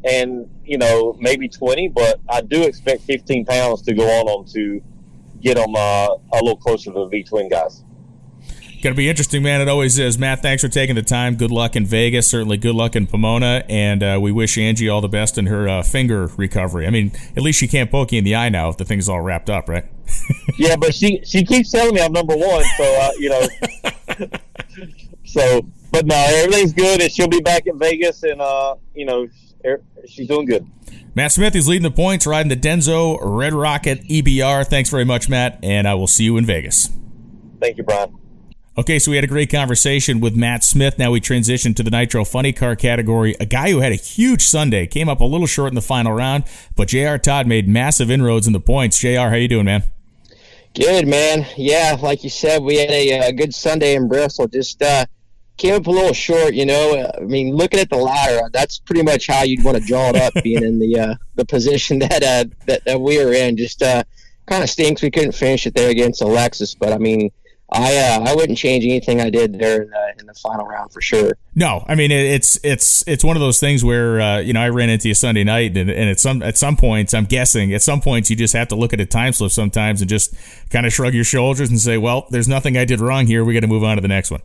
and 0.03 0.49
you 0.63 0.77
know 0.77 1.15
maybe 1.19 1.47
20, 1.47 1.89
but 1.89 2.19
I 2.29 2.41
do 2.41 2.63
expect 2.63 3.03
15 3.03 3.45
pounds 3.45 3.81
to 3.83 3.93
go 3.93 4.07
on 4.07 4.25
them 4.25 4.53
to 4.53 4.81
get 5.41 5.57
them 5.57 5.75
uh, 5.75 6.07
a 6.33 6.39
little 6.41 6.57
closer 6.57 6.91
to 6.91 6.99
the 6.99 7.07
V 7.07 7.23
twin 7.23 7.49
guys. 7.49 7.83
Going 8.85 8.93
to 8.93 8.97
be 8.97 9.09
interesting, 9.09 9.41
man. 9.41 9.61
It 9.61 9.67
always 9.67 9.97
is. 9.97 10.19
Matt, 10.19 10.43
thanks 10.43 10.61
for 10.61 10.69
taking 10.69 10.95
the 10.95 11.01
time. 11.01 11.37
Good 11.37 11.49
luck 11.49 11.75
in 11.75 11.87
Vegas. 11.87 12.29
Certainly 12.29 12.57
good 12.57 12.75
luck 12.75 12.95
in 12.95 13.07
Pomona. 13.07 13.63
And 13.67 14.03
uh, 14.03 14.19
we 14.21 14.31
wish 14.31 14.59
Angie 14.59 14.87
all 14.87 15.01
the 15.01 15.07
best 15.07 15.39
in 15.39 15.47
her 15.47 15.67
uh, 15.67 15.81
finger 15.81 16.27
recovery. 16.37 16.85
I 16.85 16.91
mean, 16.91 17.11
at 17.35 17.41
least 17.41 17.57
she 17.57 17.67
can't 17.67 17.89
poke 17.89 18.11
you 18.11 18.19
in 18.19 18.23
the 18.23 18.35
eye 18.35 18.49
now 18.49 18.69
if 18.69 18.77
the 18.77 18.85
thing's 18.85 19.09
all 19.09 19.21
wrapped 19.21 19.49
up, 19.49 19.69
right? 19.69 19.85
yeah, 20.59 20.75
but 20.75 20.93
she 20.93 21.19
she 21.25 21.43
keeps 21.43 21.71
telling 21.71 21.95
me 21.95 22.01
I'm 22.01 22.11
number 22.11 22.35
one. 22.35 22.63
So, 22.77 22.83
uh, 22.83 23.09
you 23.17 23.29
know. 23.29 24.27
so 25.25 25.65
but 25.95 26.05
no, 26.05 26.15
everything's 26.15 26.73
good, 26.73 27.01
and 27.01 27.09
she'll 27.09 27.29
be 27.29 27.39
back 27.39 27.67
in 27.67 27.79
Vegas, 27.79 28.23
and 28.23 28.41
uh, 28.41 28.75
you 28.93 29.05
know, 29.05 29.27
er, 29.65 29.81
she's 30.05 30.27
doing 30.27 30.45
good. 30.45 30.69
Matt 31.15 31.31
Smith 31.31 31.55
is 31.55 31.69
leading 31.69 31.83
the 31.83 31.95
points, 31.95 32.27
riding 32.27 32.49
the 32.49 32.57
Denso 32.57 33.17
Red 33.21 33.53
Rocket 33.53 34.03
EBR. 34.03 34.67
Thanks 34.67 34.89
very 34.89 35.05
much, 35.05 35.29
Matt, 35.29 35.57
and 35.63 35.87
I 35.87 35.93
will 35.93 36.07
see 36.07 36.25
you 36.25 36.35
in 36.35 36.45
Vegas. 36.45 36.89
Thank 37.61 37.77
you, 37.77 37.83
Brian. 37.83 38.13
Okay, 38.77 38.99
so 38.99 39.11
we 39.11 39.15
had 39.15 39.23
a 39.23 39.27
great 39.27 39.49
conversation 39.49 40.19
with 40.19 40.35
Matt 40.35 40.65
Smith. 40.65 40.99
Now 40.99 41.11
we 41.11 41.21
transition 41.21 41.73
to 41.75 41.83
the 41.83 41.89
Nitro 41.89 42.25
Funny 42.25 42.51
Car 42.51 42.75
category. 42.75 43.33
A 43.39 43.45
guy 43.45 43.71
who 43.71 43.79
had 43.79 43.93
a 43.93 43.95
huge 43.95 44.41
Sunday 44.41 44.87
came 44.87 45.07
up 45.07 45.21
a 45.21 45.23
little 45.23 45.47
short 45.47 45.69
in 45.69 45.75
the 45.75 45.81
final 45.81 46.11
round, 46.11 46.43
but 46.75 46.89
J.R. 46.89 47.17
Todd 47.17 47.47
made 47.47 47.69
massive 47.69 48.11
inroads 48.11 48.47
in 48.47 48.51
the 48.51 48.59
points. 48.59 48.99
Jr., 48.99 49.29
how 49.29 49.35
you 49.35 49.47
doing, 49.47 49.63
man? 49.63 49.83
Good, 50.73 51.07
man. 51.07 51.47
Yeah, 51.55 51.97
like 52.01 52.25
you 52.25 52.29
said, 52.29 52.61
we 52.61 52.75
had 52.75 52.89
a, 52.89 53.29
a 53.29 53.31
good 53.31 53.55
Sunday 53.55 53.95
in 53.95 54.09
Bristol. 54.09 54.49
Just 54.49 54.81
uh, 54.81 55.05
came 55.57 55.75
up 55.75 55.87
a 55.87 55.91
little 55.91 56.13
short. 56.13 56.53
You 56.53 56.65
know, 56.65 57.11
I 57.17 57.21
mean, 57.21 57.55
looking 57.55 57.79
at 57.79 57.89
the 57.89 57.97
ladder, 57.97 58.49
that's 58.51 58.79
pretty 58.79 59.03
much 59.03 59.27
how 59.27 59.43
you'd 59.43 59.63
want 59.63 59.77
to 59.77 59.83
draw 59.83 60.09
it 60.09 60.15
up, 60.15 60.33
being 60.43 60.63
in 60.63 60.79
the 60.79 60.99
uh, 60.99 61.15
the 61.35 61.45
position 61.45 61.99
that 62.05 62.23
uh, 62.23 62.45
that, 62.65 62.85
that 62.85 63.01
we 63.01 63.23
were 63.23 63.33
in. 63.33 63.57
Just 63.57 63.81
uh, 63.81 64.03
kind 64.45 64.63
of 64.63 64.69
stinks 64.69 65.01
we 65.01 65.11
couldn't 65.11 65.33
finish 65.33 65.65
it 65.65 65.73
there 65.73 65.89
against 65.89 66.21
Alexis, 66.21 66.75
but 66.75 66.93
I 66.93 66.97
mean. 66.97 67.31
I 67.67 67.97
uh, 67.97 68.29
I 68.29 68.35
wouldn't 68.35 68.59
change 68.59 68.85
anything 68.85 69.19
I 69.19 69.31
did 69.31 69.57
there 69.57 69.81
in 69.81 69.89
the, 69.89 70.13
in 70.19 70.25
the 70.27 70.35
final 70.35 70.67
round 70.67 70.93
for 70.93 71.01
sure. 71.01 71.35
No, 71.55 71.83
I 71.87 71.95
mean 71.95 72.11
it's 72.11 72.59
it's 72.63 73.03
it's 73.07 73.23
one 73.23 73.35
of 73.35 73.41
those 73.41 73.59
things 73.59 73.83
where 73.83 74.21
uh, 74.21 74.37
you 74.37 74.53
know 74.53 74.61
I 74.61 74.69
ran 74.69 74.91
into 74.91 75.07
you 75.07 75.15
Sunday 75.15 75.43
night, 75.43 75.75
and, 75.75 75.89
and 75.89 76.07
at 76.07 76.19
some 76.19 76.43
at 76.43 76.59
some 76.59 76.77
points 76.77 77.15
I'm 77.15 77.25
guessing 77.25 77.73
at 77.73 77.81
some 77.81 78.01
points 78.01 78.29
you 78.29 78.35
just 78.35 78.53
have 78.53 78.67
to 78.67 78.75
look 78.75 78.93
at 78.93 79.01
a 79.01 79.05
time 79.05 79.33
slip 79.33 79.51
sometimes 79.51 79.99
and 79.99 80.07
just 80.07 80.35
kind 80.69 80.85
of 80.85 80.93
shrug 80.93 81.15
your 81.15 81.23
shoulders 81.23 81.71
and 81.71 81.79
say, 81.79 81.97
well, 81.97 82.27
there's 82.29 82.47
nothing 82.47 82.77
I 82.77 82.85
did 82.85 83.01
wrong 83.01 83.25
here. 83.25 83.43
We 83.43 83.55
got 83.55 83.61
to 83.61 83.67
move 83.67 83.83
on 83.83 83.97
to 83.97 84.01
the 84.01 84.07
next 84.07 84.29
one. 84.29 84.41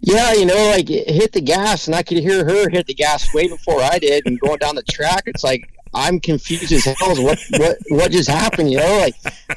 Yeah, 0.00 0.32
you 0.32 0.46
know, 0.46 0.70
like 0.70 0.88
hit 0.88 1.32
the 1.32 1.40
gas, 1.40 1.86
and 1.86 1.94
I 1.94 2.02
could 2.02 2.18
hear 2.18 2.44
her 2.44 2.68
hit 2.68 2.86
the 2.86 2.94
gas 2.94 3.32
way 3.34 3.48
before 3.48 3.80
I 3.80 3.98
did, 3.98 4.26
and 4.26 4.38
going 4.40 4.58
down 4.58 4.74
the 4.74 4.82
track, 4.82 5.24
it's 5.26 5.44
like 5.44 5.70
I'm 5.92 6.20
confused 6.20 6.72
as 6.72 6.84
hell. 6.84 7.22
What 7.22 7.38
what 7.50 7.78
what 7.88 8.12
just 8.12 8.28
happened? 8.28 8.70
You 8.70 8.78
know, 8.78 8.98
like 8.98 9.14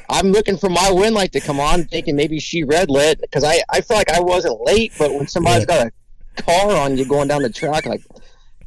I'm 0.08 0.32
looking 0.32 0.56
for 0.56 0.68
my 0.68 0.90
win 0.90 1.14
light 1.14 1.32
to 1.32 1.40
come 1.40 1.60
on, 1.60 1.84
thinking 1.84 2.16
maybe 2.16 2.40
she 2.40 2.64
red 2.64 2.90
lit 2.90 3.20
because 3.20 3.44
I 3.44 3.62
I 3.70 3.80
feel 3.80 3.96
like 3.96 4.10
I 4.10 4.20
wasn't 4.20 4.60
late, 4.62 4.92
but 4.98 5.14
when 5.14 5.28
somebody's 5.28 5.66
got 5.66 5.86
a 5.86 6.42
car 6.42 6.72
on 6.72 6.96
you 6.96 7.06
going 7.06 7.28
down 7.28 7.42
the 7.42 7.50
track, 7.50 7.86
like 7.86 8.02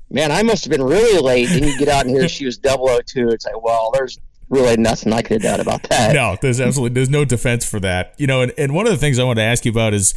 man, 0.10 0.32
I 0.32 0.44
must 0.44 0.64
have 0.64 0.72
been 0.72 0.84
really 0.84 1.22
late. 1.22 1.50
Then 1.50 1.64
you 1.64 1.78
get 1.78 1.90
out 1.90 2.06
and 2.06 2.16
here 2.16 2.30
she 2.30 2.46
was 2.46 2.58
002. 2.58 3.30
It's 3.30 3.46
like, 3.46 3.62
well, 3.62 3.92
there's 3.94 4.18
really 4.50 4.78
nothing 4.78 5.14
I 5.14 5.22
could 5.22 5.42
have 5.42 5.58
done 5.58 5.60
about 5.60 5.84
that. 5.90 6.14
No, 6.14 6.38
there's 6.42 6.60
absolutely 6.60 6.96
there's 6.96 7.10
no 7.10 7.26
defense 7.26 7.66
for 7.66 7.80
that. 7.82 8.14
You 8.18 8.28
know, 8.28 8.42
and, 8.42 8.54
and 8.58 8.74
one 8.74 8.86
of 8.86 8.92
the 8.92 8.98
things 8.98 9.20
I 9.20 9.24
want 9.24 9.38
to 9.38 9.44
ask 9.44 9.66
you 9.66 9.72
about 9.72 9.94
is 9.94 10.14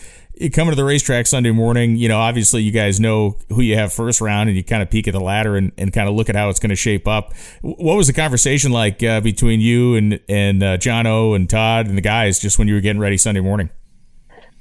coming 0.52 0.70
to 0.70 0.76
the 0.76 0.84
racetrack 0.84 1.26
Sunday 1.26 1.50
morning. 1.50 1.96
You 1.96 2.08
know, 2.08 2.18
obviously 2.18 2.62
you 2.62 2.72
guys 2.72 3.00
know 3.00 3.36
who 3.48 3.60
you 3.60 3.76
have 3.76 3.92
first 3.92 4.20
round, 4.20 4.48
and 4.48 4.56
you 4.56 4.64
kind 4.64 4.82
of 4.82 4.90
peek 4.90 5.08
at 5.08 5.14
the 5.14 5.20
ladder 5.20 5.56
and, 5.56 5.72
and 5.76 5.92
kind 5.92 6.08
of 6.08 6.14
look 6.14 6.28
at 6.28 6.36
how 6.36 6.48
it's 6.48 6.60
going 6.60 6.70
to 6.70 6.76
shape 6.76 7.08
up. 7.08 7.32
What 7.62 7.96
was 7.96 8.06
the 8.06 8.12
conversation 8.12 8.72
like 8.72 9.02
uh, 9.02 9.20
between 9.20 9.60
you 9.60 9.96
and 9.96 10.20
and 10.28 10.62
uh, 10.62 10.76
John 10.76 11.06
O 11.06 11.34
and 11.34 11.48
Todd 11.48 11.86
and 11.86 11.96
the 11.96 12.02
guys 12.02 12.38
just 12.38 12.58
when 12.58 12.68
you 12.68 12.74
were 12.74 12.80
getting 12.80 13.00
ready 13.00 13.16
Sunday 13.16 13.40
morning? 13.40 13.70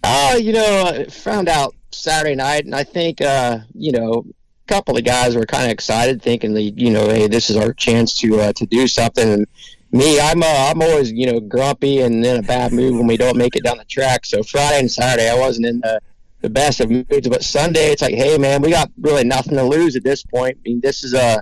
Uh, 0.04 0.38
you 0.40 0.54
know, 0.54 0.84
I 0.86 1.06
found 1.06 1.50
out 1.50 1.76
Saturday 1.92 2.36
night, 2.36 2.66
and 2.66 2.76
I 2.76 2.84
think 2.84 3.22
uh, 3.22 3.60
you 3.74 3.92
know 3.92 4.26
couple 4.70 4.96
of 4.96 5.04
guys 5.04 5.36
were 5.36 5.48
kind 5.48 5.66
of 5.66 5.72
excited, 5.72 6.22
thinking 6.22 6.54
that 6.54 6.62
you 6.62 6.92
know, 6.92 7.10
hey, 7.10 7.28
this 7.28 7.50
is 7.50 7.58
our 7.58 7.74
chance 7.74 8.14
to 8.20 8.40
uh, 8.40 8.54
to 8.54 8.66
do 8.68 8.88
something. 8.88 9.28
And 9.28 9.48
me, 9.92 10.20
I'm 10.20 10.44
uh, 10.44 10.70
I'm 10.70 10.82
always 10.82 11.12
you 11.12 11.26
know 11.26 11.40
grumpy 11.40 12.02
and 12.02 12.24
in 12.24 12.38
a 12.38 12.44
bad 12.44 12.72
mood 12.72 12.96
when 12.96 13.08
we 13.08 13.18
don't 13.18 13.36
make 13.36 13.56
it 13.56 13.64
down 13.64 13.80
the 13.80 13.86
track. 13.86 14.26
So 14.26 14.44
Friday 14.44 14.80
and 14.80 14.92
Saturday, 14.92 15.28
I 15.28 15.36
wasn't 15.36 15.66
in 15.66 15.80
the, 15.80 16.00
the 16.42 16.50
best 16.50 16.80
of 16.80 16.92
moods. 16.92 17.28
But 17.28 17.44
Sunday, 17.44 17.92
it's 17.92 18.04
like, 18.04 18.14
hey 18.14 18.38
man, 18.38 18.62
we 18.62 18.70
got 18.70 18.92
really 19.02 19.24
nothing 19.24 19.56
to 19.56 19.64
lose 19.64 19.96
at 19.96 20.04
this 20.04 20.24
point. 20.24 20.58
I 20.60 20.70
mean, 20.70 20.82
this 20.82 21.04
is 21.04 21.14
a 21.14 21.22
uh, 21.22 21.42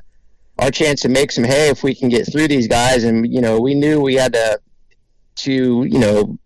our 0.59 0.71
chance 0.71 1.01
to 1.01 1.09
make 1.09 1.31
some 1.31 1.43
hay 1.43 1.69
if 1.69 1.83
we 1.83 1.93
can 1.93 2.09
get 2.09 2.31
through 2.31 2.47
these 2.47 2.67
guys. 2.67 3.03
And 3.03 3.31
you 3.31 3.41
know, 3.41 3.59
we 3.59 3.75
knew 3.75 3.99
we 3.99 4.15
had 4.15 4.33
to 4.33 4.59
to 5.43 5.83
you 5.83 5.99
know 5.99 6.37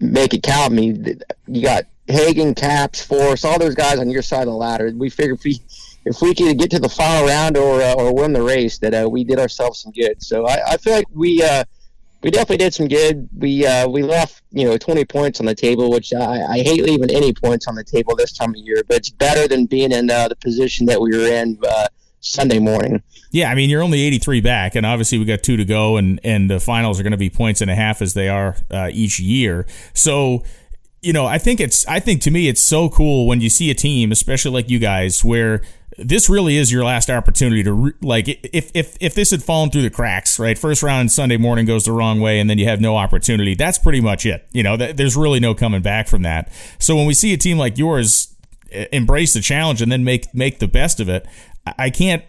make 0.00 0.32
it 0.32 0.42
count. 0.42 0.72
I 0.72 0.74
mean, 0.74 1.20
you 1.46 1.62
got 1.62 1.84
Hagan, 2.08 2.54
Capps, 2.54 3.04
Force, 3.04 3.44
all 3.44 3.58
those 3.58 3.74
guys 3.74 3.98
on 3.98 4.08
your 4.08 4.22
side 4.22 4.42
of 4.42 4.46
the 4.46 4.54
ladder. 4.54 4.90
We 4.94 5.10
figured 5.10 5.38
if 5.38 5.44
we 5.44 5.60
if 6.04 6.22
we 6.22 6.34
could 6.34 6.58
get 6.58 6.70
to 6.70 6.78
the 6.78 6.88
final 6.88 7.26
round 7.26 7.56
or 7.56 7.80
uh, 7.80 7.94
or 7.94 8.14
win 8.14 8.32
the 8.32 8.42
race, 8.42 8.78
that 8.78 8.94
uh, 8.94 9.08
we 9.08 9.24
did 9.24 9.38
ourselves 9.38 9.80
some 9.80 9.92
good. 9.92 10.22
So 10.22 10.46
I, 10.46 10.72
I 10.72 10.76
feel 10.78 10.94
like 10.94 11.06
we 11.12 11.42
uh, 11.42 11.64
we 12.22 12.30
definitely 12.30 12.58
did 12.58 12.74
some 12.74 12.88
good. 12.88 13.28
We 13.36 13.66
uh, 13.66 13.88
we 13.88 14.02
left 14.02 14.42
you 14.50 14.64
know 14.64 14.76
20 14.76 15.04
points 15.04 15.40
on 15.40 15.46
the 15.46 15.54
table, 15.54 15.90
which 15.90 16.12
I, 16.12 16.42
I 16.42 16.58
hate 16.58 16.82
leaving 16.84 17.10
any 17.10 17.32
points 17.32 17.66
on 17.66 17.74
the 17.74 17.84
table 17.84 18.16
this 18.16 18.32
time 18.32 18.50
of 18.50 18.56
year, 18.56 18.82
but 18.88 18.98
it's 18.98 19.10
better 19.10 19.46
than 19.46 19.66
being 19.66 19.92
in 19.92 20.10
uh, 20.10 20.28
the 20.28 20.36
position 20.36 20.86
that 20.86 21.00
we 21.00 21.16
were 21.16 21.26
in 21.26 21.58
uh, 21.68 21.86
Sunday 22.20 22.58
morning. 22.58 23.02
Yeah, 23.32 23.50
I 23.50 23.54
mean 23.54 23.70
you're 23.70 23.82
only 23.82 24.00
83 24.00 24.40
back, 24.40 24.74
and 24.74 24.84
obviously 24.86 25.18
we 25.18 25.24
got 25.24 25.42
two 25.42 25.56
to 25.56 25.64
go, 25.64 25.96
and 25.96 26.18
and 26.24 26.50
the 26.50 26.60
finals 26.60 26.98
are 26.98 27.02
going 27.02 27.12
to 27.12 27.18
be 27.18 27.30
points 27.30 27.60
and 27.60 27.70
a 27.70 27.74
half 27.74 28.02
as 28.02 28.14
they 28.14 28.28
are 28.28 28.56
each 28.90 29.20
year. 29.20 29.66
So 29.94 30.42
you 31.02 31.12
know, 31.12 31.26
I 31.26 31.38
think 31.38 31.60
it's 31.60 31.86
I 31.86 32.00
think 32.00 32.20
to 32.22 32.30
me 32.30 32.48
it's 32.48 32.60
so 32.60 32.88
cool 32.88 33.26
when 33.26 33.40
you 33.40 33.48
see 33.48 33.70
a 33.70 33.74
team, 33.74 34.12
especially 34.12 34.50
like 34.50 34.68
you 34.68 34.78
guys, 34.78 35.24
where 35.24 35.62
this 36.02 36.28
really 36.28 36.56
is 36.56 36.72
your 36.72 36.84
last 36.84 37.10
opportunity 37.10 37.62
to 37.62 37.72
re- 37.72 37.92
like 38.00 38.28
if 38.28 38.70
if 38.74 38.96
if 39.00 39.14
this 39.14 39.30
had 39.30 39.42
fallen 39.42 39.70
through 39.70 39.82
the 39.82 39.90
cracks, 39.90 40.38
right? 40.38 40.58
First 40.58 40.82
round 40.82 41.12
Sunday 41.12 41.36
morning 41.36 41.66
goes 41.66 41.84
the 41.84 41.92
wrong 41.92 42.20
way, 42.20 42.40
and 42.40 42.48
then 42.48 42.58
you 42.58 42.66
have 42.66 42.80
no 42.80 42.96
opportunity. 42.96 43.54
That's 43.54 43.78
pretty 43.78 44.00
much 44.00 44.26
it. 44.26 44.46
You 44.52 44.62
know, 44.62 44.76
th- 44.76 44.96
there's 44.96 45.16
really 45.16 45.40
no 45.40 45.54
coming 45.54 45.82
back 45.82 46.08
from 46.08 46.22
that. 46.22 46.52
So 46.78 46.96
when 46.96 47.06
we 47.06 47.14
see 47.14 47.32
a 47.32 47.36
team 47.36 47.58
like 47.58 47.78
yours 47.78 48.34
embrace 48.92 49.32
the 49.32 49.40
challenge 49.40 49.82
and 49.82 49.90
then 49.90 50.04
make 50.04 50.32
make 50.34 50.58
the 50.58 50.68
best 50.68 51.00
of 51.00 51.08
it, 51.08 51.26
I 51.78 51.90
can't 51.90 52.24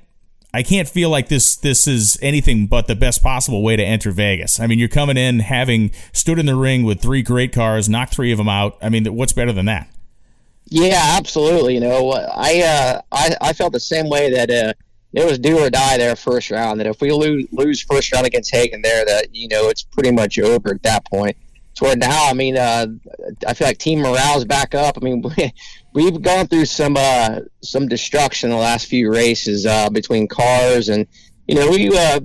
I 0.53 0.63
can't 0.63 0.87
feel 0.87 1.09
like 1.09 1.29
this 1.29 1.55
this 1.55 1.87
is 1.87 2.17
anything 2.21 2.67
but 2.67 2.87
the 2.87 2.95
best 2.95 3.23
possible 3.23 3.63
way 3.63 3.75
to 3.75 3.83
enter 3.83 4.11
Vegas. 4.11 4.59
I 4.59 4.67
mean, 4.67 4.79
you're 4.79 4.89
coming 4.89 5.17
in 5.17 5.39
having 5.39 5.91
stood 6.13 6.39
in 6.39 6.45
the 6.45 6.55
ring 6.55 6.83
with 6.83 7.01
three 7.01 7.21
great 7.21 7.53
cars, 7.53 7.87
knocked 7.87 8.13
three 8.13 8.31
of 8.31 8.37
them 8.37 8.49
out. 8.49 8.77
I 8.81 8.89
mean, 8.89 9.05
what's 9.15 9.33
better 9.33 9.53
than 9.53 9.65
that? 9.65 9.89
Yeah, 10.71 11.15
absolutely. 11.17 11.73
You 11.73 11.81
know, 11.81 12.11
I 12.11 12.61
uh, 12.61 13.01
I, 13.11 13.35
I 13.41 13.53
felt 13.53 13.73
the 13.73 13.79
same 13.79 14.07
way 14.07 14.31
that 14.31 14.49
uh, 14.49 14.73
it 15.11 15.25
was 15.25 15.37
do 15.37 15.59
or 15.59 15.69
die 15.69 15.97
there 15.97 16.15
first 16.15 16.49
round. 16.49 16.79
That 16.79 16.87
if 16.87 17.01
we 17.01 17.11
lose 17.11 17.45
lose 17.51 17.81
first 17.81 18.13
round 18.13 18.25
against 18.25 18.55
Hagan 18.55 18.81
there, 18.81 19.03
that 19.03 19.35
you 19.35 19.49
know 19.49 19.67
it's 19.67 19.83
pretty 19.83 20.11
much 20.11 20.39
over 20.39 20.73
at 20.73 20.81
that 20.83 21.03
point. 21.05 21.35
To 21.75 21.83
where 21.83 21.97
now, 21.97 22.25
I 22.25 22.33
mean, 22.33 22.57
uh, 22.57 22.87
I 23.45 23.53
feel 23.53 23.67
like 23.67 23.79
team 23.79 23.99
morale's 23.99 24.45
back 24.45 24.73
up. 24.73 24.97
I 24.97 25.03
mean, 25.03 25.21
we, 25.93 26.05
have 26.05 26.21
gone 26.21 26.47
through 26.47 26.65
some 26.65 26.95
uh, 26.97 27.41
some 27.61 27.89
destruction 27.89 28.49
the 28.49 28.55
last 28.55 28.87
few 28.87 29.11
races 29.11 29.65
uh, 29.65 29.89
between 29.89 30.25
cars, 30.29 30.87
and 30.87 31.05
you 31.49 31.55
know 31.55 31.69
we 31.69 31.89
uh, 31.97 32.21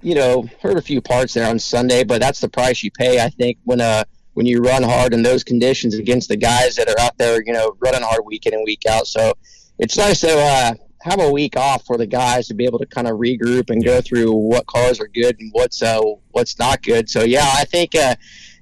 you 0.00 0.14
know 0.14 0.48
heard 0.62 0.78
a 0.78 0.82
few 0.82 1.02
parts 1.02 1.34
there 1.34 1.46
on 1.46 1.58
Sunday, 1.58 2.04
but 2.04 2.22
that's 2.22 2.40
the 2.40 2.48
price 2.48 2.82
you 2.82 2.90
pay. 2.90 3.22
I 3.22 3.28
think 3.28 3.58
when 3.64 3.82
uh 3.82 4.04
when 4.34 4.46
you 4.46 4.60
run 4.60 4.82
hard 4.82 5.12
in 5.12 5.22
those 5.22 5.44
conditions 5.44 5.94
against 5.94 6.28
the 6.28 6.36
guys 6.36 6.76
that 6.76 6.88
are 6.88 6.98
out 7.00 7.16
there, 7.18 7.42
you 7.44 7.52
know, 7.52 7.76
running 7.80 8.02
hard 8.02 8.24
week 8.24 8.46
in 8.46 8.54
and 8.54 8.64
week 8.64 8.84
out. 8.88 9.06
So 9.06 9.34
it's 9.78 9.96
nice 9.96 10.20
to 10.20 10.38
uh, 10.38 10.74
have 11.02 11.20
a 11.20 11.30
week 11.30 11.56
off 11.56 11.84
for 11.84 11.96
the 11.96 12.06
guys 12.06 12.46
to 12.48 12.54
be 12.54 12.64
able 12.64 12.78
to 12.78 12.86
kind 12.86 13.08
of 13.08 13.18
regroup 13.18 13.70
and 13.70 13.84
go 13.84 14.00
through 14.00 14.32
what 14.32 14.66
cars 14.66 15.00
are 15.00 15.08
good 15.08 15.38
and 15.40 15.50
what's 15.52 15.82
uh, 15.82 16.00
what's 16.30 16.58
not 16.58 16.82
good. 16.82 17.08
So 17.08 17.24
yeah, 17.24 17.46
I 17.54 17.64
think 17.64 17.94
uh, 17.94 18.14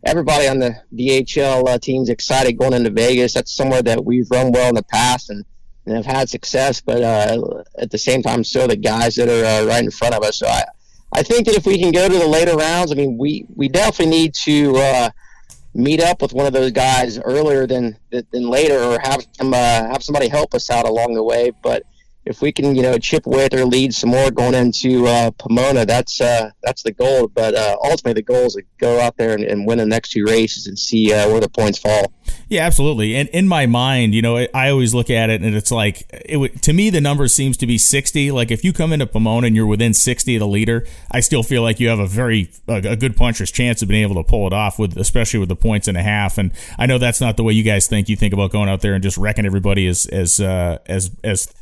everybody 0.04 0.48
on 0.48 0.58
the 0.58 0.74
DHL 0.94 1.68
uh, 1.68 1.78
team's 1.78 2.08
excited 2.08 2.58
going 2.58 2.72
into 2.72 2.90
Vegas. 2.90 3.34
That's 3.34 3.54
somewhere 3.54 3.82
that 3.82 4.04
we've 4.04 4.30
run 4.30 4.52
well 4.52 4.68
in 4.68 4.74
the 4.74 4.82
past 4.82 5.30
and, 5.30 5.44
and 5.86 5.96
have 5.96 6.06
had 6.06 6.28
success. 6.28 6.80
But 6.80 7.02
uh, 7.02 7.62
at 7.78 7.90
the 7.90 7.98
same 7.98 8.22
time, 8.22 8.42
so 8.42 8.66
the 8.66 8.76
guys 8.76 9.14
that 9.16 9.28
are 9.28 9.44
uh, 9.44 9.66
right 9.66 9.84
in 9.84 9.90
front 9.90 10.14
of 10.14 10.22
us. 10.22 10.38
So 10.38 10.46
I, 10.46 10.64
I 11.12 11.22
think 11.22 11.46
that 11.46 11.56
if 11.56 11.66
we 11.66 11.78
can 11.78 11.92
go 11.92 12.08
to 12.08 12.18
the 12.18 12.26
later 12.26 12.56
rounds, 12.56 12.92
I 12.92 12.94
mean, 12.94 13.18
we 13.18 13.44
we 13.54 13.68
definitely 13.68 14.16
need 14.16 14.34
to 14.34 14.76
uh, 14.76 15.10
meet 15.74 16.02
up 16.02 16.20
with 16.22 16.32
one 16.32 16.46
of 16.46 16.52
those 16.52 16.72
guys 16.72 17.18
earlier 17.18 17.66
than 17.66 17.96
than 18.10 18.48
later, 18.48 18.78
or 18.78 18.98
have 19.02 19.24
some 19.32 19.54
uh, 19.54 19.56
have 19.56 20.02
somebody 20.02 20.28
help 20.28 20.54
us 20.54 20.70
out 20.70 20.88
along 20.88 21.14
the 21.14 21.22
way. 21.22 21.52
But 21.62 21.84
if 22.24 22.42
we 22.42 22.52
can, 22.52 22.76
you 22.76 22.82
know, 22.82 22.98
chip 22.98 23.26
away 23.26 23.46
at 23.46 23.50
their 23.50 23.64
lead 23.64 23.94
some 23.94 24.10
more 24.10 24.30
going 24.30 24.54
into 24.54 25.06
uh, 25.06 25.30
Pomona, 25.32 25.86
that's 25.86 26.20
uh, 26.20 26.50
that's 26.62 26.82
the 26.82 26.92
goal. 26.92 27.28
But 27.28 27.54
uh, 27.54 27.76
ultimately, 27.82 28.14
the 28.14 28.22
goal 28.22 28.46
is 28.46 28.54
to 28.54 28.62
go 28.78 29.00
out 29.00 29.16
there 29.16 29.34
and, 29.34 29.42
and 29.44 29.66
win 29.66 29.78
the 29.78 29.86
next 29.86 30.10
two 30.10 30.24
races 30.24 30.66
and 30.66 30.78
see 30.78 31.12
uh, 31.12 31.28
where 31.28 31.40
the 31.40 31.48
points 31.48 31.78
fall. 31.78 32.12
Yeah, 32.48 32.66
absolutely. 32.66 33.14
And 33.14 33.28
in 33.28 33.46
my 33.46 33.66
mind, 33.66 34.14
you 34.14 34.22
know, 34.22 34.36
I 34.52 34.70
always 34.70 34.92
look 34.92 35.08
at 35.08 35.30
it 35.30 35.40
and 35.40 35.54
it's 35.54 35.70
like, 35.70 36.04
it 36.10 36.62
to 36.62 36.72
me, 36.72 36.90
the 36.90 37.00
number 37.00 37.28
seems 37.28 37.56
to 37.58 37.66
be 37.66 37.78
60. 37.78 38.32
Like 38.32 38.50
if 38.50 38.64
you 38.64 38.72
come 38.72 38.92
into 38.92 39.06
Pomona 39.06 39.46
and 39.46 39.54
you're 39.54 39.66
within 39.66 39.94
60 39.94 40.34
of 40.34 40.40
the 40.40 40.48
leader, 40.48 40.84
I 41.12 41.20
still 41.20 41.44
feel 41.44 41.62
like 41.62 41.78
you 41.78 41.88
have 41.88 42.00
a 42.00 42.06
very, 42.06 42.50
a, 42.66 42.96
good 42.96 43.16
puncher's 43.16 43.52
chance 43.52 43.82
of 43.82 43.88
being 43.88 44.02
able 44.02 44.20
to 44.20 44.28
pull 44.28 44.48
it 44.48 44.52
off 44.52 44.80
with, 44.80 44.96
especially 44.96 45.38
with 45.38 45.48
the 45.48 45.56
points 45.56 45.86
and 45.86 45.96
a 45.96 46.02
half. 46.02 46.38
And 46.38 46.50
I 46.76 46.86
know 46.86 46.98
that's 46.98 47.20
not 47.20 47.36
the 47.36 47.44
way 47.44 47.52
you 47.52 47.62
guys 47.62 47.86
think. 47.86 48.08
You 48.08 48.16
think 48.16 48.34
about 48.34 48.50
going 48.50 48.68
out 48.68 48.80
there 48.80 48.94
and 48.94 49.02
just 49.02 49.16
wrecking 49.16 49.46
everybody 49.46 49.86
as, 49.86 50.06
as, 50.06 50.40
uh, 50.40 50.78
as, 50.86 51.12
as 51.22 51.52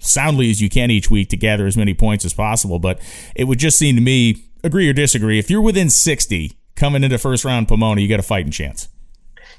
soundly 0.00 0.50
as 0.50 0.60
you 0.60 0.68
can 0.68 0.90
each 0.90 1.10
week 1.10 1.28
to 1.30 1.36
gather 1.36 1.66
as 1.66 1.76
many 1.76 1.94
points 1.94 2.24
as 2.24 2.34
possible. 2.34 2.78
But 2.78 3.00
it 3.34 3.44
would 3.44 3.58
just 3.58 3.78
seem 3.78 3.96
to 3.96 4.02
me, 4.02 4.44
agree 4.64 4.88
or 4.88 4.92
disagree, 4.92 5.38
if 5.38 5.50
you're 5.50 5.60
within 5.60 5.90
60 5.90 6.52
coming 6.74 7.04
into 7.04 7.18
first 7.18 7.44
round 7.44 7.68
Pomona, 7.68 8.00
you 8.00 8.08
got 8.08 8.20
a 8.20 8.24
fighting 8.24 8.52
chance. 8.52 8.88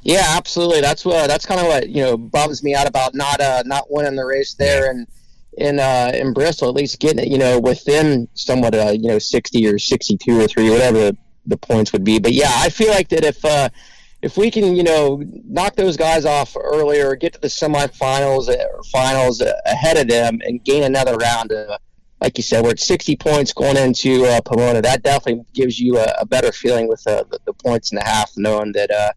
Yeah, 0.02 0.26
absolutely. 0.28 0.82
That's 0.82 1.06
what 1.06 1.28
that's 1.28 1.46
kind 1.46 1.62
of 1.62 1.68
what 1.68 1.90
you 1.90 2.04
know 2.04 2.18
bums 2.18 2.62
me 2.62 2.76
out 2.76 2.88
about 2.88 3.16
not 3.16 3.40
uh 3.40 3.64
not 3.66 3.90
winning 3.90 4.16
the 4.16 4.26
race 4.26 4.54
there 4.54 4.92
and 4.92 5.08
in 5.58 5.80
uh 5.80 6.12
in 6.14 6.34
Bristol. 6.34 6.68
At 6.68 6.76
least 6.76 7.00
getting 7.00 7.20
it 7.20 7.30
you 7.30 7.38
know 7.38 7.58
within 7.58 8.28
somewhat 8.34 8.76
uh 8.76 8.92
you 8.92 9.08
know 9.08 9.20
sixty 9.20 9.66
or 9.66 9.80
sixty 9.80 10.18
two 10.18 10.42
or 10.42 10.48
three 10.48 10.70
whatever 10.70 11.14
the 11.46 11.58
points 11.58 11.94
would 11.94 12.04
be. 12.04 12.20
But 12.20 12.34
yeah, 12.34 12.52
I 12.54 12.70
feel 12.70 12.90
like 12.90 13.10
that 13.10 13.24
if 13.24 13.44
uh 13.46 13.70
if 14.24 14.38
we 14.38 14.50
can 14.50 14.76
you 14.76 14.84
know 14.84 15.22
knock 15.46 15.76
those 15.76 15.98
guys 15.98 16.26
off 16.26 16.56
earlier, 16.60 17.16
get 17.16 17.34
to 17.34 17.42
the 17.42 17.50
semifinals 17.50 18.48
or 18.48 18.82
finals 18.92 19.44
ahead 19.66 19.98
of 19.98 20.08
them, 20.08 20.40
and 20.44 20.64
gain 20.64 20.84
another 20.84 21.16
round. 21.16 21.52
Like 22.22 22.38
you 22.38 22.44
said, 22.44 22.64
we're 22.64 22.70
at 22.72 22.80
60 22.80 23.18
points 23.18 23.52
going 23.52 23.76
into 23.76 24.24
uh, 24.24 24.40
Pomona. 24.46 24.82
That 24.82 25.04
definitely 25.04 25.44
gives 25.54 25.78
you 25.78 25.98
a, 25.98 26.06
a 26.22 26.26
better 26.26 26.54
feeling 26.54 26.88
with 26.88 27.06
uh, 27.06 27.26
the, 27.30 27.38
the, 27.46 27.52
points 27.52 27.92
and 27.92 28.00
a 28.00 28.06
half, 28.06 28.32
knowing 28.38 28.72
that 28.72 28.90
uh, 28.92 29.12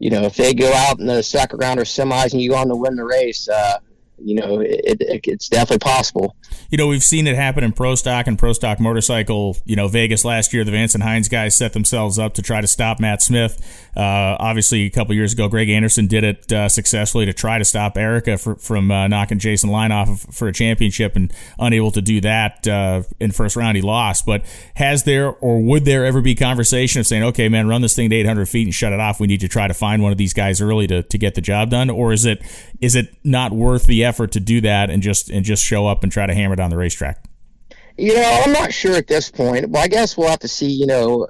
you 0.00 0.10
know, 0.10 0.22
if 0.22 0.34
they 0.34 0.52
go 0.52 0.72
out 0.72 0.98
in 0.98 1.06
the 1.06 1.22
second 1.22 1.60
round 1.60 1.78
or 1.78 1.84
semis 1.84 2.32
and 2.32 2.42
you 2.42 2.50
go 2.50 2.56
on 2.56 2.66
to 2.68 2.74
win 2.74 2.96
the 2.96 3.04
race, 3.04 3.48
uh, 3.48 3.78
you 4.22 4.34
know, 4.34 4.60
it, 4.60 5.00
it, 5.00 5.20
it's 5.24 5.48
definitely 5.48 5.78
possible. 5.78 6.36
You 6.70 6.78
know, 6.78 6.86
we've 6.86 7.02
seen 7.02 7.26
it 7.26 7.36
happen 7.36 7.64
in 7.64 7.72
pro 7.72 7.94
stock 7.94 8.26
and 8.26 8.38
pro 8.38 8.52
stock 8.52 8.80
motorcycle. 8.80 9.56
You 9.64 9.76
know, 9.76 9.88
Vegas 9.88 10.24
last 10.24 10.52
year, 10.52 10.64
the 10.64 10.70
Vance 10.70 10.94
and 10.94 11.02
Hines 11.02 11.28
guys 11.28 11.56
set 11.56 11.72
themselves 11.72 12.18
up 12.18 12.34
to 12.34 12.42
try 12.42 12.60
to 12.60 12.66
stop 12.66 13.00
Matt 13.00 13.22
Smith. 13.22 13.89
Uh, 13.96 14.36
obviously, 14.38 14.86
a 14.86 14.90
couple 14.90 15.14
years 15.14 15.32
ago, 15.32 15.48
Greg 15.48 15.68
Anderson 15.68 16.06
did 16.06 16.22
it 16.22 16.52
uh, 16.52 16.68
successfully 16.68 17.26
to 17.26 17.32
try 17.32 17.58
to 17.58 17.64
stop 17.64 17.96
Erica 17.96 18.38
for, 18.38 18.54
from 18.54 18.90
uh, 18.90 19.08
knocking 19.08 19.38
Jason 19.38 19.70
Line 19.70 19.90
off 19.90 20.26
for 20.32 20.48
a 20.48 20.52
championship 20.52 21.16
and 21.16 21.32
unable 21.58 21.90
to 21.90 22.00
do 22.00 22.20
that 22.20 22.66
uh, 22.68 23.02
in 23.18 23.32
first 23.32 23.56
round. 23.56 23.76
He 23.76 23.82
lost. 23.82 24.26
But 24.26 24.44
has 24.74 25.04
there 25.04 25.30
or 25.30 25.60
would 25.60 25.84
there 25.84 26.04
ever 26.04 26.20
be 26.20 26.34
conversation 26.34 27.00
of 27.00 27.06
saying, 27.06 27.24
okay, 27.24 27.48
man, 27.48 27.66
run 27.66 27.82
this 27.82 27.96
thing 27.96 28.10
to 28.10 28.16
800 28.16 28.48
feet 28.48 28.66
and 28.66 28.74
shut 28.74 28.92
it 28.92 29.00
off? 29.00 29.18
We 29.18 29.26
need 29.26 29.40
to 29.40 29.48
try 29.48 29.66
to 29.66 29.74
find 29.74 30.02
one 30.02 30.12
of 30.12 30.18
these 30.18 30.32
guys 30.32 30.60
early 30.60 30.86
to, 30.86 31.02
to 31.02 31.18
get 31.18 31.34
the 31.34 31.40
job 31.40 31.70
done, 31.70 31.90
or 31.90 32.12
is 32.12 32.24
it 32.24 32.42
is 32.80 32.94
it 32.94 33.14
not 33.24 33.52
worth 33.52 33.86
the 33.86 34.04
effort 34.04 34.32
to 34.32 34.40
do 34.40 34.60
that 34.60 34.90
and 34.90 35.02
just 35.02 35.30
and 35.30 35.44
just 35.44 35.64
show 35.64 35.86
up 35.86 36.02
and 36.02 36.12
try 36.12 36.26
to 36.26 36.34
hammer 36.34 36.56
down 36.56 36.70
the 36.70 36.76
racetrack? 36.76 37.24
You 37.98 38.14
know, 38.14 38.42
I'm 38.44 38.52
not 38.52 38.72
sure 38.72 38.96
at 38.96 39.08
this 39.08 39.30
point. 39.30 39.68
Well, 39.68 39.82
I 39.82 39.88
guess 39.88 40.16
we'll 40.16 40.28
have 40.28 40.38
to 40.38 40.48
see. 40.48 40.70
You 40.70 40.86
know 40.86 41.28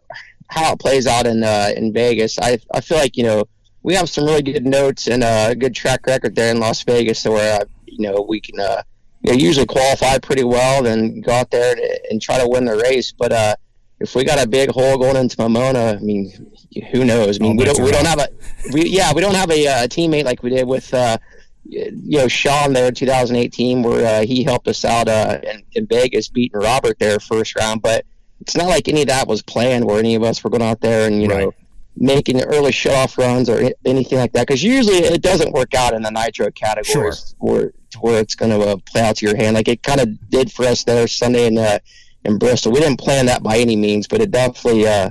how 0.51 0.73
it 0.73 0.79
plays 0.79 1.07
out 1.07 1.27
in 1.27 1.43
uh, 1.43 1.71
in 1.77 1.93
Vegas. 1.93 2.39
I 2.39 2.59
I 2.73 2.81
feel 2.81 2.99
like 2.99 3.17
you 3.17 3.25
know 3.25 3.45
we 3.83 3.95
have 3.95 4.11
some 4.11 4.25
really 4.25 4.43
good 4.43 4.67
notes 4.67 5.09
and 5.09 5.23
a 5.25 5.55
good 5.55 5.75
track 5.75 6.07
record 6.07 6.35
there 6.35 6.51
in 6.51 6.61
Las 6.61 6.83
Vegas, 6.83 7.25
where 7.25 7.61
uh, 7.61 7.65
you 7.87 8.07
know 8.07 8.25
we 8.29 8.41
can 8.41 8.61
uh, 8.61 8.83
you 9.23 9.33
know, 9.33 9.39
usually 9.39 9.67
qualify 9.67 10.19
pretty 10.19 10.45
well, 10.45 10.83
then 10.83 11.21
go 11.21 11.33
out 11.33 11.51
there 11.51 11.77
and 12.11 12.21
try 12.21 12.39
to 12.39 12.49
win 12.49 12.65
the 12.65 12.77
race. 12.77 13.13
But 13.13 13.33
uh, 13.33 13.57
if 14.01 14.15
we 14.15 14.25
got 14.25 14.43
a 14.43 14.49
big 14.49 14.71
hole 14.71 14.99
going 14.99 15.17
into 15.17 15.37
Pomona, 15.37 15.97
I 15.99 15.99
mean, 15.99 16.53
who 16.91 17.05
knows? 17.05 17.39
I 17.41 17.43
mean, 17.43 17.57
we 17.57 17.65
don't 17.65 17.81
we 17.83 17.91
don't 17.91 18.07
have 18.07 18.21
a 18.21 18.29
we 18.73 18.89
yeah 18.89 19.13
we 19.13 19.21
don't 19.21 19.35
have 19.35 19.51
a, 19.51 19.65
a 19.65 19.71
uh, 19.71 19.87
teammate 19.87 20.25
like 20.25 20.43
we 20.43 20.51
did 20.51 20.67
with. 20.67 20.93
Uh, 20.93 21.19
you 21.63 22.19
know, 22.19 22.27
Shawn 22.27 22.73
there 22.73 22.89
in 22.89 22.95
2018, 22.95 23.83
where 23.83 24.23
uh, 24.23 24.27
he 24.27 24.43
helped 24.43 24.67
us 24.67 24.85
out 24.85 25.09
uh, 25.09 25.39
in, 25.43 25.63
in 25.75 25.87
Vegas, 25.87 26.29
beating 26.29 26.59
Robert 26.59 26.99
there 26.99 27.21
first 27.21 27.55
round. 27.55 27.83
But 27.83 28.07
it's 28.41 28.57
not 28.57 28.67
like 28.67 28.89
any 28.89 29.03
of 29.03 29.09
that 29.09 29.29
was 29.29 29.43
planned 29.43 29.85
where 29.85 29.99
any 29.99 30.15
of 30.15 30.23
us 30.23 30.43
were 30.43 30.51
going 30.51 30.63
out 30.63 30.81
there 30.81 31.07
and 31.07 31.23
you 31.23 31.29
right. 31.29 31.41
know 31.41 31.55
making 31.97 32.41
early 32.43 32.73
shut 32.73 32.95
off 32.95 33.19
runs 33.19 33.49
or 33.49 33.71
anything 33.85 34.19
like 34.19 34.33
that 34.33 34.47
because 34.47 34.63
usually 34.63 34.99
it 34.99 35.21
doesn't 35.21 35.53
work 35.53 35.75
out 35.75 35.93
in 35.93 36.03
the 36.03 36.11
nitro 36.11 36.51
categories 36.51 37.35
sure. 37.39 37.39
where 37.39 37.73
where 38.01 38.21
it's 38.21 38.37
going 38.37 38.51
to 38.51 38.61
uh, 38.61 38.77
play 38.87 39.03
out 39.03 39.17
to 39.17 39.27
your 39.27 39.37
hand 39.37 39.55
like 39.55 39.69
it 39.69 39.83
kind 39.83 40.01
of 40.01 40.31
did 40.31 40.51
for 40.51 40.65
us 40.65 40.85
there 40.85 41.07
Sunday 41.09 41.47
in 41.47 41.59
uh, 41.59 41.79
in 42.25 42.39
Bristol. 42.39 42.73
We 42.73 42.81
didn't 42.81 43.01
plan 43.01 43.27
that 43.27 43.43
by 43.43 43.59
any 43.59 43.77
means, 43.77 44.07
but 44.07 44.21
it 44.21 44.31
definitely 44.31 44.87
uh, 44.87 45.11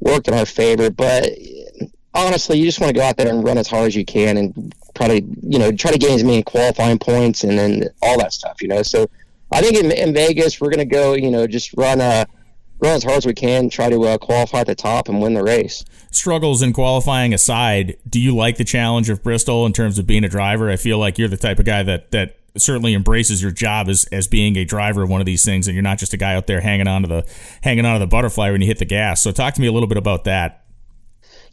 worked 0.00 0.28
in 0.28 0.34
our 0.34 0.46
favor. 0.46 0.90
But 0.90 1.30
honestly, 2.14 2.58
you 2.58 2.64
just 2.64 2.80
want 2.80 2.94
to 2.94 2.98
go 2.98 3.04
out 3.04 3.16
there 3.16 3.28
and 3.28 3.44
run 3.44 3.58
as 3.58 3.68
hard 3.68 3.88
as 3.88 3.96
you 3.96 4.04
can 4.04 4.36
and 4.36 4.74
try 4.94 5.08
to 5.08 5.26
you 5.42 5.58
know 5.58 5.70
try 5.72 5.92
to 5.92 5.98
gain 5.98 6.14
as 6.14 6.24
many 6.24 6.42
qualifying 6.42 6.98
points 6.98 7.44
and 7.44 7.58
then 7.58 7.88
all 8.02 8.18
that 8.18 8.32
stuff. 8.32 8.62
You 8.62 8.68
know, 8.68 8.82
so 8.82 9.08
I 9.52 9.60
think 9.60 9.76
in, 9.76 9.90
in 9.90 10.14
Vegas 10.14 10.60
we're 10.60 10.70
going 10.70 10.86
to 10.88 10.94
go 10.94 11.14
you 11.14 11.30
know 11.30 11.46
just 11.46 11.74
run 11.74 12.00
a 12.00 12.26
run 12.80 12.96
as 12.96 13.04
hard 13.04 13.18
as 13.18 13.26
we 13.26 13.34
can, 13.34 13.70
try 13.70 13.88
to 13.88 14.02
uh, 14.04 14.18
qualify 14.18 14.60
at 14.60 14.66
the 14.66 14.74
top 14.74 15.08
and 15.08 15.20
win 15.20 15.34
the 15.34 15.42
race. 15.42 15.84
Struggles 16.10 16.62
in 16.62 16.72
qualifying 16.72 17.32
aside, 17.32 17.96
do 18.08 18.20
you 18.20 18.34
like 18.34 18.56
the 18.56 18.64
challenge 18.64 19.08
of 19.10 19.22
Bristol 19.22 19.66
in 19.66 19.72
terms 19.72 19.98
of 19.98 20.06
being 20.06 20.24
a 20.24 20.28
driver? 20.28 20.70
I 20.70 20.76
feel 20.76 20.98
like 20.98 21.18
you're 21.18 21.28
the 21.28 21.36
type 21.36 21.58
of 21.58 21.64
guy 21.64 21.82
that 21.82 22.10
that 22.12 22.36
certainly 22.56 22.94
embraces 22.94 23.42
your 23.42 23.50
job 23.50 23.88
as, 23.88 24.06
as 24.06 24.26
being 24.26 24.56
a 24.56 24.64
driver 24.64 25.02
of 25.02 25.10
one 25.10 25.20
of 25.20 25.26
these 25.26 25.44
things, 25.44 25.66
and 25.66 25.74
you're 25.74 25.82
not 25.82 25.98
just 25.98 26.14
a 26.14 26.16
guy 26.16 26.34
out 26.34 26.46
there 26.46 26.60
hanging 26.60 26.88
on 26.88 27.02
to 27.02 27.08
the 27.08 27.26
hanging 27.62 27.84
on 27.84 27.94
to 27.94 27.98
the 27.98 28.06
butterfly 28.06 28.50
when 28.50 28.60
you 28.60 28.66
hit 28.66 28.78
the 28.78 28.84
gas. 28.84 29.22
So 29.22 29.32
talk 29.32 29.54
to 29.54 29.60
me 29.60 29.66
a 29.66 29.72
little 29.72 29.88
bit 29.88 29.98
about 29.98 30.24
that. 30.24 30.64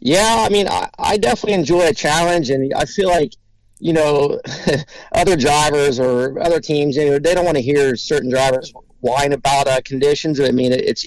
Yeah, 0.00 0.46
I 0.46 0.48
mean, 0.50 0.68
I, 0.68 0.88
I 0.98 1.16
definitely 1.16 1.54
enjoy 1.54 1.88
a 1.88 1.94
challenge, 1.94 2.50
and 2.50 2.72
I 2.74 2.84
feel 2.84 3.08
like 3.08 3.32
you 3.80 3.92
know 3.92 4.40
other 5.12 5.36
drivers 5.36 5.98
or 5.98 6.38
other 6.40 6.60
teams, 6.60 6.96
you 6.96 7.10
know, 7.10 7.18
they 7.18 7.34
don't 7.34 7.44
want 7.44 7.56
to 7.56 7.62
hear 7.62 7.96
certain 7.96 8.30
drivers 8.30 8.72
whine 9.04 9.32
about 9.32 9.68
uh, 9.68 9.80
conditions. 9.84 10.40
I 10.40 10.50
mean, 10.50 10.72
it's 10.72 11.06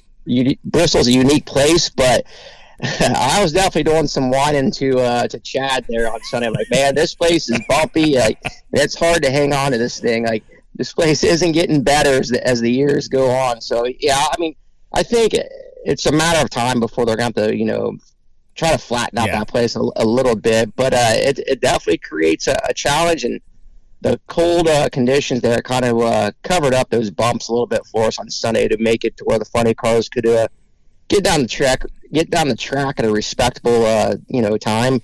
Bristol's 0.63 1.07
a 1.07 1.11
unique 1.11 1.45
place, 1.45 1.89
but 1.89 2.25
I 2.81 3.41
was 3.41 3.51
definitely 3.51 3.91
doing 3.91 4.07
some 4.07 4.29
whining 4.29 4.71
to 4.71 4.99
uh, 4.99 5.27
to 5.27 5.39
Chad 5.39 5.85
there 5.89 6.11
on 6.11 6.21
Sunday. 6.29 6.47
I'm 6.47 6.53
like, 6.53 6.69
man, 6.69 6.93
this 6.93 7.15
place 7.15 7.49
is 7.49 7.59
bumpy. 7.67 8.17
Like, 8.17 8.39
it's 8.71 8.97
hard 8.97 9.23
to 9.23 9.31
hang 9.31 9.51
on 9.51 9.71
to 9.71 9.79
this 9.79 9.99
thing. 9.99 10.25
Like, 10.25 10.43
this 10.75 10.93
place 10.93 11.23
isn't 11.23 11.53
getting 11.53 11.81
better 11.81 12.19
as 12.19 12.29
the, 12.29 12.45
as 12.47 12.61
the 12.61 12.71
years 12.71 13.07
go 13.07 13.31
on. 13.31 13.61
So, 13.61 13.85
yeah, 13.99 14.23
I 14.31 14.35
mean, 14.37 14.55
I 14.93 15.01
think 15.01 15.33
it's 15.83 16.05
a 16.05 16.11
matter 16.11 16.39
of 16.39 16.51
time 16.51 16.79
before 16.79 17.05
they're 17.05 17.17
going 17.17 17.33
to, 17.33 17.55
you 17.55 17.65
know, 17.65 17.97
try 18.53 18.71
to 18.71 18.77
flatten 18.77 19.17
out 19.17 19.27
yeah. 19.27 19.39
that 19.39 19.47
place 19.47 19.75
a, 19.75 19.81
a, 19.95 20.05
little 20.05 20.35
bit. 20.35 20.75
But 20.75 20.93
uh, 20.93 21.13
it, 21.13 21.39
it 21.39 21.61
definitely 21.61 21.97
creates 21.97 22.47
a, 22.47 22.59
a 22.69 22.75
challenge, 22.75 23.23
and 23.23 23.41
the 24.01 24.19
cold 24.27 24.67
uh, 24.67 24.89
conditions 24.89 25.41
there 25.41 25.61
kind 25.61 25.85
of 25.85 25.99
uh, 25.99 26.31
covered 26.43 26.73
up 26.73 26.89
those 26.89 27.09
bumps 27.09 27.49
a 27.49 27.51
little 27.51 27.67
bit 27.67 27.85
for 27.85 28.05
us 28.05 28.19
on 28.19 28.29
Sunday 28.29 28.67
to 28.67 28.77
make 28.77 29.03
it 29.03 29.17
to 29.17 29.23
where 29.25 29.39
the 29.39 29.45
funny 29.45 29.73
cars 29.73 30.07
could 30.09 30.27
uh, 30.27 30.47
get 31.07 31.23
down 31.23 31.41
the 31.41 31.47
track, 31.47 31.83
get 32.11 32.29
down 32.29 32.47
the 32.47 32.55
track 32.55 32.99
at 32.99 33.05
a 33.05 33.11
respectable, 33.11 33.85
uh, 33.85 34.15
you 34.27 34.41
know, 34.41 34.57
time. 34.57 35.01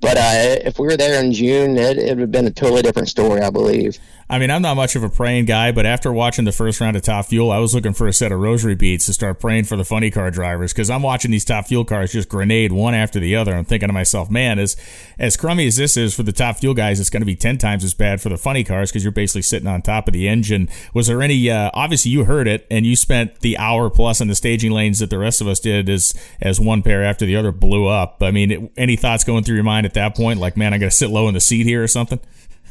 But 0.00 0.16
uh, 0.18 0.60
if 0.64 0.78
we 0.78 0.86
were 0.86 0.96
there 0.96 1.22
in 1.22 1.32
June, 1.32 1.76
it, 1.76 1.98
it 1.98 2.10
would 2.10 2.20
have 2.20 2.30
been 2.30 2.46
a 2.46 2.50
totally 2.50 2.82
different 2.82 3.08
story, 3.08 3.40
I 3.40 3.50
believe. 3.50 3.98
I 4.28 4.40
mean, 4.40 4.50
I'm 4.50 4.62
not 4.62 4.74
much 4.74 4.96
of 4.96 5.04
a 5.04 5.08
praying 5.08 5.44
guy, 5.44 5.70
but 5.70 5.86
after 5.86 6.12
watching 6.12 6.44
the 6.44 6.52
first 6.52 6.80
round 6.80 6.96
of 6.96 7.02
Top 7.02 7.26
Fuel, 7.26 7.52
I 7.52 7.58
was 7.58 7.76
looking 7.76 7.92
for 7.92 8.08
a 8.08 8.12
set 8.12 8.32
of 8.32 8.40
rosary 8.40 8.74
beads 8.74 9.06
to 9.06 9.12
start 9.12 9.38
praying 9.38 9.64
for 9.64 9.76
the 9.76 9.84
funny 9.84 10.10
car 10.10 10.32
drivers 10.32 10.72
because 10.72 10.90
I'm 10.90 11.02
watching 11.02 11.30
these 11.30 11.44
Top 11.44 11.68
Fuel 11.68 11.84
cars 11.84 12.10
just 12.10 12.28
grenade 12.28 12.72
one 12.72 12.92
after 12.92 13.20
the 13.20 13.36
other. 13.36 13.54
I'm 13.54 13.64
thinking 13.64 13.88
to 13.88 13.92
myself, 13.92 14.28
man, 14.28 14.58
as 14.58 14.76
as 15.16 15.36
crummy 15.36 15.68
as 15.68 15.76
this 15.76 15.96
is 15.96 16.12
for 16.12 16.24
the 16.24 16.32
Top 16.32 16.56
Fuel 16.56 16.74
guys, 16.74 16.98
it's 16.98 17.08
going 17.08 17.20
to 17.20 17.26
be 17.26 17.36
ten 17.36 17.56
times 17.56 17.84
as 17.84 17.94
bad 17.94 18.20
for 18.20 18.28
the 18.28 18.36
funny 18.36 18.64
cars 18.64 18.90
because 18.90 19.04
you're 19.04 19.12
basically 19.12 19.42
sitting 19.42 19.68
on 19.68 19.80
top 19.80 20.08
of 20.08 20.12
the 20.12 20.26
engine. 20.26 20.68
Was 20.92 21.06
there 21.06 21.22
any? 21.22 21.48
Uh, 21.48 21.70
obviously, 21.72 22.10
you 22.10 22.24
heard 22.24 22.48
it, 22.48 22.66
and 22.68 22.84
you 22.84 22.96
spent 22.96 23.40
the 23.42 23.56
hour 23.58 23.88
plus 23.90 24.20
in 24.20 24.26
the 24.26 24.34
staging 24.34 24.72
lanes 24.72 24.98
that 24.98 25.10
the 25.10 25.18
rest 25.18 25.40
of 25.40 25.46
us 25.46 25.60
did 25.60 25.88
as 25.88 26.14
as 26.42 26.58
one 26.58 26.82
pair 26.82 27.04
after 27.04 27.26
the 27.26 27.36
other 27.36 27.52
blew 27.52 27.86
up. 27.86 28.20
I 28.20 28.32
mean, 28.32 28.50
it, 28.50 28.72
any 28.76 28.96
thoughts 28.96 29.22
going 29.22 29.44
through 29.44 29.54
your 29.54 29.64
mind 29.64 29.86
at 29.86 29.94
that 29.94 30.16
point? 30.16 30.40
Like, 30.40 30.56
man, 30.56 30.74
I 30.74 30.78
got 30.78 30.86
to 30.86 30.90
sit 30.90 31.10
low 31.10 31.28
in 31.28 31.34
the 31.34 31.40
seat 31.40 31.64
here 31.64 31.80
or 31.80 31.88
something? 31.88 32.18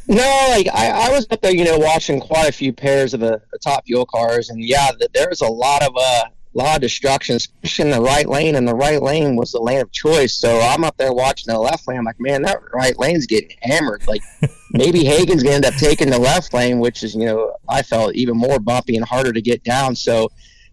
No, 0.08 0.47
like 0.49 0.68
I, 0.74 1.08
I 1.08 1.10
was 1.12 1.28
up 1.32 1.41
there, 1.41 1.56
you 1.56 1.64
know, 1.64 1.78
watching 1.78 2.20
quite 2.20 2.47
a 2.47 2.51
few 2.51 2.72
pairs 2.72 3.14
of 3.14 3.20
the, 3.20 3.41
the 3.51 3.58
top 3.60 3.86
fuel 3.86 4.06
cars, 4.06 4.49
and 4.49 4.64
yeah, 4.64 4.91
the, 4.99 5.10
there 5.14 5.28
was 5.30 5.41
a 5.41 5.47
lot 5.47 5.84
of 5.84 5.93
uh, 5.97 6.26
lot 6.56 6.76
of 6.76 6.82
destruction, 6.82 7.36
especially 7.36 7.86
in 7.86 7.91
the 7.91 8.01
right 8.01 8.28
lane. 8.28 8.56
And 8.56 8.68
the 8.68 8.76
right 8.76 9.01
lane 9.01 9.36
was 9.36 9.51
the 9.51 9.60
lane 9.60 9.82
of 9.82 9.91
choice. 9.91 10.34
So 10.34 10.60
I'm 10.62 10.84
up 10.84 10.97
there 10.97 11.14
watching 11.14 11.53
the 11.53 11.60
left 11.60 11.88
lane. 11.88 11.99
I'm 11.99 12.06
like, 12.06 12.20
man, 12.20 12.41
that 12.43 12.60
right 12.74 12.97
lane's 12.97 13.28
getting 13.28 13.56
hammered. 13.62 14.08
Like 14.08 14.22
maybe 14.72 15.03
Hagan's 15.03 15.43
gonna 15.43 15.56
end 15.56 15.66
up 15.66 15.76
taking 15.76 16.10
the 16.10 16.20
left 16.20 16.53
lane, 16.53 16.80
which 16.80 17.03
is, 17.03 17.14
you 17.14 17.26
know, 17.26 17.56
I 17.68 17.82
felt 17.84 18.16
even 18.16 18.38
more 18.38 18.60
bumpy 18.60 18.95
and 18.95 19.06
harder 19.06 19.34
to 19.34 19.41
get 19.41 19.64
down. 19.64 19.95
So 19.95 20.30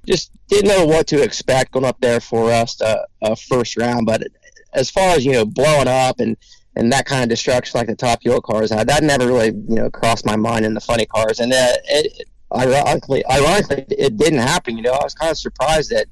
just 0.06 0.30
didn't 0.48 0.68
know 0.68 0.86
what 0.86 1.06
to 1.08 1.22
expect 1.22 1.72
going 1.72 1.84
up 1.84 2.00
there 2.00 2.20
for 2.20 2.50
us 2.50 2.76
to, 2.76 3.06
uh, 3.22 3.34
first 3.34 3.76
round. 3.76 4.06
But 4.06 4.22
as 4.72 4.90
far 4.90 5.16
as 5.16 5.24
you 5.24 5.32
know, 5.32 5.44
blowing 5.44 5.88
up 5.88 6.20
and 6.20 6.36
and 6.76 6.90
that 6.92 7.06
kind 7.06 7.22
of 7.22 7.28
destruction 7.28 7.78
like 7.78 7.86
the 7.86 7.94
top 7.94 8.22
fuel 8.22 8.40
cars 8.40 8.70
had. 8.70 8.88
That 8.88 9.02
never 9.02 9.26
really, 9.26 9.48
you 9.48 9.76
know, 9.76 9.90
crossed 9.90 10.24
my 10.24 10.36
mind 10.36 10.64
in 10.64 10.74
the 10.74 10.80
funny 10.80 11.06
cars. 11.06 11.40
And 11.40 11.52
uh, 11.52 11.72
it, 11.84 12.28
ironically, 12.54 13.24
ironically, 13.26 13.84
it 13.90 14.16
didn't 14.16 14.38
happen. 14.38 14.76
You 14.76 14.84
know, 14.84 14.92
I 14.92 15.04
was 15.04 15.14
kind 15.14 15.30
of 15.30 15.38
surprised 15.38 15.90
that, 15.90 16.06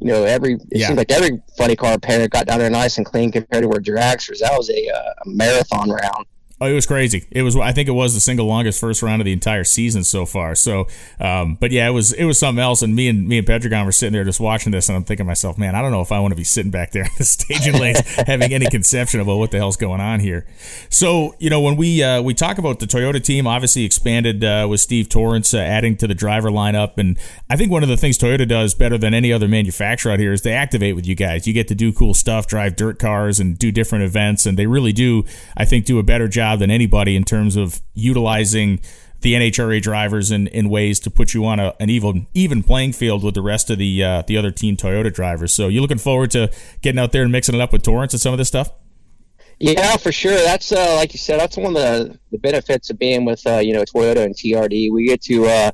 you 0.00 0.08
know, 0.08 0.24
every 0.24 0.54
it 0.54 0.60
yeah. 0.72 0.86
seemed 0.88 0.98
like 0.98 1.10
every 1.10 1.40
funny 1.56 1.76
car 1.76 1.98
pair 1.98 2.26
got 2.28 2.46
down 2.46 2.58
there 2.58 2.70
nice 2.70 2.98
and 2.98 3.06
clean 3.06 3.32
compared 3.32 3.62
to 3.62 3.68
where 3.68 3.80
Dragsters. 3.80 4.40
That 4.40 4.56
was 4.56 4.68
a, 4.70 4.88
uh, 4.88 5.12
a 5.24 5.28
marathon 5.28 5.90
round. 5.90 6.26
Oh, 6.62 6.66
it 6.66 6.74
was 6.74 6.86
crazy. 6.86 7.26
It 7.32 7.42
was. 7.42 7.56
I 7.56 7.72
think 7.72 7.88
it 7.88 7.92
was 7.92 8.14
the 8.14 8.20
single 8.20 8.46
longest 8.46 8.78
first 8.78 9.02
round 9.02 9.20
of 9.20 9.24
the 9.24 9.32
entire 9.32 9.64
season 9.64 10.04
so 10.04 10.24
far. 10.24 10.54
So, 10.54 10.86
um, 11.18 11.56
but 11.56 11.72
yeah, 11.72 11.88
it 11.88 11.90
was. 11.90 12.12
It 12.12 12.24
was 12.24 12.38
something 12.38 12.62
else. 12.62 12.82
And 12.82 12.94
me 12.94 13.08
and 13.08 13.26
me 13.26 13.38
and 13.38 13.44
Pedregon 13.44 13.84
were 13.84 13.90
sitting 13.90 14.12
there 14.12 14.22
just 14.22 14.38
watching 14.38 14.70
this, 14.70 14.88
and 14.88 14.94
I'm 14.94 15.02
thinking 15.02 15.24
to 15.24 15.28
myself, 15.28 15.58
man, 15.58 15.74
I 15.74 15.82
don't 15.82 15.90
know 15.90 16.02
if 16.02 16.12
I 16.12 16.20
want 16.20 16.30
to 16.30 16.36
be 16.36 16.44
sitting 16.44 16.70
back 16.70 16.92
there 16.92 17.02
in 17.06 17.10
the 17.18 17.24
staging 17.24 17.80
lanes 17.80 17.98
having 18.28 18.52
any 18.52 18.66
conception 18.66 19.18
about 19.18 19.38
what 19.38 19.50
the 19.50 19.56
hell's 19.56 19.76
going 19.76 20.00
on 20.00 20.20
here. 20.20 20.46
So, 20.88 21.34
you 21.40 21.50
know, 21.50 21.60
when 21.60 21.74
we 21.74 22.00
uh, 22.00 22.22
we 22.22 22.32
talk 22.32 22.58
about 22.58 22.78
the 22.78 22.86
Toyota 22.86 23.20
team, 23.20 23.44
obviously 23.44 23.84
expanded 23.84 24.44
uh, 24.44 24.68
with 24.70 24.78
Steve 24.78 25.08
Torrence 25.08 25.52
uh, 25.52 25.58
adding 25.58 25.96
to 25.96 26.06
the 26.06 26.14
driver 26.14 26.50
lineup, 26.50 26.96
and 26.96 27.18
I 27.50 27.56
think 27.56 27.72
one 27.72 27.82
of 27.82 27.88
the 27.88 27.96
things 27.96 28.16
Toyota 28.18 28.46
does 28.46 28.72
better 28.72 28.96
than 28.96 29.14
any 29.14 29.32
other 29.32 29.48
manufacturer 29.48 30.12
out 30.12 30.20
here 30.20 30.32
is 30.32 30.42
they 30.42 30.52
activate 30.52 30.94
with 30.94 31.08
you 31.08 31.16
guys. 31.16 31.44
You 31.44 31.54
get 31.54 31.66
to 31.68 31.74
do 31.74 31.92
cool 31.92 32.14
stuff, 32.14 32.46
drive 32.46 32.76
dirt 32.76 33.00
cars, 33.00 33.40
and 33.40 33.58
do 33.58 33.72
different 33.72 34.04
events, 34.04 34.46
and 34.46 34.56
they 34.56 34.68
really 34.68 34.92
do. 34.92 35.24
I 35.56 35.64
think 35.64 35.86
do 35.86 35.98
a 35.98 36.04
better 36.04 36.28
job 36.28 36.51
than 36.56 36.70
anybody 36.70 37.16
in 37.16 37.24
terms 37.24 37.56
of 37.56 37.80
utilizing 37.94 38.80
the 39.22 39.34
NHRA 39.34 39.80
drivers 39.80 40.30
in, 40.30 40.48
in 40.48 40.68
ways 40.68 40.98
to 41.00 41.10
put 41.10 41.32
you 41.32 41.46
on 41.46 41.60
a, 41.60 41.74
an 41.80 41.88
even 41.90 42.26
even 42.34 42.62
playing 42.62 42.92
field 42.92 43.24
with 43.24 43.34
the 43.34 43.42
rest 43.42 43.70
of 43.70 43.78
the 43.78 44.02
uh, 44.02 44.22
the 44.26 44.36
other 44.36 44.50
team 44.50 44.76
Toyota 44.76 45.12
drivers. 45.12 45.52
So 45.52 45.68
you 45.68 45.80
looking 45.80 45.98
forward 45.98 46.30
to 46.32 46.50
getting 46.82 46.98
out 46.98 47.12
there 47.12 47.22
and 47.22 47.32
mixing 47.32 47.54
it 47.54 47.60
up 47.60 47.72
with 47.72 47.82
Torrence 47.82 48.12
and 48.12 48.20
some 48.20 48.34
of 48.34 48.38
this 48.38 48.48
stuff? 48.48 48.70
Yeah, 49.58 49.96
for 49.96 50.10
sure. 50.10 50.34
That's 50.34 50.72
uh, 50.72 50.96
like 50.96 51.12
you 51.12 51.18
said. 51.18 51.38
That's 51.38 51.56
one 51.56 51.76
of 51.76 51.82
the, 51.82 52.18
the 52.32 52.38
benefits 52.38 52.90
of 52.90 52.98
being 52.98 53.24
with 53.24 53.46
uh, 53.46 53.58
you 53.58 53.72
know 53.72 53.84
Toyota 53.84 54.24
and 54.24 54.34
TRD. 54.34 54.90
We 54.90 55.06
get 55.06 55.22
to 55.22 55.46
uh, 55.46 55.70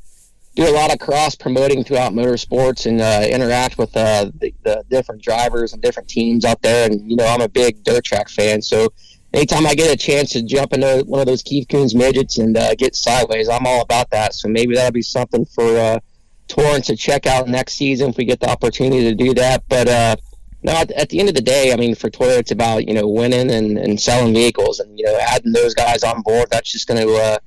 do 0.55 0.68
a 0.68 0.74
lot 0.74 0.93
of 0.93 0.99
cross 0.99 1.35
promoting 1.35 1.85
throughout 1.85 2.12
motorsports 2.12 2.85
and 2.85 3.01
uh, 3.01 3.26
interact 3.26 3.79
with 3.79 3.97
uh, 3.97 4.31
the, 4.41 4.53
the 4.62 4.85
different 4.91 5.22
drivers 5.22 5.72
and 5.72 5.81
different 5.81 6.09
teams 6.09 6.45
out 6.45 6.61
there. 6.61 6.91
And 6.91 7.11
you 7.11 7.16
know, 7.16 7.26
I'm 7.26 7.41
a 7.41 7.49
big 7.49 7.83
dirt 7.83 8.05
track 8.05 8.29
fan, 8.29 8.61
so 8.61 8.93
anytime 9.33 9.66
I 9.66 9.74
get 9.74 9.93
a 9.93 9.97
chance 9.97 10.31
to 10.31 10.43
jump 10.43 10.72
into 10.72 11.05
one 11.07 11.20
of 11.20 11.26
those 11.26 11.43
Keith 11.43 11.68
Kunz 11.68 11.95
midgets 11.95 12.39
and 12.39 12.57
uh, 12.57 12.74
get 12.74 12.95
sideways, 12.95 13.49
I'm 13.49 13.66
all 13.66 13.83
about 13.83 14.11
that. 14.11 14.35
So 14.35 14.49
maybe 14.49 14.74
that'll 14.74 14.93
be 14.93 15.03
something 15.03 15.45
for 15.45 15.76
uh, 15.76 16.01
Torrence 16.49 16.87
to 16.87 16.97
check 16.97 17.26
out 17.26 17.49
next 17.49 17.74
season 17.74 18.11
if 18.11 18.16
we 18.16 18.24
get 18.24 18.41
the 18.41 18.51
opportunity 18.51 19.03
to 19.03 19.14
do 19.14 19.35
that. 19.35 19.64
But 19.68 19.89
uh, 19.89 20.16
no, 20.62 20.72
at, 20.72 20.91
at, 20.93 21.09
the 21.11 21.20
end 21.20 21.29
of 21.29 21.35
the 21.35 21.43
day, 21.43 21.72
I 21.72 21.76
mean, 21.76 21.95
for 21.95 22.11
Toyota, 22.11 22.39
it's 22.39 22.51
about 22.51 22.89
you 22.89 22.95
know 22.95 23.07
winning 23.07 23.51
and, 23.51 23.79
and 23.79 24.01
selling 24.01 24.35
vehicles, 24.35 24.81
and 24.81 24.99
you 24.99 25.05
know 25.05 25.18
adding 25.20 25.53
those 25.53 25.74
guys 25.74 26.03
on 26.03 26.22
board. 26.22 26.49
That's 26.51 26.72
just 26.72 26.89
going 26.89 27.07
to 27.07 27.14
uh, 27.14 27.39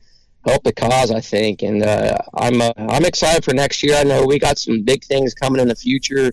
help 0.47 0.63
the 0.63 0.71
cause, 0.71 1.11
I 1.11 1.19
think. 1.19 1.63
And 1.63 1.83
uh, 1.83 2.17
I'm 2.35 2.61
uh, 2.61 2.73
I'm 2.77 3.05
excited 3.05 3.43
for 3.43 3.53
next 3.53 3.81
year. 3.83 3.95
I 3.95 4.03
know 4.03 4.25
we 4.25 4.39
got 4.39 4.59
some 4.59 4.83
big 4.83 5.03
things 5.03 5.33
coming 5.33 5.61
in 5.61 5.67
the 5.67 5.75
future 5.75 6.31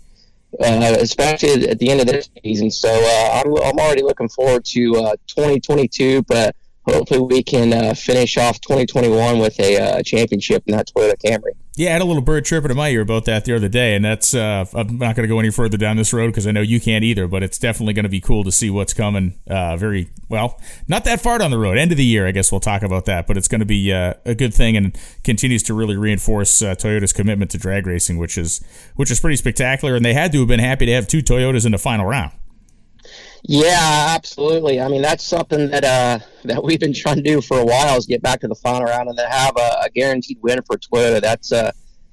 uh, 0.61 0.97
especially 1.01 1.69
at 1.69 1.79
the 1.79 1.91
end 1.91 2.01
of 2.01 2.07
this 2.07 2.31
season. 2.43 2.71
So 2.71 2.89
uh, 2.91 3.43
I'm, 3.45 3.57
I'm 3.63 3.79
already 3.79 4.03
looking 4.03 4.29
forward 4.29 4.65
to 4.67 4.97
uh, 4.97 5.17
2022, 5.27 6.23
but 6.23 6.55
hopefully 6.93 7.21
we 7.21 7.43
can 7.43 7.73
uh, 7.73 7.95
finish 7.95 8.37
off 8.37 8.61
2021 8.61 9.39
with 9.39 9.59
a 9.61 9.77
uh, 9.77 10.03
championship 10.03 10.63
in 10.67 10.77
that 10.77 10.89
Toyota 10.89 11.15
Camry. 11.25 11.53
Yeah, 11.79 11.91
I 11.91 11.93
had 11.93 12.03
a 12.03 12.07
little 12.07 12.23
bird 12.23 12.45
chirping 12.45 12.73
in 12.73 12.77
my 12.77 12.89
ear 12.89 13.03
about 13.03 13.25
that 13.27 13.45
the 13.45 13.55
other 13.55 13.69
day, 13.69 13.95
and 13.95 14.05
that's 14.05 14.35
uh, 14.35 14.65
I'm 14.75 14.99
not 14.99 15.15
going 15.15 15.29
to 15.29 15.33
go 15.33 15.39
any 15.39 15.51
further 15.51 15.77
down 15.77 15.97
this 15.97 16.13
road 16.13 16.27
because 16.27 16.45
I 16.45 16.51
know 16.51 16.61
you 16.61 16.81
can't 16.81 17.05
either. 17.05 17.29
But 17.29 17.45
it's 17.45 17.57
definitely 17.57 17.95
going 17.95 18.03
to 18.03 18.09
be 18.09 18.21
cool 18.21 18.43
to 18.43 18.51
see 18.51 18.69
what's 18.69 18.93
coming. 18.93 19.39
Uh, 19.49 19.77
very 19.77 20.11
well, 20.29 20.61
not 20.89 21.05
that 21.05 21.21
far 21.21 21.39
down 21.39 21.53
the 21.53 21.59
road. 21.59 21.79
End 21.79 21.93
of 21.93 21.97
the 21.97 22.05
year, 22.05 22.27
I 22.27 22.33
guess 22.33 22.51
we'll 22.51 22.61
talk 22.61 22.83
about 22.83 23.05
that. 23.05 23.29
But 23.29 23.37
it's 23.37 23.47
going 23.47 23.61
to 23.61 23.65
be 23.65 23.93
uh, 23.93 24.15
a 24.25 24.35
good 24.35 24.53
thing 24.53 24.77
and 24.77 24.99
continues 25.23 25.63
to 25.65 25.75
really 25.75 25.97
reinforce 25.97 26.61
uh, 26.63 26.75
Toyota's 26.75 27.13
commitment 27.13 27.53
to 27.53 27.59
drag 27.59 27.87
racing, 27.87 28.19
which 28.19 28.37
is 28.37 28.61
which 28.97 29.13
is 29.13 29.21
pretty 29.21 29.37
spectacular. 29.37 29.95
And 29.95 30.05
they 30.05 30.15
had 30.15 30.33
to 30.33 30.41
have 30.41 30.49
been 30.49 30.59
happy 30.59 30.85
to 30.87 30.93
have 30.95 31.07
two 31.07 31.23
Toyotas 31.23 31.65
in 31.65 31.71
the 31.71 31.79
final 31.79 32.07
round. 32.07 32.33
Yeah, 33.43 34.15
absolutely. 34.15 34.81
I 34.81 34.89
mean, 34.89 35.03
that's 35.03 35.25
something 35.25 35.71
that 35.71 35.85
uh, 35.85 36.19
that 36.45 36.63
we've 36.63 36.81
been 36.81 36.93
trying 36.93 37.17
to 37.17 37.23
do 37.23 37.41
for 37.41 37.59
a 37.59 37.65
while 37.65 37.97
is 37.97 38.07
get 38.07 38.23
back 38.23 38.41
to 38.41 38.49
the 38.49 38.55
final 38.55 38.85
round 38.85 39.09
and 39.09 39.19
then 39.19 39.31
have 39.31 39.57
a, 39.57 39.85
a 39.85 39.91
guaranteed 39.95 40.39
win 40.43 40.61
for 40.63 40.77
Toyota. 40.77 41.21
That's 41.21 41.53
uh, 41.53 41.73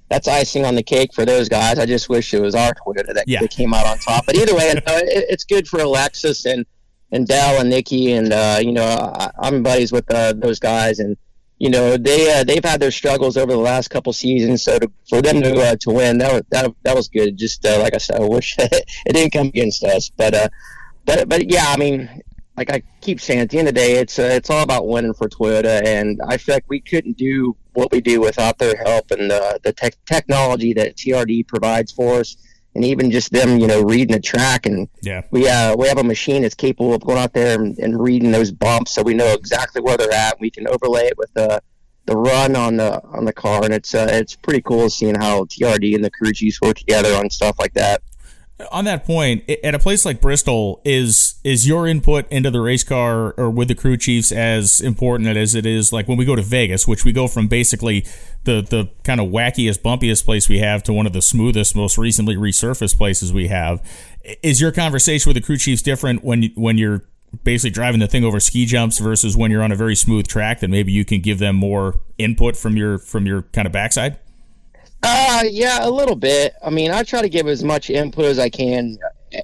that's 0.09 0.27
icing 0.27 0.65
on 0.65 0.75
the 0.75 0.83
cake 0.83 1.13
for 1.13 1.25
those 1.25 1.49
guys. 1.49 1.79
I 1.79 1.85
just 1.85 2.09
wish 2.09 2.33
it 2.33 2.41
was 2.41 2.55
our 2.55 2.73
Toyota 2.73 3.13
that, 3.13 3.27
yeah. 3.27 3.41
that 3.41 3.49
came 3.49 3.73
out 3.73 3.85
on 3.85 3.97
top. 3.99 4.25
But 4.25 4.35
either 4.35 4.55
way, 4.55 4.69
it, 4.69 4.83
it's 4.87 5.43
good 5.43 5.67
for 5.67 5.79
Alexis 5.79 6.45
and 6.45 6.65
and 7.11 7.27
Del 7.27 7.61
and 7.61 7.69
Nikki 7.69 8.13
and 8.13 8.31
uh, 8.31 8.59
you 8.61 8.71
know 8.71 8.83
I, 8.83 9.47
am 9.47 9.63
buddies 9.63 9.91
with 9.91 10.09
uh, 10.11 10.33
those 10.33 10.59
guys 10.59 10.99
and 10.99 11.17
you 11.59 11.69
know 11.69 11.97
they 11.97 12.39
uh, 12.39 12.43
they've 12.43 12.63
had 12.63 12.79
their 12.79 12.91
struggles 12.91 13.37
over 13.37 13.51
the 13.51 13.57
last 13.57 13.89
couple 13.89 14.13
seasons. 14.13 14.63
So 14.63 14.79
to, 14.79 14.91
for 15.09 15.21
them 15.21 15.41
to 15.41 15.59
uh, 15.61 15.75
to 15.81 15.89
win 15.91 16.17
that 16.19 16.33
was 16.33 16.43
that, 16.51 16.71
that 16.83 16.95
was 16.95 17.07
good. 17.07 17.37
Just 17.37 17.65
uh, 17.65 17.79
like 17.79 17.93
I 17.95 17.97
said, 17.97 18.21
I 18.21 18.25
wish 18.25 18.55
it 18.59 19.13
didn't 19.13 19.33
come 19.33 19.47
against 19.47 19.83
us, 19.83 20.09
but 20.09 20.33
uh, 20.33 20.49
but 21.05 21.29
but 21.29 21.49
yeah, 21.49 21.65
I 21.67 21.77
mean, 21.77 22.21
like 22.57 22.71
I 22.71 22.81
keep 23.01 23.19
saying, 23.19 23.41
at 23.41 23.49
the 23.49 23.59
end 23.59 23.67
of 23.67 23.73
the 23.73 23.79
day, 23.79 23.93
it's 23.93 24.17
uh, 24.17 24.29
it's 24.31 24.49
all 24.49 24.63
about 24.63 24.87
winning 24.87 25.13
for 25.13 25.27
Toyota, 25.27 25.85
and 25.85 26.19
I 26.27 26.37
feel 26.37 26.55
like 26.55 26.65
we 26.67 26.79
couldn't 26.79 27.17
do 27.17 27.55
what 27.73 27.91
we 27.91 28.01
do 28.01 28.21
without 28.21 28.57
their 28.57 28.75
help 28.77 29.11
and 29.11 29.31
uh, 29.31 29.57
the 29.63 29.73
tech 29.73 29.95
technology 30.05 30.73
that 30.73 30.95
TRD 30.95 31.47
provides 31.47 31.91
for 31.91 32.19
us, 32.19 32.37
and 32.73 32.85
even 32.85 33.11
just 33.11 33.31
them, 33.31 33.59
you 33.59 33.67
know, 33.67 33.83
reading 33.83 34.15
the 34.15 34.21
track. 34.21 34.65
And 34.65 34.87
yeah, 35.01 35.21
we 35.31 35.47
uh, 35.47 35.75
we 35.75 35.87
have 35.87 35.97
a 35.97 36.03
machine 36.03 36.43
that's 36.43 36.55
capable 36.55 36.93
of 36.93 37.01
going 37.01 37.19
out 37.19 37.33
there 37.33 37.59
and, 37.59 37.77
and 37.77 38.01
reading 38.01 38.31
those 38.31 38.51
bumps, 38.51 38.91
so 38.91 39.03
we 39.03 39.13
know 39.13 39.33
exactly 39.33 39.81
where 39.81 39.97
they're 39.97 40.13
at. 40.13 40.39
We 40.39 40.49
can 40.49 40.67
overlay 40.67 41.07
it 41.07 41.17
with 41.17 41.33
the 41.33 41.61
the 42.05 42.15
run 42.15 42.55
on 42.55 42.77
the 42.77 43.03
on 43.03 43.25
the 43.25 43.33
car, 43.33 43.65
and 43.65 43.73
it's 43.73 43.93
uh, 43.93 44.07
it's 44.11 44.35
pretty 44.35 44.61
cool 44.61 44.89
seeing 44.89 45.15
how 45.15 45.43
TRD 45.45 45.93
and 45.93 46.03
the 46.03 46.11
crew 46.11 46.31
chiefs 46.31 46.61
work 46.61 46.77
together 46.77 47.15
on 47.15 47.29
stuff 47.29 47.57
like 47.59 47.73
that 47.73 48.01
on 48.71 48.85
that 48.85 49.03
point, 49.03 49.49
at 49.49 49.75
a 49.75 49.79
place 49.79 50.05
like 50.05 50.21
Bristol, 50.21 50.81
is 50.85 51.35
is 51.43 51.67
your 51.67 51.87
input 51.87 52.25
into 52.31 52.49
the 52.49 52.61
race 52.61 52.83
car 52.83 53.33
or 53.37 53.49
with 53.49 53.67
the 53.67 53.75
crew 53.75 53.97
chiefs 53.97 54.31
as 54.31 54.79
important 54.79 55.35
as 55.35 55.55
it 55.55 55.65
is 55.65 55.91
like 55.91 56.07
when 56.07 56.17
we 56.17 56.23
go 56.23 56.35
to 56.35 56.41
Vegas, 56.41 56.87
which 56.87 57.03
we 57.03 57.11
go 57.11 57.27
from 57.27 57.47
basically 57.47 58.05
the 58.45 58.61
the 58.61 58.89
kind 59.03 59.19
of 59.19 59.27
wackiest, 59.27 59.81
bumpiest 59.81 60.23
place 60.23 60.47
we 60.47 60.59
have 60.59 60.83
to 60.83 60.93
one 60.93 61.05
of 61.05 61.11
the 61.11 61.21
smoothest, 61.21 61.75
most 61.75 61.97
recently 61.97 62.35
resurfaced 62.35 62.97
places 62.97 63.33
we 63.33 63.47
have. 63.47 63.81
Is 64.41 64.61
your 64.61 64.71
conversation 64.71 65.29
with 65.29 65.35
the 65.35 65.45
crew 65.45 65.57
chiefs 65.57 65.81
different 65.81 66.23
when 66.23 66.43
when 66.55 66.77
you're 66.77 67.03
basically 67.43 67.71
driving 67.71 67.99
the 67.99 68.07
thing 68.07 68.23
over 68.23 68.39
ski 68.39 68.65
jumps 68.65 68.99
versus 68.99 69.35
when 69.35 69.51
you're 69.51 69.63
on 69.63 69.73
a 69.73 69.75
very 69.75 69.95
smooth 69.95 70.27
track 70.27 70.61
that 70.61 70.69
maybe 70.69 70.93
you 70.93 71.03
can 71.03 71.19
give 71.19 71.39
them 71.39 71.57
more 71.57 71.99
input 72.17 72.55
from 72.55 72.77
your 72.77 72.99
from 72.99 73.25
your 73.25 73.41
kind 73.41 73.65
of 73.65 73.73
backside? 73.73 74.17
Uh, 75.05 75.43
yeah, 75.49 75.79
a 75.81 75.89
little 75.89 76.15
bit. 76.15 76.55
I 76.63 76.69
mean, 76.69 76.91
I 76.91 77.03
try 77.03 77.21
to 77.21 77.29
give 77.29 77.47
as 77.47 77.63
much 77.63 77.89
input 77.89 78.25
as 78.25 78.39
I 78.39 78.49
can 78.49 78.97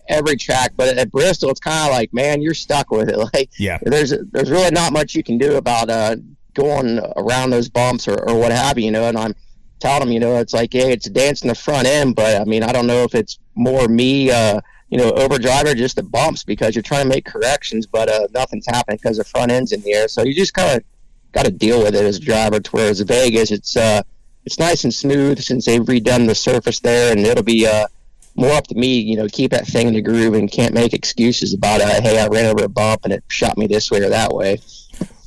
every 0.08 0.36
track, 0.36 0.74
but 0.76 0.98
at 0.98 1.12
Bristol, 1.12 1.50
it's 1.50 1.60
kind 1.60 1.88
of 1.88 1.96
like, 1.96 2.14
man, 2.14 2.42
you're 2.42 2.54
stuck 2.54 2.92
with 2.92 3.10
it. 3.10 3.18
Like, 3.34 3.52
yeah, 3.58 3.78
there's 3.84 4.14
there's 4.32 4.50
really 4.50 4.72
not 4.72 4.92
much 4.92 5.14
you 5.16 5.24
can 5.24 5.38
do 5.38 5.56
about 5.56 5.90
uh 5.90 6.16
going 6.54 7.00
around 7.16 7.52
those 7.52 7.70
bumps 7.70 8.08
or, 8.08 8.16
or 8.28 8.38
what 8.38 8.52
have 8.52 8.78
you, 8.78 8.86
you 8.86 8.92
know. 8.92 9.08
And 9.08 9.18
I'm 9.18 9.36
telling 9.80 10.02
them, 10.02 10.12
you 10.12 10.20
know, 10.20 10.38
it's 10.38 10.54
like, 10.54 10.74
hey, 10.74 10.92
it's 10.92 11.08
dancing 11.08 11.50
the 11.50 11.56
front 11.56 11.88
end, 11.88 12.16
but 12.16 12.42
I 12.42 12.46
mean, 12.46 12.64
I 12.64 12.72
don't 12.72 12.88
know 12.88 13.04
if 13.04 13.16
it's 13.16 13.40
more 13.56 13.88
me, 13.88 14.32
uh, 14.32 14.60
you 14.90 14.98
know, 14.98 15.12
overdrive 15.12 15.66
or 15.66 15.76
just 15.76 15.96
the 15.96 16.04
bumps 16.04 16.44
because 16.44 16.76
you're 16.76 16.82
trying 16.84 17.04
to 17.04 17.10
make 17.10 17.26
corrections, 17.26 17.86
but 17.86 18.10
uh, 18.10 18.28
nothing's 18.34 18.66
happening 18.68 18.98
because 19.02 19.18
the 19.18 19.24
front 19.24 19.52
end's 19.52 19.72
in 19.72 19.82
the 19.82 19.94
air. 19.94 20.08
So 20.08 20.24
you 20.24 20.34
just 20.34 20.54
kind 20.54 20.78
of 20.78 20.84
got 21.32 21.46
to 21.46 21.52
deal 21.52 21.84
with 21.84 21.96
it 21.96 22.04
as 22.04 22.18
a 22.18 22.22
driver. 22.22 22.60
To 22.60 22.72
whereas 22.72 23.00
Vegas, 23.02 23.52
it's 23.52 23.78
uh 23.78 24.02
it's 24.46 24.60
nice 24.60 24.84
and 24.84 24.94
smooth 24.94 25.40
since 25.40 25.66
they've 25.66 25.82
redone 25.82 26.28
the 26.28 26.36
surface 26.36 26.80
there, 26.80 27.12
and 27.12 27.22
it'll 27.22 27.44
be 27.44 27.68
uh, 27.68 27.88
more 28.36 28.54
up 28.54 28.68
to 28.68 28.76
me, 28.76 29.00
you 29.00 29.16
know, 29.16 29.28
keep 29.28 29.52
that 29.52 29.68
thing 29.68 29.88
in 29.88 29.94
the 29.94 30.02
groove 30.02 30.34
and 30.34 30.52
can't 30.52 30.74
make 30.74 30.94
excuses 30.94 31.54
about, 31.54 31.82
uh, 31.82 32.02
hey, 32.02 32.20
I 32.20 32.28
ran 32.28 32.46
over 32.46 32.64
a 32.64 32.70
bump 32.70 33.02
and 33.04 33.14
it 33.14 33.24
shot 33.28 33.58
me 33.58 33.68
this 33.68 33.92
way 33.92 34.02
or 34.02 34.10
that 34.10 34.34
way. 34.34 34.60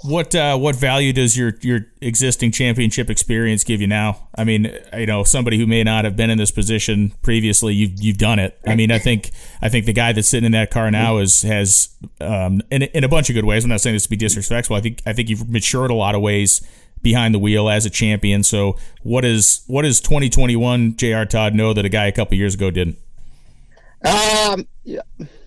What 0.07 0.35
uh, 0.35 0.59
what 0.59 0.77
value 0.77 1.15
does 1.15 1.35
your 1.35 1.55
your 1.63 1.87
existing 2.03 2.53
championship 2.53 3.09
experience 3.09 3.65
give 3.65 3.81
you 3.81 3.87
now? 3.87 4.29
I 4.37 4.45
mean, 4.45 4.71
you 4.95 5.07
know, 5.07 5.25
somebody 5.25 5.57
who 5.57 5.67
may 5.67 5.83
not 5.83 6.05
have 6.05 6.15
been 6.15 6.29
in 6.29 6.37
this 6.37 6.51
position 6.51 7.15
previously, 7.23 7.73
you've 7.73 8.03
you've 8.03 8.19
done 8.19 8.39
it. 8.39 8.61
I 8.67 8.77
mean, 8.77 8.93
I 8.93 8.99
think 8.99 9.31
I 9.63 9.71
think 9.71 9.87
the 9.87 9.95
guy 9.95 10.13
that's 10.13 10.29
sitting 10.29 10.45
in 10.45 10.53
that 10.53 10.71
car 10.71 10.91
now 10.91 11.17
is 11.17 11.41
has 11.41 11.89
um, 12.21 12.61
in 12.71 12.83
in 12.83 13.03
a 13.03 13.09
bunch 13.09 13.31
of 13.31 13.35
good 13.35 13.47
ways. 13.47 13.65
I'm 13.65 13.71
not 13.71 13.81
saying 13.81 13.97
this 13.97 14.03
to 14.03 14.11
be 14.11 14.17
disrespectful. 14.17 14.77
I 14.77 14.83
think 14.83 15.01
I 15.07 15.15
think 15.15 15.31
you've 15.31 15.49
matured 15.49 15.91
a 15.91 15.95
lot 15.95 16.15
of 16.15 16.21
ways 16.21 16.61
behind 17.05 17.33
the 17.33 17.39
wheel 17.39 17.69
as 17.69 17.87
a 17.87 17.91
champion. 17.91 18.43
So 18.43 18.77
what 19.05 19.25
is 19.25 19.63
what 19.69 19.85
is 19.85 20.01
2021 20.01 20.97
J.R. 20.97 21.25
Todd 21.25 21.55
know 21.55 21.73
that 21.73 21.85
a 21.85 21.89
guy 21.89 22.07
a 22.07 22.13
couple 22.13 22.37
years 22.37 22.55
ago 22.55 22.73
didn't? 22.73 22.99
Um, 24.05 24.67
yeah, 24.83 25.03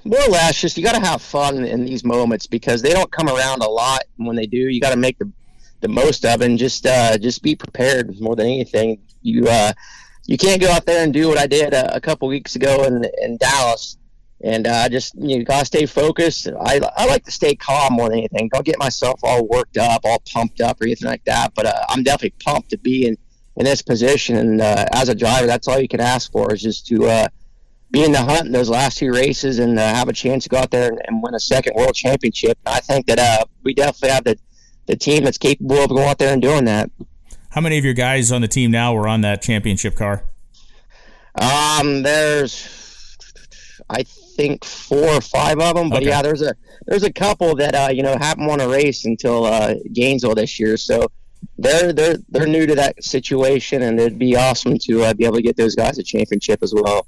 more 0.05 0.21
or 0.21 0.29
less, 0.29 0.61
just 0.61 0.77
you 0.77 0.83
got 0.83 0.95
to 0.95 1.05
have 1.05 1.21
fun 1.21 1.65
in 1.65 1.83
these 1.83 2.05
moments 2.05 2.47
because 2.47 2.81
they 2.81 2.93
don't 2.93 3.11
come 3.11 3.27
around 3.27 3.61
a 3.61 3.69
lot. 3.69 4.03
When 4.15 4.37
they 4.37 4.47
do, 4.47 4.57
you 4.57 4.79
got 4.79 4.91
to 4.91 4.97
make 4.97 5.17
the 5.19 5.29
the 5.81 5.87
most 5.87 6.25
of 6.25 6.41
it 6.41 6.45
and 6.45 6.57
just 6.57 6.85
uh, 6.85 7.17
just 7.17 7.43
be 7.43 7.55
prepared 7.55 8.19
more 8.21 8.35
than 8.35 8.45
anything. 8.45 8.99
You 9.21 9.47
uh, 9.47 9.73
you 10.25 10.37
can't 10.37 10.61
go 10.61 10.71
out 10.71 10.85
there 10.85 11.03
and 11.03 11.13
do 11.13 11.27
what 11.27 11.37
I 11.37 11.47
did 11.47 11.73
a, 11.73 11.95
a 11.95 11.99
couple 11.99 12.27
weeks 12.27 12.55
ago 12.55 12.85
in 12.85 13.05
in 13.21 13.37
Dallas 13.37 13.97
and 14.41 14.67
uh, 14.67 14.87
just 14.89 15.15
you 15.15 15.39
know, 15.39 15.43
gotta 15.43 15.65
stay 15.65 15.85
focused. 15.85 16.47
I, 16.47 16.79
I 16.95 17.05
like 17.05 17.25
to 17.25 17.31
stay 17.31 17.55
calm 17.55 17.93
more 17.93 18.09
than 18.09 18.19
anything. 18.19 18.49
Don't 18.53 18.65
get 18.65 18.77
myself 18.79 19.19
all 19.23 19.45
worked 19.47 19.77
up, 19.77 20.01
all 20.03 20.21
pumped 20.31 20.61
up, 20.61 20.79
or 20.81 20.85
anything 20.85 21.09
like 21.09 21.25
that. 21.25 21.53
But 21.55 21.65
uh, 21.65 21.85
I'm 21.89 22.03
definitely 22.03 22.35
pumped 22.43 22.69
to 22.71 22.77
be 22.77 23.07
in 23.07 23.17
in 23.55 23.65
this 23.65 23.81
position. 23.81 24.37
And 24.37 24.61
uh, 24.61 24.85
as 24.93 25.09
a 25.09 25.15
driver, 25.15 25.47
that's 25.47 25.67
all 25.67 25.79
you 25.79 25.87
can 25.87 25.99
ask 25.99 26.31
for 26.31 26.53
is 26.53 26.61
just 26.61 26.85
to 26.87 27.05
uh, 27.05 27.27
be 27.89 28.03
in 28.03 28.11
the 28.11 28.21
hunt 28.21 28.45
in 28.45 28.51
those 28.51 28.69
last 28.69 28.99
two 28.99 29.11
races 29.11 29.59
and 29.59 29.79
uh, 29.79 29.93
have 29.93 30.09
a 30.09 30.13
chance 30.13 30.43
to 30.43 30.49
go 30.49 30.57
out 30.57 30.71
there 30.71 30.89
and, 30.89 31.01
and 31.07 31.23
win 31.23 31.33
a 31.33 31.39
second 31.39 31.73
world 31.75 31.95
championship. 31.95 32.57
And 32.65 32.75
I 32.75 32.79
think 32.79 33.07
that 33.07 33.19
uh, 33.19 33.45
we 33.63 33.73
definitely 33.73 34.09
have 34.09 34.23
the 34.23 34.37
the 34.85 34.95
team 34.95 35.25
that's 35.25 35.37
capable 35.37 35.83
of 35.83 35.89
going 35.89 36.07
out 36.07 36.17
there 36.17 36.31
and 36.31 36.41
doing 36.41 36.65
that. 36.65 36.89
How 37.49 37.61
many 37.61 37.77
of 37.77 37.83
your 37.83 37.93
guys 37.93 38.31
on 38.31 38.41
the 38.41 38.47
team 38.47 38.71
now 38.71 38.93
were 38.93 39.07
on 39.07 39.21
that 39.21 39.41
championship 39.41 39.95
car? 39.95 40.23
Um, 41.35 42.03
there's 42.03 42.86
I 43.89 44.03
think 44.03 44.65
four 44.65 45.07
or 45.07 45.21
five 45.21 45.59
of 45.59 45.75
them. 45.75 45.89
But 45.89 45.97
okay. 45.97 46.07
yeah, 46.07 46.21
there's 46.21 46.41
a 46.41 46.55
there's 46.85 47.03
a 47.03 47.11
couple 47.11 47.55
that 47.55 47.75
uh, 47.75 47.89
you 47.91 48.03
know 48.03 48.15
haven't 48.19 48.45
won 48.45 48.59
a 48.61 48.67
race 48.67 49.05
until 49.05 49.45
uh, 49.45 49.75
Gainesville 49.93 50.35
this 50.35 50.59
year. 50.59 50.77
So 50.77 51.07
they're 51.57 51.93
they're 51.93 52.17
they're 52.29 52.47
new 52.47 52.65
to 52.65 52.75
that 52.75 53.03
situation, 53.03 53.83
and 53.83 53.99
it'd 53.99 54.19
be 54.19 54.35
awesome 54.35 54.77
to 54.79 55.03
uh, 55.03 55.13
be 55.13 55.25
able 55.25 55.37
to 55.37 55.41
get 55.41 55.57
those 55.57 55.75
guys 55.75 55.97
a 55.97 56.03
championship 56.03 56.61
as 56.61 56.73
well. 56.73 57.07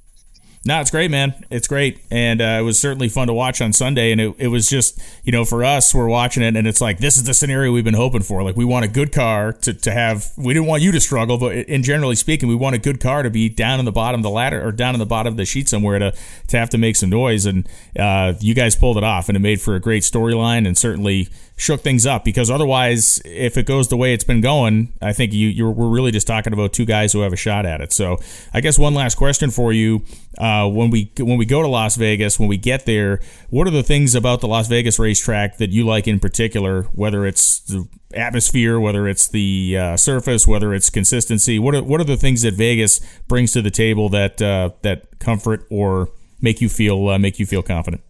No, 0.66 0.82
it's 0.82 0.92
great, 0.92 1.10
man. 1.10 1.46
It's 1.50 1.70
great, 1.70 2.02
and 2.12 2.42
uh, 2.42 2.58
it 2.60 2.64
was 2.64 2.78
certainly 2.78 3.08
fun 3.08 3.28
to 3.28 3.34
watch 3.34 3.62
on 3.62 3.72
Sunday. 3.72 4.12
And 4.12 4.20
it, 4.20 4.36
it 4.38 4.48
was 4.50 4.70
just, 4.70 5.00
you 5.24 5.32
know, 5.32 5.46
for 5.46 5.64
us, 5.64 5.96
we're 5.96 6.10
watching 6.10 6.44
it, 6.44 6.58
and 6.58 6.68
it's 6.68 6.82
like 6.82 6.98
this 6.98 7.16
is 7.16 7.24
the 7.24 7.34
scenario 7.34 7.72
we've 7.72 7.86
been 7.86 7.94
hoping 7.94 8.24
for. 8.24 8.44
Like 8.44 8.58
we 8.58 8.66
want 8.66 8.84
a 8.84 8.90
good 8.90 9.14
car 9.14 9.54
to, 9.54 9.74
to 9.74 9.92
have. 9.92 10.34
We 10.36 10.54
didn't 10.54 10.68
want 10.68 10.82
you 10.82 10.92
to 10.92 11.00
struggle, 11.00 11.38
but 11.38 11.56
in 11.56 11.82
generally 11.82 12.16
speaking, 12.16 12.50
we 12.50 12.56
want 12.56 12.76
a 12.76 12.78
good 12.78 13.00
car 13.00 13.24
to 13.24 13.30
be 13.30 13.48
down 13.48 13.80
in 13.80 13.86
the 13.86 13.94
bottom 13.94 14.20
of 14.20 14.24
the 14.24 14.30
ladder 14.30 14.62
or 14.62 14.74
down 14.74 14.96
in 14.96 15.00
the 15.00 15.06
bottom 15.06 15.32
of 15.32 15.38
the 15.38 15.46
sheet 15.46 15.70
somewhere 15.70 15.98
to 15.98 16.14
to 16.50 16.58
have 16.58 16.70
to 16.72 16.78
make 16.78 16.98
some 16.98 17.10
noise. 17.10 17.46
And 17.46 17.66
uh, 17.98 18.34
you 18.42 18.54
guys 18.54 18.76
pulled 18.76 18.98
it 18.98 19.04
off, 19.04 19.30
and 19.30 19.38
it 19.38 19.42
made 19.42 19.62
for 19.62 19.76
a 19.76 19.80
great 19.80 20.04
storyline, 20.04 20.68
and 20.68 20.78
certainly 20.78 21.30
shook 21.60 21.82
things 21.82 22.06
up 22.06 22.24
because 22.24 22.50
otherwise, 22.50 23.22
if 23.26 23.58
it 23.58 23.66
goes 23.66 23.90
the 23.90 23.98
way 23.98 24.14
it's 24.14 24.24
been 24.24 24.40
going, 24.40 24.94
I 25.02 25.12
think 25.12 25.34
you 25.34 25.50
you're, 25.50 25.70
we're 25.70 25.90
really 25.90 26.12
just 26.12 26.26
talking 26.26 26.54
about 26.54 26.72
two 26.72 26.86
guys 26.86 27.12
who 27.12 27.20
have 27.22 27.34
a 27.34 27.38
shot 27.38 27.66
at 27.66 27.82
it. 27.82 27.92
So 27.92 28.18
I 28.54 28.62
guess 28.62 28.80
one 28.80 28.94
last 28.94 29.16
question 29.16 29.52
for 29.52 29.74
you: 29.74 30.04
uh, 30.38 30.68
when 30.70 30.90
we 30.90 31.12
when 31.20 31.38
we 31.38 31.46
go 31.46 31.62
to 31.62 31.68
Las 31.68 31.98
Vegas, 31.98 32.40
when 32.40 32.48
we 32.48 32.58
get 32.58 32.86
there, 32.86 33.20
what 33.50 33.68
are 33.68 33.72
the 33.72 33.84
things 33.84 34.16
about 34.16 34.40
the 34.40 34.48
Las 34.48 34.68
Vegas 34.68 34.98
racetrack 34.98 35.58
that 35.58 35.70
you 35.70 35.86
like 35.86 36.08
in 36.08 36.20
particular? 36.20 36.84
Whether 36.94 37.26
it's 37.26 37.60
the 37.60 37.88
atmosphere, 38.14 38.80
whether 38.80 39.08
it's 39.08 39.28
the 39.28 39.78
uh, 39.78 39.98
surface, 39.98 40.48
whether 40.48 40.74
it's 40.74 40.90
consistency, 40.90 41.60
what 41.60 41.76
are 41.76 41.84
what 41.84 42.00
are 42.00 42.06
the 42.06 42.18
things 42.18 42.42
that 42.44 42.54
Vegas 42.54 43.00
brings 43.28 43.52
to 43.52 43.62
the 43.62 43.72
table 43.72 44.08
that 44.10 44.42
uh, 44.42 44.72
that 44.82 45.20
comfort 45.20 45.68
or 45.70 46.10
make 46.42 46.62
you 46.62 46.70
feel 46.70 47.10
uh, 47.10 47.20
make 47.20 47.38
you 47.38 47.46
feel 47.46 47.62
confident? 47.62 48.02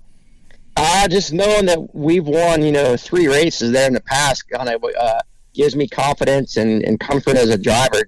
Uh, 0.82 1.09
just 1.09 1.34
knowing 1.34 1.65
that 1.65 1.93
we've 1.93 2.25
won, 2.25 2.61
you 2.61 2.71
know, 2.71 2.95
three 2.95 3.27
races 3.27 3.73
there 3.73 3.86
in 3.86 3.93
the 3.93 3.99
past 3.99 4.47
kind 4.49 4.69
of 4.69 4.82
uh, 4.97 5.19
gives 5.53 5.75
me 5.75 5.86
confidence 5.89 6.55
and, 6.55 6.84
and 6.84 7.01
comfort 7.01 7.36
as 7.36 7.49
a 7.49 7.57
driver, 7.57 8.01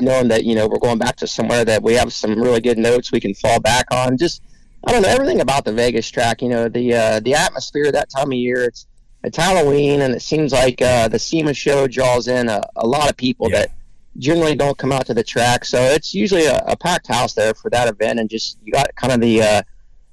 knowing 0.00 0.26
that, 0.26 0.42
you 0.42 0.56
know, 0.56 0.66
we're 0.66 0.80
going 0.80 0.98
back 0.98 1.14
to 1.14 1.26
somewhere 1.28 1.64
that 1.64 1.84
we 1.84 1.94
have 1.94 2.12
some 2.12 2.34
really 2.42 2.60
good 2.60 2.78
notes 2.78 3.12
we 3.12 3.20
can 3.20 3.32
fall 3.32 3.60
back 3.60 3.86
on. 3.92 4.18
Just, 4.18 4.42
I 4.84 4.90
don't 4.90 5.02
know, 5.02 5.08
everything 5.08 5.40
about 5.40 5.64
the 5.64 5.72
Vegas 5.72 6.10
track, 6.10 6.42
you 6.42 6.48
know, 6.48 6.68
the 6.68 6.94
uh, 6.94 7.20
the 7.20 7.34
atmosphere 7.34 7.92
that 7.92 8.10
time 8.10 8.32
of 8.32 8.38
year, 8.38 8.64
it's, 8.64 8.88
it's 9.22 9.36
Halloween, 9.36 10.00
and 10.00 10.12
it 10.12 10.20
seems 10.20 10.52
like 10.52 10.82
uh, 10.82 11.06
the 11.06 11.20
SEMA 11.20 11.54
show 11.54 11.86
draws 11.86 12.26
in 12.26 12.48
a, 12.48 12.60
a 12.74 12.86
lot 12.86 13.08
of 13.08 13.16
people 13.16 13.48
yeah. 13.50 13.60
that 13.60 13.70
generally 14.18 14.56
don't 14.56 14.76
come 14.76 14.90
out 14.90 15.06
to 15.06 15.14
the 15.14 15.22
track. 15.22 15.64
So 15.64 15.78
it's 15.80 16.12
usually 16.12 16.46
a, 16.46 16.58
a, 16.66 16.76
packed 16.76 17.06
house 17.06 17.34
there 17.34 17.54
for 17.54 17.70
that 17.70 17.86
event, 17.86 18.18
and 18.18 18.28
just 18.28 18.58
you 18.64 18.72
got 18.72 18.92
kind 18.96 19.12
of 19.12 19.20
the 19.20 19.42
uh, 19.42 19.62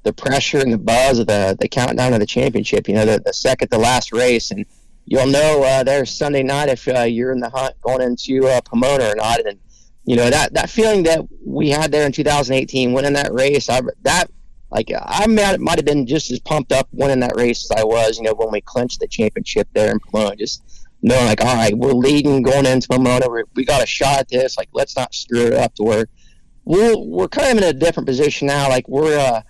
the 0.04 0.14
pressure 0.14 0.60
and 0.60 0.72
the 0.72 0.78
buzz 0.78 1.20
of 1.20 1.28
the 1.28 1.58
the 1.60 1.68
countdown 1.68 2.14
of 2.14 2.20
the 2.20 2.26
championship. 2.26 2.88
You 2.88 2.95
know, 2.95 3.06
the, 3.06 3.22
the 3.26 3.34
second 3.34 3.70
to 3.70 3.78
last 3.78 4.12
race, 4.12 4.51
and 4.51 4.66
you'll 5.06 5.28
know 5.28 5.64
uh, 5.64 5.84
there's 5.84 6.12
Sunday 6.12 6.43
night 6.43 6.70
if 6.70 6.88
uh, 6.88 7.01
you're 7.01 7.32
in 7.32 7.39
the 7.39 7.49
hunt 7.49 7.80
going 7.82 8.01
into 8.01 8.47
uh, 8.47 8.62
Pomona 8.62 9.10
or 9.10 9.16
not. 9.16 9.45
And 9.45 9.60
you 10.06 10.16
know 10.16 10.30
that 10.30 10.54
that 10.54 10.70
feeling 10.70 11.04
that 11.04 11.22
we 11.45 11.70
had 11.70 11.91
there 11.91 12.06
in 12.06 12.12
2018, 12.12 12.93
winning 12.93 13.14
that 13.14 13.34
race, 13.34 13.70
I, 13.70 13.82
that 14.04 14.30
like 14.70 14.91
I 14.95 15.28
might, 15.28 15.60
might 15.60 15.78
have 15.78 15.86
been 15.86 16.06
just 16.06 16.32
as 16.32 16.39
pumped 16.39 16.72
up 16.72 16.88
winning 16.91 17.20
that 17.22 17.36
race 17.36 17.70
as 17.70 17.80
I 17.80 17.84
was, 17.84 18.18
you 18.18 18.24
know, 18.24 18.34
when 18.34 18.51
we 18.51 18.62
clinched 18.62 18.99
the 18.99 19.08
championship 19.08 19.68
there 19.74 19.91
in 19.91 19.99
Pomona. 19.99 20.36
Just 20.36 20.64
knowing 21.01 21.26
like, 21.26 21.41
all 21.41 21.56
right, 21.56 21.78
we're 21.78 21.91
leading 21.91 22.41
going 22.41 22.66
into 22.66 22.88
Pomona, 22.88 23.30
we 23.30 23.43
we 23.56 23.66
got 23.66 23.84
a 23.84 23.86
shot 23.86 24.20
at 24.20 24.30
this. 24.30 24.58
Like, 24.58 24.70
let's 24.74 24.95
not 24.95 25.14
screw 25.14 25.47
it 25.47 25.54
up 25.54 25.76
to 25.76 25.84
where 25.84 26.08
we're 26.66 26.97
we're 26.97 27.28
kind 27.28 27.58
of 27.58 27.64
in 27.64 27.70
a 27.70 27.74
different 27.74 28.08
position 28.08 28.47
now. 28.47 28.70
Like 28.70 28.88
we're 28.88 29.18
uh, 29.18 29.41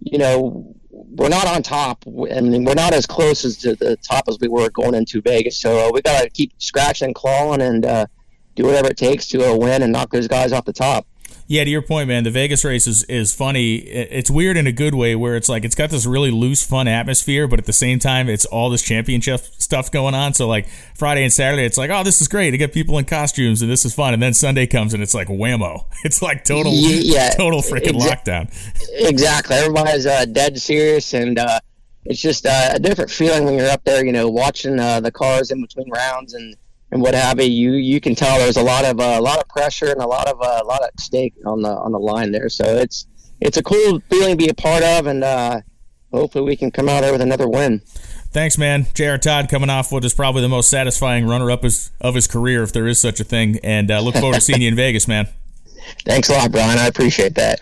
you 0.00 0.18
know, 0.18 0.74
we're 0.90 1.28
not 1.28 1.46
on 1.46 1.62
top, 1.62 2.04
and 2.06 2.66
we're 2.66 2.74
not 2.74 2.92
as 2.92 3.06
close 3.06 3.44
as 3.44 3.56
to 3.58 3.74
the 3.76 3.96
top 3.96 4.24
as 4.28 4.38
we 4.40 4.48
were 4.48 4.70
going 4.70 4.94
into 4.94 5.20
Vegas. 5.20 5.60
So 5.60 5.88
uh, 5.88 5.90
we 5.92 6.02
got 6.02 6.22
to 6.22 6.30
keep 6.30 6.52
scratching 6.58 7.06
and 7.06 7.14
clawing 7.14 7.62
and 7.62 7.84
uh, 7.84 8.06
do 8.54 8.64
whatever 8.64 8.88
it 8.88 8.96
takes 8.96 9.26
to 9.28 9.52
uh, 9.52 9.56
win 9.56 9.82
and 9.82 9.92
knock 9.92 10.10
those 10.10 10.28
guys 10.28 10.52
off 10.52 10.64
the 10.64 10.72
top. 10.72 11.06
Yeah, 11.50 11.64
to 11.64 11.70
your 11.70 11.80
point, 11.80 12.08
man, 12.08 12.24
the 12.24 12.30
Vegas 12.30 12.62
race 12.62 12.86
is, 12.86 13.04
is 13.04 13.34
funny. 13.34 13.76
It's 13.76 14.30
weird 14.30 14.58
in 14.58 14.66
a 14.66 14.72
good 14.72 14.94
way 14.94 15.16
where 15.16 15.34
it's 15.34 15.48
like 15.48 15.64
it's 15.64 15.74
got 15.74 15.88
this 15.88 16.04
really 16.04 16.30
loose, 16.30 16.62
fun 16.62 16.86
atmosphere, 16.86 17.48
but 17.48 17.58
at 17.58 17.64
the 17.64 17.72
same 17.72 17.98
time, 17.98 18.28
it's 18.28 18.44
all 18.44 18.68
this 18.68 18.82
championship 18.82 19.40
stuff 19.56 19.90
going 19.90 20.14
on. 20.14 20.34
So, 20.34 20.46
like 20.46 20.68
Friday 20.94 21.22
and 21.22 21.32
Saturday, 21.32 21.64
it's 21.64 21.78
like, 21.78 21.88
oh, 21.88 22.04
this 22.04 22.20
is 22.20 22.28
great. 22.28 22.50
to 22.50 22.58
get 22.58 22.74
people 22.74 22.98
in 22.98 23.06
costumes 23.06 23.62
and 23.62 23.70
this 23.70 23.86
is 23.86 23.94
fun. 23.94 24.12
And 24.12 24.22
then 24.22 24.34
Sunday 24.34 24.66
comes 24.66 24.92
and 24.92 25.02
it's 25.02 25.14
like 25.14 25.28
whammo. 25.28 25.86
It's 26.04 26.22
like 26.22 26.44
total, 26.44 26.72
yeah, 26.74 27.30
total 27.36 27.60
freaking 27.60 27.98
exa- 27.98 28.24
lockdown. 28.24 29.08
Exactly. 29.08 29.56
Everybody's 29.56 30.06
uh, 30.06 30.26
dead 30.26 30.60
serious 30.60 31.14
and, 31.14 31.38
uh, 31.38 31.60
it's 32.04 32.20
just 32.20 32.46
uh, 32.46 32.70
a 32.74 32.78
different 32.78 33.10
feeling 33.10 33.44
when 33.44 33.54
you're 33.54 33.68
up 33.68 33.84
there, 33.84 34.04
you 34.04 34.12
know, 34.12 34.28
watching 34.28 34.78
uh, 34.78 35.00
the 35.00 35.10
cars 35.10 35.50
in 35.50 35.60
between 35.60 35.90
rounds 35.90 36.34
and 36.34 36.56
and 36.90 37.02
what 37.02 37.14
have 37.14 37.40
you, 37.40 37.46
you 37.46 37.72
you 37.72 38.00
can 38.00 38.14
tell 38.14 38.38
there's 38.38 38.56
a 38.56 38.62
lot 38.62 38.84
of 38.84 39.00
uh, 39.00 39.16
a 39.18 39.20
lot 39.20 39.38
of 39.38 39.48
pressure 39.48 39.90
and 39.90 40.00
a 40.00 40.06
lot 40.06 40.28
of 40.28 40.40
uh, 40.40 40.60
a 40.62 40.66
lot 40.66 40.82
of 40.82 40.90
stake 40.98 41.34
on 41.44 41.62
the 41.62 41.70
on 41.70 41.92
the 41.92 41.98
line 41.98 42.32
there. 42.32 42.48
So 42.48 42.64
it's 42.64 43.06
it's 43.40 43.56
a 43.56 43.62
cool 43.62 44.00
feeling 44.10 44.30
to 44.30 44.36
be 44.36 44.48
a 44.48 44.54
part 44.54 44.82
of, 44.82 45.06
and 45.06 45.22
uh, 45.22 45.60
hopefully 46.12 46.44
we 46.44 46.56
can 46.56 46.70
come 46.70 46.88
out 46.88 47.02
there 47.02 47.12
with 47.12 47.20
another 47.20 47.48
win. 47.48 47.80
Thanks, 48.30 48.58
man. 48.58 48.86
J.R. 48.94 49.16
Todd 49.16 49.48
coming 49.48 49.70
off 49.70 49.90
what 49.90 50.04
is 50.04 50.12
probably 50.12 50.42
the 50.42 50.48
most 50.48 50.68
satisfying 50.68 51.26
runner-up 51.26 51.64
of 52.00 52.14
his 52.14 52.26
career, 52.26 52.62
if 52.62 52.72
there 52.72 52.86
is 52.86 53.00
such 53.00 53.20
a 53.20 53.24
thing. 53.24 53.58
And 53.62 53.90
uh, 53.90 54.00
look 54.00 54.16
forward 54.16 54.34
to 54.34 54.40
seeing 54.40 54.60
you 54.60 54.68
in 54.68 54.76
Vegas, 54.76 55.08
man. 55.08 55.28
Thanks 56.04 56.28
a 56.28 56.32
lot, 56.32 56.52
Brian. 56.52 56.78
I 56.78 56.88
appreciate 56.88 57.34
that. 57.36 57.60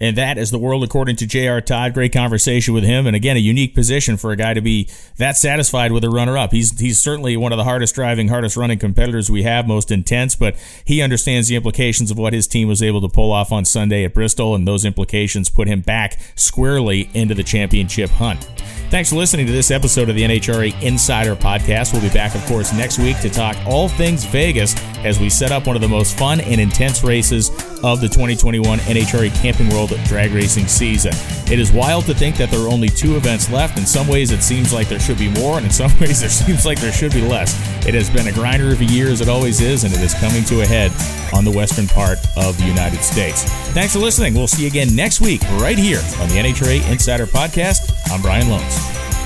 And 0.00 0.16
that 0.16 0.38
is 0.38 0.50
the 0.50 0.58
world 0.58 0.82
according 0.82 1.16
to 1.16 1.26
J.R. 1.26 1.60
Todd. 1.60 1.92
Great 1.92 2.12
conversation 2.12 2.72
with 2.72 2.84
him. 2.84 3.06
And 3.06 3.14
again, 3.14 3.36
a 3.36 3.40
unique 3.40 3.74
position 3.74 4.16
for 4.16 4.32
a 4.32 4.36
guy 4.36 4.54
to 4.54 4.62
be 4.62 4.88
that 5.18 5.36
satisfied 5.36 5.92
with 5.92 6.04
a 6.04 6.10
runner 6.10 6.38
up. 6.38 6.52
He's, 6.52 6.78
he's 6.80 6.98
certainly 6.98 7.36
one 7.36 7.52
of 7.52 7.58
the 7.58 7.64
hardest 7.64 7.94
driving, 7.94 8.28
hardest 8.28 8.56
running 8.56 8.78
competitors 8.78 9.30
we 9.30 9.42
have, 9.42 9.66
most 9.66 9.90
intense, 9.90 10.36
but 10.36 10.56
he 10.84 11.02
understands 11.02 11.48
the 11.48 11.56
implications 11.56 12.10
of 12.10 12.16
what 12.16 12.32
his 12.32 12.46
team 12.46 12.66
was 12.66 12.82
able 12.82 13.02
to 13.02 13.08
pull 13.08 13.30
off 13.30 13.52
on 13.52 13.64
Sunday 13.66 14.04
at 14.04 14.14
Bristol. 14.14 14.54
And 14.54 14.66
those 14.66 14.86
implications 14.86 15.50
put 15.50 15.68
him 15.68 15.82
back 15.82 16.18
squarely 16.34 17.10
into 17.12 17.34
the 17.34 17.44
championship 17.44 18.08
hunt. 18.10 18.48
Thanks 18.90 19.10
for 19.10 19.16
listening 19.16 19.46
to 19.46 19.52
this 19.52 19.70
episode 19.70 20.08
of 20.08 20.16
the 20.16 20.22
NHRA 20.22 20.82
Insider 20.82 21.36
Podcast. 21.36 21.92
We'll 21.92 22.02
be 22.02 22.08
back, 22.08 22.34
of 22.34 22.44
course, 22.46 22.72
next 22.72 22.98
week 22.98 23.20
to 23.20 23.30
talk 23.30 23.56
all 23.64 23.88
things 23.88 24.24
Vegas 24.24 24.74
as 25.04 25.20
we 25.20 25.30
set 25.30 25.52
up 25.52 25.66
one 25.66 25.76
of 25.76 25.82
the 25.82 25.88
most 25.88 26.18
fun 26.18 26.40
and 26.40 26.60
intense 26.60 27.04
races 27.04 27.50
of 27.84 28.00
the 28.00 28.08
2021 28.08 28.80
NHRA 28.80 29.32
Camping 29.40 29.68
World 29.68 29.89
drag 30.04 30.32
racing 30.32 30.66
season. 30.66 31.12
It 31.52 31.58
is 31.58 31.72
wild 31.72 32.04
to 32.06 32.14
think 32.14 32.36
that 32.36 32.50
there 32.50 32.60
are 32.60 32.68
only 32.68 32.88
two 32.88 33.16
events 33.16 33.50
left. 33.50 33.78
In 33.78 33.86
some 33.86 34.06
ways, 34.08 34.30
it 34.32 34.42
seems 34.42 34.72
like 34.72 34.88
there 34.88 35.00
should 35.00 35.18
be 35.18 35.28
more, 35.28 35.56
and 35.56 35.66
in 35.66 35.72
some 35.72 35.90
ways, 36.00 36.20
there 36.20 36.28
seems 36.28 36.64
like 36.66 36.80
there 36.80 36.92
should 36.92 37.12
be 37.12 37.22
less. 37.22 37.54
It 37.86 37.94
has 37.94 38.10
been 38.10 38.28
a 38.28 38.32
grinder 38.32 38.72
of 38.72 38.80
a 38.80 38.84
year, 38.84 39.08
as 39.08 39.20
it 39.20 39.28
always 39.28 39.60
is, 39.60 39.84
and 39.84 39.92
it 39.92 40.00
is 40.00 40.14
coming 40.14 40.44
to 40.44 40.60
a 40.62 40.66
head 40.66 40.92
on 41.34 41.44
the 41.44 41.50
western 41.50 41.86
part 41.86 42.18
of 42.36 42.56
the 42.58 42.64
United 42.64 43.00
States. 43.00 43.44
Thanks 43.72 43.92
for 43.92 43.98
listening. 44.00 44.34
We'll 44.34 44.48
see 44.48 44.62
you 44.62 44.68
again 44.68 44.94
next 44.94 45.20
week, 45.20 45.42
right 45.58 45.78
here 45.78 46.00
on 46.20 46.28
the 46.28 46.36
NHRA 46.36 46.90
Insider 46.90 47.26
Podcast. 47.26 47.92
I'm 48.12 48.22
Brian 48.22 48.46
Lohnes. 48.46 49.19